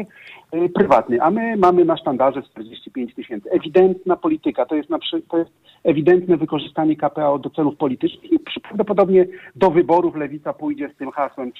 y, 0.54 0.68
prywatny. 0.68 1.22
A 1.22 1.30
my 1.30 1.56
mamy 1.56 1.84
na 1.84 1.96
sztandarze 1.96 2.42
45 2.42 3.14
tysięcy. 3.14 3.50
Ewidentna 3.50 4.16
polityka, 4.16 4.66
to 4.66 4.74
jest, 4.74 4.90
na, 4.90 4.98
to 5.28 5.38
jest 5.38 5.50
ewidentne 5.84 6.36
wykorzystanie 6.36 6.96
KPO 6.96 7.38
do 7.38 7.50
celów 7.50 7.76
politycznych 7.76 8.32
i 8.32 8.38
prawdopodobnie 8.62 9.26
do 9.58 9.70
wyborów 9.70 10.16
lewica 10.16 10.52
pójdzie 10.52 10.90
z 10.94 10.96
tym 10.96 11.10
hasłem 11.10 11.52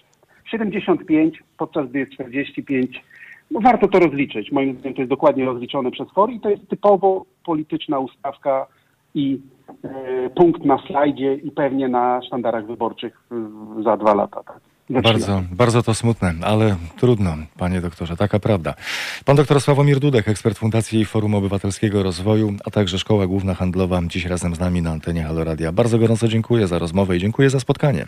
75, 0.45 1.43
podczas 1.59 1.89
gdy 1.89 1.99
jest 1.99 2.13
45. 2.13 3.05
No 3.51 3.61
warto 3.61 3.89
to 3.89 3.99
rozliczyć. 3.99 4.53
Moim 4.53 4.79
zdaniem 4.79 4.95
to 4.95 5.01
jest 5.01 5.11
dokładnie 5.11 5.45
rozliczone 5.45 5.91
przez 5.91 6.11
FOR 6.13 6.31
i 6.31 6.41
to 6.41 6.51
jest 6.51 6.69
typowo 6.69 7.25
polityczna 7.45 7.99
ustawka 7.99 8.67
i 9.15 9.41
e, 9.85 10.31
punkt 10.31 10.65
na 10.65 10.79
slajdzie 10.87 11.35
i 11.35 11.51
pewnie 11.51 11.89
na 11.89 12.23
sztandarach 12.23 12.67
wyborczych 12.67 13.29
za 13.85 13.97
dwa 13.97 14.15
lata. 14.15 14.43
Tak. 14.43 14.61
Bardzo, 14.91 15.43
bardzo 15.53 15.83
to 15.83 15.95
smutne, 15.95 16.35
ale 16.41 16.77
trudno, 16.97 17.37
panie 17.57 17.81
doktorze, 17.81 18.17
taka 18.17 18.39
prawda. 18.39 18.75
Pan 19.25 19.37
doktor 19.37 19.61
Sławomir 19.61 20.01
Dudek, 20.01 20.29
ekspert 20.29 20.59
Fundacji 20.59 21.05
Forum 21.05 21.35
Obywatelskiego 21.35 22.03
Rozwoju, 22.03 22.57
a 22.65 22.71
także 22.71 22.99
Szkoła 22.99 23.27
Główna 23.27 23.55
Handlowa, 23.55 24.01
dziś 24.07 24.25
razem 24.25 24.55
z 24.55 24.61
nami 24.61 24.83
na 24.83 24.91
antenie 24.91 25.23
Haloradia. 25.23 25.73
Bardzo 25.73 25.99
gorąco 25.99 26.29
dziękuję 26.29 26.67
za 26.67 26.79
rozmowę 26.79 27.17
i 27.17 27.21
dziękuję 27.21 27.51
za 27.51 27.61
spotkanie. 27.61 28.07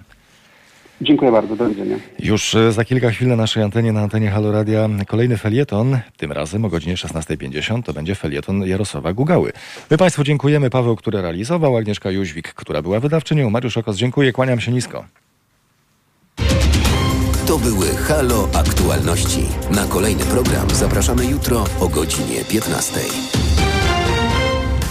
Dziękuję 1.01 1.33
bardzo, 1.33 1.57
do 1.57 1.69
widzenia. 1.69 1.97
Już 2.19 2.55
e, 2.55 2.73
za 2.73 2.85
kilka 2.85 3.11
chwil 3.11 3.29
na 3.29 3.37
naszej 3.37 3.63
antenie, 3.63 3.93
na 3.93 4.01
antenie 4.01 4.31
Haloradia 4.31 4.89
kolejny 5.07 5.37
felieton, 5.37 5.99
tym 6.17 6.33
razem 6.33 6.65
o 6.65 6.69
godzinie 6.69 6.95
16.50 6.95 7.83
to 7.83 7.93
będzie 7.93 8.15
felieton 8.15 8.67
Jarosława 8.67 9.13
Gugały. 9.13 9.53
My 9.91 9.97
Państwu 9.97 10.25
dziękujemy, 10.25 10.71
Paweł, 10.71 10.97
który 10.97 11.23
realizował, 11.23 11.77
Agnieszka 11.77 12.11
Jóźwik, 12.11 12.55
która 12.55 12.83
była 12.83 13.01
wydawczynią, 13.01 13.51
Mariusz 13.51 13.77
Okos, 13.77 13.97
dziękuję, 13.97 14.33
kłaniam 14.33 14.61
się 14.61 14.73
nisko. 14.73 15.05
To 17.51 17.59
były 17.59 17.87
Halo 17.87 18.49
Aktualności. 18.55 19.49
Na 19.71 19.87
kolejny 19.87 20.25
program 20.25 20.71
zapraszamy 20.71 21.27
jutro 21.27 21.65
o 21.81 21.89
godzinie 21.89 22.45
15. 22.45 23.01